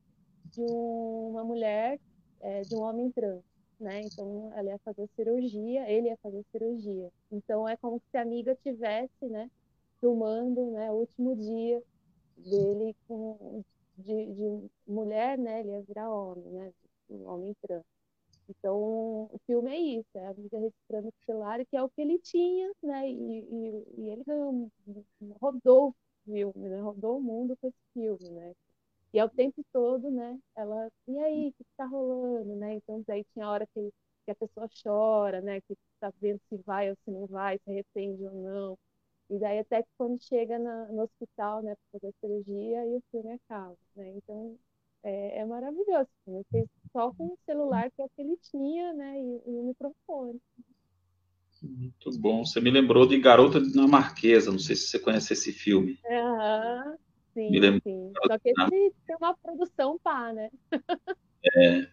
de 0.45 0.61
uma 0.61 1.43
mulher, 1.43 1.99
é, 2.41 2.61
de 2.61 2.75
um 2.75 2.81
homem 2.81 3.11
trans, 3.11 3.43
né? 3.79 4.01
Então 4.01 4.51
ela 4.55 4.69
ia 4.69 4.79
fazer 4.79 5.07
cirurgia, 5.15 5.89
ele 5.89 6.07
ia 6.07 6.17
fazer 6.17 6.43
cirurgia. 6.51 7.11
Então 7.31 7.67
é 7.67 7.77
como 7.77 8.01
se 8.09 8.17
a 8.17 8.21
amiga 8.21 8.55
tivesse, 8.63 9.25
né, 9.27 9.49
filmando, 9.99 10.71
né, 10.71 10.91
o 10.91 10.95
último 10.95 11.35
dia 11.35 11.81
dele 12.37 12.95
com 13.07 13.63
de, 13.97 14.33
de 14.33 14.69
mulher, 14.87 15.37
né? 15.37 15.59
Ele 15.59 15.71
ia 15.71 15.81
virar 15.81 16.09
homem, 16.09 16.45
né? 16.51 16.73
Um 17.09 17.27
homem 17.27 17.55
trans. 17.61 17.83
Então, 18.49 18.75
o 19.31 19.39
filme 19.45 19.71
é 19.71 19.79
isso, 19.99 20.09
é 20.17 20.27
a 20.27 20.33
vida 20.33 20.57
registrando 20.59 21.09
o 21.09 21.13
celular, 21.25 21.65
que 21.65 21.77
é 21.77 21.83
o 21.83 21.89
que 21.89 22.01
ele 22.01 22.19
tinha, 22.19 22.71
né? 22.83 23.09
E, 23.09 23.13
e, 23.41 23.85
e 23.99 24.09
ele 24.09 24.23
rodou 25.39 25.89
o 25.89 25.95
filme, 26.25 26.69
né? 26.69 26.81
Rodou 26.81 27.17
o 27.17 27.21
mundo 27.21 27.55
com 27.57 27.67
esse 27.67 27.77
filme, 27.93 28.29
né? 28.31 28.53
E 29.13 29.19
ao 29.19 29.29
tempo 29.29 29.63
todo, 29.73 30.11
né? 30.11 30.39
Ela, 30.55 30.89
e 31.07 31.19
aí, 31.19 31.49
o 31.49 31.53
que 31.53 31.63
está 31.71 31.85
rolando, 31.85 32.55
né? 32.57 32.75
Então, 32.75 33.03
daí 33.07 33.23
tinha 33.33 33.49
hora 33.49 33.67
que, 33.73 33.91
que 34.25 34.31
a 34.31 34.35
pessoa 34.35 34.67
chora, 34.83 35.41
né? 35.41 35.61
Que 35.61 35.73
está 35.95 36.11
vendo 36.21 36.39
se 36.49 36.57
vai 36.65 36.89
ou 36.91 36.97
se 37.05 37.11
não 37.11 37.27
vai, 37.27 37.57
se 37.59 37.69
arrepende 37.71 38.23
ou 38.25 38.33
não. 38.33 38.79
E 39.29 39.39
daí 39.39 39.59
até 39.59 39.83
que 39.83 39.89
quando 39.97 40.21
chega 40.23 40.59
na, 40.59 40.87
no 40.87 41.03
hospital, 41.03 41.61
né, 41.63 41.75
para 41.75 41.99
fazer 42.01 42.09
a 42.15 42.19
cirurgia, 42.21 42.85
e 42.87 42.97
o 42.97 43.03
filme 43.11 43.33
acaba, 43.33 43.77
né? 43.95 44.09
Então, 44.17 44.57
é, 45.03 45.39
é 45.39 45.45
maravilhoso. 45.45 46.09
Assim, 46.27 46.65
só 46.91 47.11
com 47.13 47.27
o 47.27 47.37
celular 47.45 47.89
que, 47.91 48.01
é 48.01 48.07
que 48.07 48.21
ele 48.21 48.37
tinha, 48.51 48.93
né? 48.93 49.19
E, 49.19 49.41
e 49.47 49.59
o 49.59 49.63
microfone. 49.63 50.39
Muito 51.61 52.11
bom. 52.17 52.45
Você 52.45 52.61
me 52.61 52.71
lembrou 52.71 53.05
de 53.05 53.19
Garota 53.19 53.59
Dinamarquesa. 53.59 54.51
Não 54.51 54.59
sei 54.59 54.75
se 54.75 54.87
você 54.87 54.99
conhece 54.99 55.33
esse 55.33 55.51
filme. 55.51 55.99
Aham, 56.05 56.97
sim, 57.33 57.51
me 57.51 57.59
lembro 57.59 57.81
sim. 57.83 58.11
Só 58.25 58.37
que 58.39 58.49
esse 58.49 58.93
tem 59.05 59.15
uma 59.19 59.35
produção 59.37 59.99
pá, 59.99 60.31
né? 60.33 60.49
é. 61.55 61.87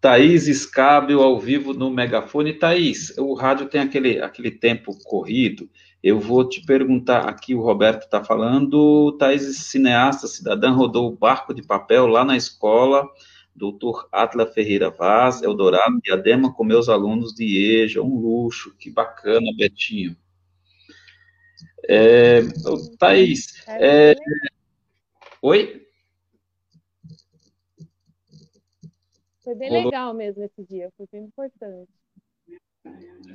Thaís 0.00 0.46
Escábio 0.46 1.20
ao 1.20 1.38
vivo 1.38 1.72
no 1.72 1.90
megafone. 1.90 2.52
Thaís, 2.52 3.16
o 3.18 3.34
rádio 3.34 3.68
tem 3.68 3.80
aquele, 3.80 4.20
aquele 4.20 4.50
tempo 4.50 4.96
corrido 5.04 5.68
eu 6.06 6.20
vou 6.20 6.48
te 6.48 6.64
perguntar 6.64 7.28
aqui, 7.28 7.52
o 7.52 7.60
Roberto 7.60 8.04
está 8.04 8.22
falando, 8.22 9.10
Thaís, 9.18 9.42
cineasta, 9.56 10.28
cidadã, 10.28 10.70
rodou 10.70 11.08
o 11.08 11.16
barco 11.16 11.52
de 11.52 11.64
papel 11.64 12.06
lá 12.06 12.24
na 12.24 12.36
escola, 12.36 13.04
doutor 13.52 14.08
Atla 14.12 14.46
Ferreira 14.46 14.88
Vaz, 14.88 15.42
Eldorado, 15.42 16.00
Diadema 16.00 16.54
com 16.54 16.62
meus 16.62 16.88
alunos 16.88 17.34
de 17.34 17.82
EJA, 17.82 18.02
um 18.02 18.20
luxo, 18.20 18.72
que 18.78 18.88
bacana, 18.88 19.50
Betinho. 19.56 20.16
É, 21.88 22.42
Thaís, 23.00 23.66
é, 23.66 24.14
oi? 25.42 25.88
Foi 29.42 29.56
bem 29.56 29.72
legal 29.72 30.14
mesmo 30.14 30.44
esse 30.44 30.62
dia, 30.62 30.88
foi 30.96 31.08
bem 31.10 31.24
importante. 31.24 31.90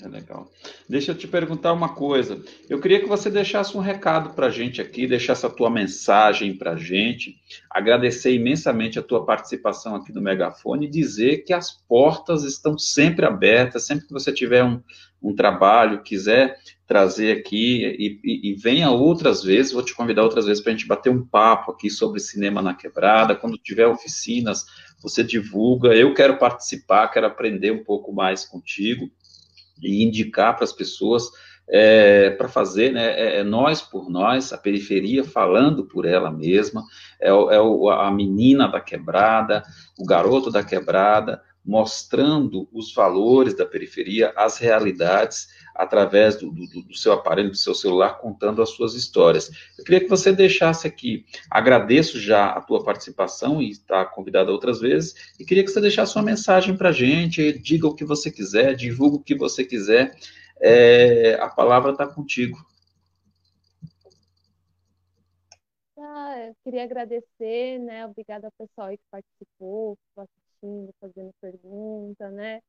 É 0.04 0.08
legal. 0.08 0.49
Deixa 0.89 1.12
eu 1.12 1.16
te 1.16 1.28
perguntar 1.28 1.72
uma 1.74 1.89
coisa. 1.89 2.43
Eu 2.68 2.80
queria 2.80 2.99
que 2.99 3.06
você 3.06 3.30
deixasse 3.30 3.78
um 3.78 3.80
recado 3.80 4.34
para 4.34 4.47
a 4.47 4.49
gente 4.49 4.82
aqui, 4.82 5.06
deixasse 5.06 5.45
a 5.45 5.49
tua 5.49 5.70
mensagem 5.70 6.58
para 6.58 6.72
a 6.72 6.76
gente, 6.76 7.36
agradecer 7.70 8.34
imensamente 8.34 8.97
a 8.97 9.04
tua 9.04 9.24
participação 9.24 9.95
aqui 9.95 10.12
no 10.12 10.22
Megafone 10.22 10.88
e 10.88 10.89
dizer 10.89 11.43
que 11.43 11.54
as 11.54 11.72
portas 11.72 12.43
estão 12.43 12.80
sempre 12.80 13.28
abertas, 13.28 13.86
sempre 13.86 14.08
que 14.08 14.14
você 14.14 14.34
tiver 14.34 14.64
um, 14.64 14.82
um 15.22 15.36
trabalho, 15.36 16.02
quiser 16.02 16.58
trazer 16.88 17.38
aqui 17.38 17.86
e, 17.86 18.20
e, 18.24 18.52
e, 18.52 18.56
venha 18.56 18.89
outras 18.89 19.43
vezes, 19.43 19.72
vou 19.72 19.84
te 19.84 19.95
convidar 19.95 20.24
outras 20.24 20.45
vezes 20.45 20.62
para 20.62 20.74
a 20.74 20.76
gente 20.76 20.88
bater 20.88 21.10
um 21.10 21.26
papo 21.26 21.72
aqui 21.72 21.89
sobre 21.89 22.20
cinema 22.20 22.62
na 22.62 22.74
quebrada, 22.74 23.36
quando 23.36 23.58
tiver 23.58 23.88
oficinas, 23.88 24.66
você 25.02 25.24
divulga, 25.24 25.95
eu 25.95 26.14
quero 26.14 26.38
participar, 26.38 27.08
quero 27.08 27.28
aprender 27.28 27.72
um 27.72 27.84
pouco 27.84 28.12
mais 28.12 28.43
contigo, 28.43 29.10
e 29.82 30.03
indicar 30.03 30.55
para 30.55 30.63
as 30.63 30.73
pessoas 30.73 31.29
é, 31.69 32.32
para 32.32 32.49
fazer, 32.49 32.91
né, 32.91 33.07
é, 33.17 33.39
é, 33.39 33.43
nós 33.43 33.82
por 33.82 34.09
nós, 34.09 34.51
a 34.51 34.57
periferia 34.57 35.23
falando 35.23 35.86
por 35.86 36.05
ela 36.05 36.29
mesma, 36.29 36.84
é, 37.19 37.29
é 37.29 37.61
o, 37.61 37.89
a 37.89 38.11
menina 38.11 38.67
da 38.67 38.82
quebrada, 38.82 39.63
o 39.97 40.05
garoto 40.05 40.51
da 40.51 40.63
quebrada, 40.63 41.41
mostrando 41.63 42.67
os 42.73 42.93
valores 42.93 43.55
da 43.55 43.65
periferia, 43.65 44.34
as 44.36 44.57
realidades, 44.57 45.47
através 45.76 46.36
do, 46.38 46.51
do, 46.51 46.82
do, 46.84 46.95
seu 46.95 47.13
aparelho, 47.13 47.49
do 47.49 47.57
seu 47.57 47.74
celular, 47.74 48.19
contando 48.19 48.61
as 48.61 48.69
suas 48.69 48.93
histórias. 48.93 49.51
Eu 49.78 49.84
queria 49.84 50.01
que 50.01 50.09
você 50.09 50.32
deixasse 50.32 50.88
aqui, 50.88 51.26
agradeço 51.49 52.19
já 52.19 52.51
a 52.51 52.61
tua 52.61 52.84
participação 52.84 53.61
e 53.61 53.69
está 53.69 54.05
convidada 54.05 54.51
outras 54.51 54.80
vezes, 54.80 55.34
e 55.39 55.45
queria 55.45 55.63
que 55.63 55.72
você 55.72 55.82
deixasse 55.82 56.15
uma 56.15 56.26
mensagem 56.26 56.76
para 56.76 56.89
a 56.89 56.93
gente, 56.93 57.57
diga 57.59 57.88
o 57.88 57.95
que 57.95 58.05
você 58.05 58.32
quiser, 58.32 58.76
divulga 58.76 59.17
o 59.17 59.24
que 59.24 59.36
você 59.36 59.63
quiser, 59.63 60.15
é, 60.59 61.36
a 61.36 61.49
palavra 61.49 61.91
está 61.91 62.07
contigo. 62.07 62.57
Ah, 65.97 66.47
eu 66.47 66.55
queria 66.63 66.84
agradecer, 66.84 67.80
né, 67.80 68.05
obrigada 68.05 68.47
ao 68.47 68.51
pessoal 68.51 68.89
que 68.89 69.03
participou, 69.09 69.95
que 69.95 70.22
assistindo, 70.22 70.93
fazendo 70.99 71.34
pergunta, 71.41 72.30
né, 72.30 72.61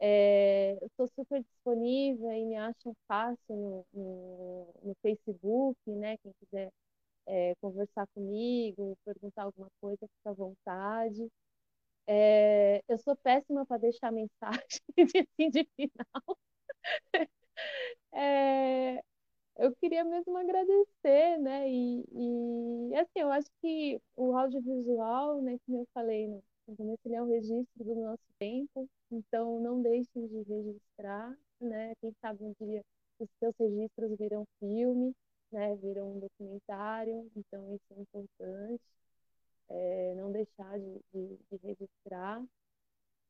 é, 0.00 0.74
eu 0.82 0.86
estou 0.88 1.08
super 1.08 1.42
disponível 1.42 2.30
e 2.32 2.44
me 2.46 2.56
acham 2.56 2.94
fácil 3.08 3.38
no, 3.56 3.86
no, 3.94 4.74
no 4.82 4.94
Facebook, 5.02 5.78
né? 5.88 6.16
Quem 6.18 6.32
quiser 6.40 6.70
é, 7.26 7.54
conversar 7.60 8.06
comigo, 8.14 8.96
perguntar 9.04 9.44
alguma 9.44 9.68
coisa, 9.80 9.98
fica 10.18 10.30
à 10.30 10.34
vontade. 10.34 11.28
É, 12.08 12.82
eu 12.88 12.98
sou 12.98 13.16
péssima 13.16 13.66
para 13.66 13.78
deixar 13.80 14.12
mensagem 14.12 14.80
de, 14.96 15.18
assim, 15.20 15.50
de 15.50 15.68
final. 15.76 16.38
É, 18.12 19.02
eu 19.58 19.74
queria 19.76 20.04
mesmo 20.04 20.36
agradecer, 20.38 21.38
né? 21.40 21.68
E, 21.70 22.04
e, 22.92 22.96
assim, 22.96 23.20
eu 23.20 23.30
acho 23.32 23.48
que 23.62 24.00
o 24.16 24.36
audiovisual, 24.36 25.42
né, 25.42 25.58
como 25.66 25.80
eu 25.80 25.88
falei 25.94 26.28
no, 26.28 26.42
começo, 26.76 27.00
ele 27.04 27.14
é 27.16 27.22
um 27.22 27.28
registro 27.28 27.84
do 27.84 27.94
nosso 27.94 28.24
tempo, 28.38 28.88
então, 29.10 29.60
não 29.60 29.82
deixem 29.82 30.26
de 30.26 30.42
registrar, 30.42 31.36
né? 31.60 31.94
Quem 32.00 32.12
sabe 32.20 32.44
um 32.44 32.54
dia 32.60 32.82
os 33.18 33.28
seus 33.38 33.54
registros 33.58 34.16
viram 34.18 34.46
filme, 34.58 35.14
né? 35.52 35.76
Viram 35.76 36.16
um 36.16 36.20
documentário, 36.20 37.30
então 37.36 37.74
isso 37.74 37.84
é 37.92 38.00
importante. 38.00 38.82
É, 39.68 40.14
não 40.16 40.30
deixar 40.32 40.78
de, 40.78 41.00
de, 41.12 41.38
de, 41.50 41.56
registrar. 41.62 42.42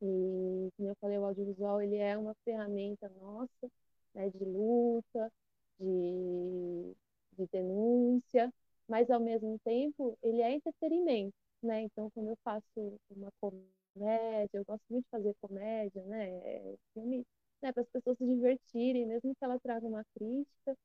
E, 0.02 0.70
como 0.76 0.88
eu 0.90 0.96
falei, 1.00 1.18
o 1.18 1.24
audiovisual 1.24 1.80
ele 1.80 1.96
é 1.96 2.16
uma 2.18 2.34
ferramenta 2.44 3.08
nossa, 3.20 3.70
né? 4.14 4.30
De 4.30 4.44
luta, 4.44 5.32
de, 5.78 6.94
de 7.32 7.46
denúncia, 7.52 8.52
mas 8.88 9.10
ao 9.10 9.20
mesmo 9.20 9.58
tempo 9.64 10.18
ele 10.22 10.42
é 10.42 10.52
entretenimento, 10.54 11.34
né? 11.64 11.82
Então, 11.82 12.10
quando 12.10 12.28
eu 12.30 12.38
faço 12.44 13.00
uma 13.10 13.30
comédia, 13.40 14.48
eu 14.54 14.64
gosto 14.64 14.82
muito 14.90 15.04
de 15.04 15.10
fazer 15.10 15.34
comédia, 15.40 16.04
né? 16.04 16.30
É, 16.30 16.76
filme, 16.94 17.24
né, 17.62 17.72
para 17.72 17.82
as 17.82 17.88
pessoas 17.90 18.18
se 18.18 18.26
divertirem, 18.26 19.06
mesmo 19.06 19.34
que 19.34 19.44
ela 19.44 19.58
traga 19.60 19.86
uma 19.86 20.04
crítica. 20.14 20.76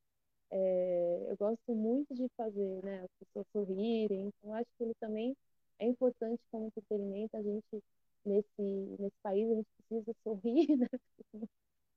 É, 0.50 1.26
eu 1.30 1.36
gosto 1.36 1.74
muito 1.74 2.14
de 2.14 2.28
fazer, 2.36 2.84
né, 2.84 3.02
as 3.04 3.10
pessoas 3.20 3.46
sorrirem. 3.52 4.28
Então, 4.28 4.54
acho 4.54 4.68
que 4.78 4.84
ele 4.84 4.94
também 5.00 5.36
é 5.78 5.86
importante 5.86 6.42
como 6.50 6.66
entretenimento. 6.66 7.36
A 7.36 7.42
gente 7.42 7.82
nesse 8.24 8.62
nesse 8.98 9.16
país 9.22 9.50
a 9.50 9.54
gente 9.56 9.68
precisa 9.88 10.12
sorrir, 10.24 10.68
né? 10.78 10.88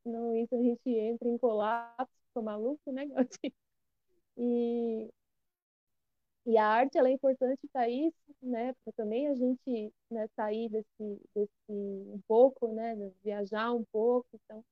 Não 0.06 0.34
isso 0.36 0.56
a 0.56 0.62
gente 0.62 0.90
entra 0.90 1.28
em 1.28 1.38
colapso, 1.38 2.12
fica 2.30 2.42
maluco, 2.42 2.92
né, 2.92 3.06
E 4.38 5.10
e 6.46 6.58
a 6.58 6.66
arte 6.68 6.98
ela 6.98 7.10
é 7.10 7.14
importante 7.14 7.68
para 7.72 7.90
isso, 7.90 8.18
né? 8.42 8.74
Para 8.84 8.94
também 8.94 9.28
a 9.30 9.36
gente 9.36 9.94
né, 10.12 10.28
sair 10.36 10.70
desse, 10.70 11.22
desse 11.36 11.52
um 11.70 12.20
pouco, 12.28 12.68
né? 12.74 12.96
Viajar 13.24 13.72
um 13.74 13.84
pouco, 13.92 14.28
então, 14.34 14.64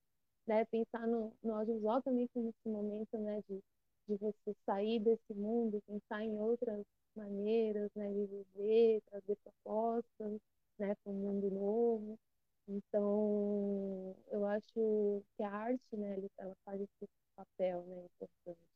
né? 0.47 0.65
Pensar 0.65 1.07
no, 1.07 1.33
no 1.43 1.55
audiovisual 1.55 2.01
também 2.01 2.27
como 2.33 2.49
esse 2.49 2.69
momento, 2.69 3.17
né? 3.19 3.41
De, 3.49 3.59
de 4.07 4.17
você 4.17 4.53
sair 4.65 4.99
desse 4.99 5.33
mundo, 5.33 5.81
pensar 5.87 6.23
em 6.23 6.37
outras 6.39 6.83
maneiras, 7.15 7.89
né? 7.95 8.09
De 8.11 8.25
viver, 8.27 9.01
trazer 9.09 9.37
propostas, 9.43 10.39
né? 10.79 10.95
Para 11.03 11.11
um 11.11 11.15
mundo 11.15 11.49
novo. 11.51 12.19
Então, 12.67 14.15
eu 14.31 14.45
acho 14.45 15.23
que 15.37 15.43
a 15.43 15.49
arte, 15.51 15.97
né? 15.97 16.17
Ela 16.37 16.55
faz 16.65 16.81
esse 16.81 17.09
papel, 17.35 17.83
né? 17.87 18.05
Importante. 18.05 18.70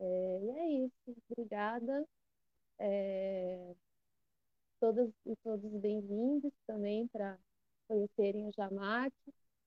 É, 0.00 0.40
e 0.42 0.50
é 0.50 0.86
isso. 0.86 1.16
Obrigada. 1.30 2.06
É, 2.78 3.74
todas 4.80 5.10
e 5.26 5.36
todos 5.44 5.70
bem-vindos 5.80 6.52
também 6.66 7.06
para 7.08 7.38
conhecerem 7.88 8.46
o 8.48 8.52
Jamac. 8.52 9.14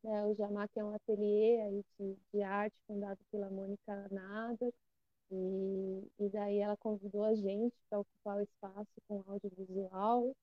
Né? 0.03 0.25
O 0.25 0.35
Jamac 0.35 0.71
é 0.77 0.83
um 0.83 0.93
ateliê 0.93 1.61
aí 1.61 1.85
de, 1.99 2.17
de 2.33 2.41
arte 2.41 2.75
fundado 2.87 3.19
pela 3.31 3.49
Mônica 3.49 4.07
Nada. 4.11 4.73
E, 5.31 6.07
e 6.19 6.29
daí 6.29 6.59
ela 6.59 6.77
convidou 6.77 7.23
a 7.25 7.35
gente 7.35 7.75
para 7.89 7.99
ocupar 7.99 8.37
o 8.37 8.41
espaço 8.41 8.91
com 9.07 9.23
audiovisual. 9.27 10.35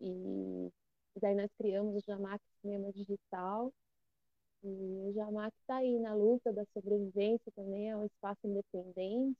E, 0.00 0.70
e 1.16 1.20
daí 1.20 1.34
nós 1.34 1.50
criamos 1.58 1.96
o 1.96 2.06
Jamac 2.06 2.42
Cinema 2.62 2.92
Digital. 2.92 3.72
E 4.64 5.08
o 5.08 5.12
Jamac 5.14 5.54
está 5.60 5.76
aí 5.76 5.98
na 6.00 6.14
luta 6.14 6.52
da 6.52 6.64
sobrevivência 6.74 7.52
também, 7.54 7.90
é 7.90 7.96
um 7.96 8.06
espaço 8.06 8.40
independente. 8.46 9.38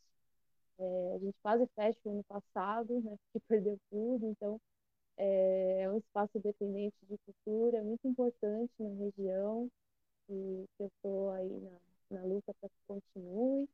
É, 0.79 1.15
a 1.15 1.19
gente 1.19 1.37
quase 1.43 1.67
fecha 1.75 1.99
o 2.05 2.11
ano 2.13 2.25
passado, 2.25 3.01
né, 3.01 3.17
porque 3.33 3.41
perdeu 3.49 3.79
tudo, 3.91 4.27
então 4.27 4.61
é, 5.19 5.83
é 5.83 5.91
um 5.91 5.99
espaço 5.99 6.39
independente 6.39 6.97
de 7.09 7.19
cultura, 7.19 7.83
muito 7.85 8.07
importante 8.09 8.73
na 8.81 8.91
região, 9.05 9.71
e 10.29 10.67
que 10.77 10.83
eu 10.85 10.89
estou 10.89 11.31
aí 11.33 11.61
na, 11.61 12.19
na 12.19 12.25
luta 12.25 12.55
para 12.61 12.69
que 12.69 12.77
continue. 12.87 13.69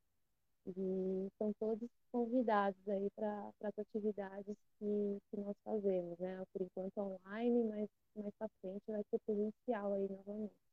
E 0.66 1.26
estão 1.32 1.52
todos 1.58 1.88
convidados 2.12 2.88
aí 2.88 3.10
para 3.16 3.50
as 3.64 3.78
atividades 3.78 4.56
que, 4.78 5.18
que 5.30 5.40
nós 5.40 5.56
fazemos, 5.64 6.18
né? 6.18 6.44
Por 6.52 6.62
enquanto 6.62 6.98
online, 6.98 7.64
mas 7.64 7.88
mais 8.16 8.34
para 8.38 8.48
frente 8.60 8.82
vai 8.88 9.02
ser 9.10 9.18
presencial 9.26 9.92
aí 9.94 10.08
novamente. 10.08 10.69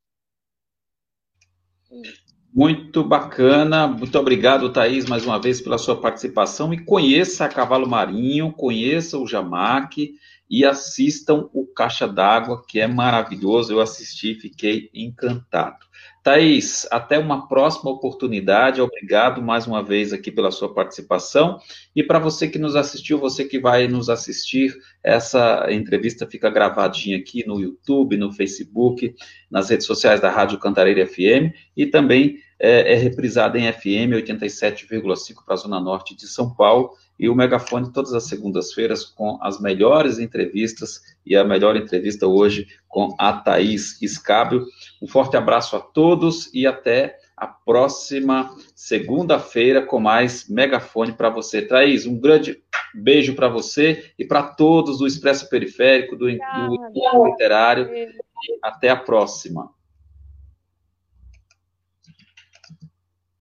Muito 2.52 3.04
bacana, 3.04 3.86
muito 3.86 4.18
obrigado, 4.18 4.72
Thaís, 4.72 5.06
mais 5.06 5.24
uma 5.24 5.38
vez 5.38 5.60
pela 5.60 5.78
sua 5.78 6.00
participação. 6.00 6.72
E 6.72 6.84
conheça 6.84 7.44
a 7.44 7.48
Cavalo 7.48 7.88
Marinho, 7.88 8.52
conheça 8.52 9.18
o 9.18 9.26
Jamac 9.26 10.14
e 10.50 10.64
assistam 10.64 11.48
o 11.52 11.66
Caixa 11.66 12.08
d'Água, 12.08 12.64
que 12.66 12.80
é 12.80 12.86
maravilhoso. 12.86 13.72
Eu 13.72 13.80
assisti, 13.80 14.34
fiquei 14.34 14.90
encantado. 14.94 15.87
Thaís, 16.28 16.86
até 16.90 17.18
uma 17.18 17.48
próxima 17.48 17.90
oportunidade. 17.90 18.82
Obrigado 18.82 19.40
mais 19.40 19.66
uma 19.66 19.82
vez 19.82 20.12
aqui 20.12 20.30
pela 20.30 20.50
sua 20.50 20.74
participação. 20.74 21.58
E 21.96 22.02
para 22.02 22.18
você 22.18 22.46
que 22.46 22.58
nos 22.58 22.76
assistiu, 22.76 23.18
você 23.18 23.46
que 23.46 23.58
vai 23.58 23.88
nos 23.88 24.10
assistir, 24.10 24.76
essa 25.02 25.66
entrevista 25.70 26.26
fica 26.26 26.50
gravadinha 26.50 27.16
aqui 27.16 27.46
no 27.46 27.58
YouTube, 27.58 28.18
no 28.18 28.30
Facebook, 28.30 29.14
nas 29.50 29.70
redes 29.70 29.86
sociais 29.86 30.20
da 30.20 30.28
Rádio 30.28 30.58
Cantareira 30.58 31.06
FM 31.06 31.50
e 31.74 31.86
também 31.86 32.36
é, 32.60 32.92
é 32.92 32.94
reprisada 32.96 33.58
em 33.58 33.72
FM 33.72 34.12
87,5 34.22 35.36
para 35.46 35.54
a 35.54 35.56
Zona 35.56 35.80
Norte 35.80 36.14
de 36.14 36.26
São 36.26 36.54
Paulo 36.54 36.90
e 37.18 37.28
o 37.28 37.34
Megafone 37.34 37.92
todas 37.92 38.14
as 38.14 38.24
segundas-feiras 38.24 39.04
com 39.04 39.38
as 39.42 39.60
melhores 39.60 40.18
entrevistas 40.18 41.00
e 41.26 41.36
a 41.36 41.44
melhor 41.44 41.76
entrevista 41.76 42.26
hoje 42.26 42.68
com 42.86 43.14
a 43.18 43.32
Thaís 43.32 44.00
Escábio. 44.00 44.64
Um 45.02 45.08
forte 45.08 45.36
abraço 45.36 45.76
a 45.76 45.80
todos 45.80 46.52
e 46.54 46.66
até 46.66 47.18
a 47.36 47.46
próxima 47.46 48.54
segunda-feira 48.74 49.82
com 49.82 50.00
mais 50.00 50.48
Megafone 50.48 51.12
para 51.12 51.30
você. 51.30 51.62
Thaís, 51.62 52.06
um 52.06 52.18
grande 52.18 52.62
beijo 52.94 53.34
para 53.34 53.48
você 53.48 54.12
e 54.18 54.24
para 54.24 54.42
todos 54.42 54.98
do 54.98 55.06
Expresso 55.06 55.48
Periférico, 55.48 56.16
do, 56.16 56.26
do, 56.26 56.92
do 56.92 57.26
Literário. 57.26 57.88
Até 58.62 58.88
a 58.88 58.96
próxima. 58.96 59.70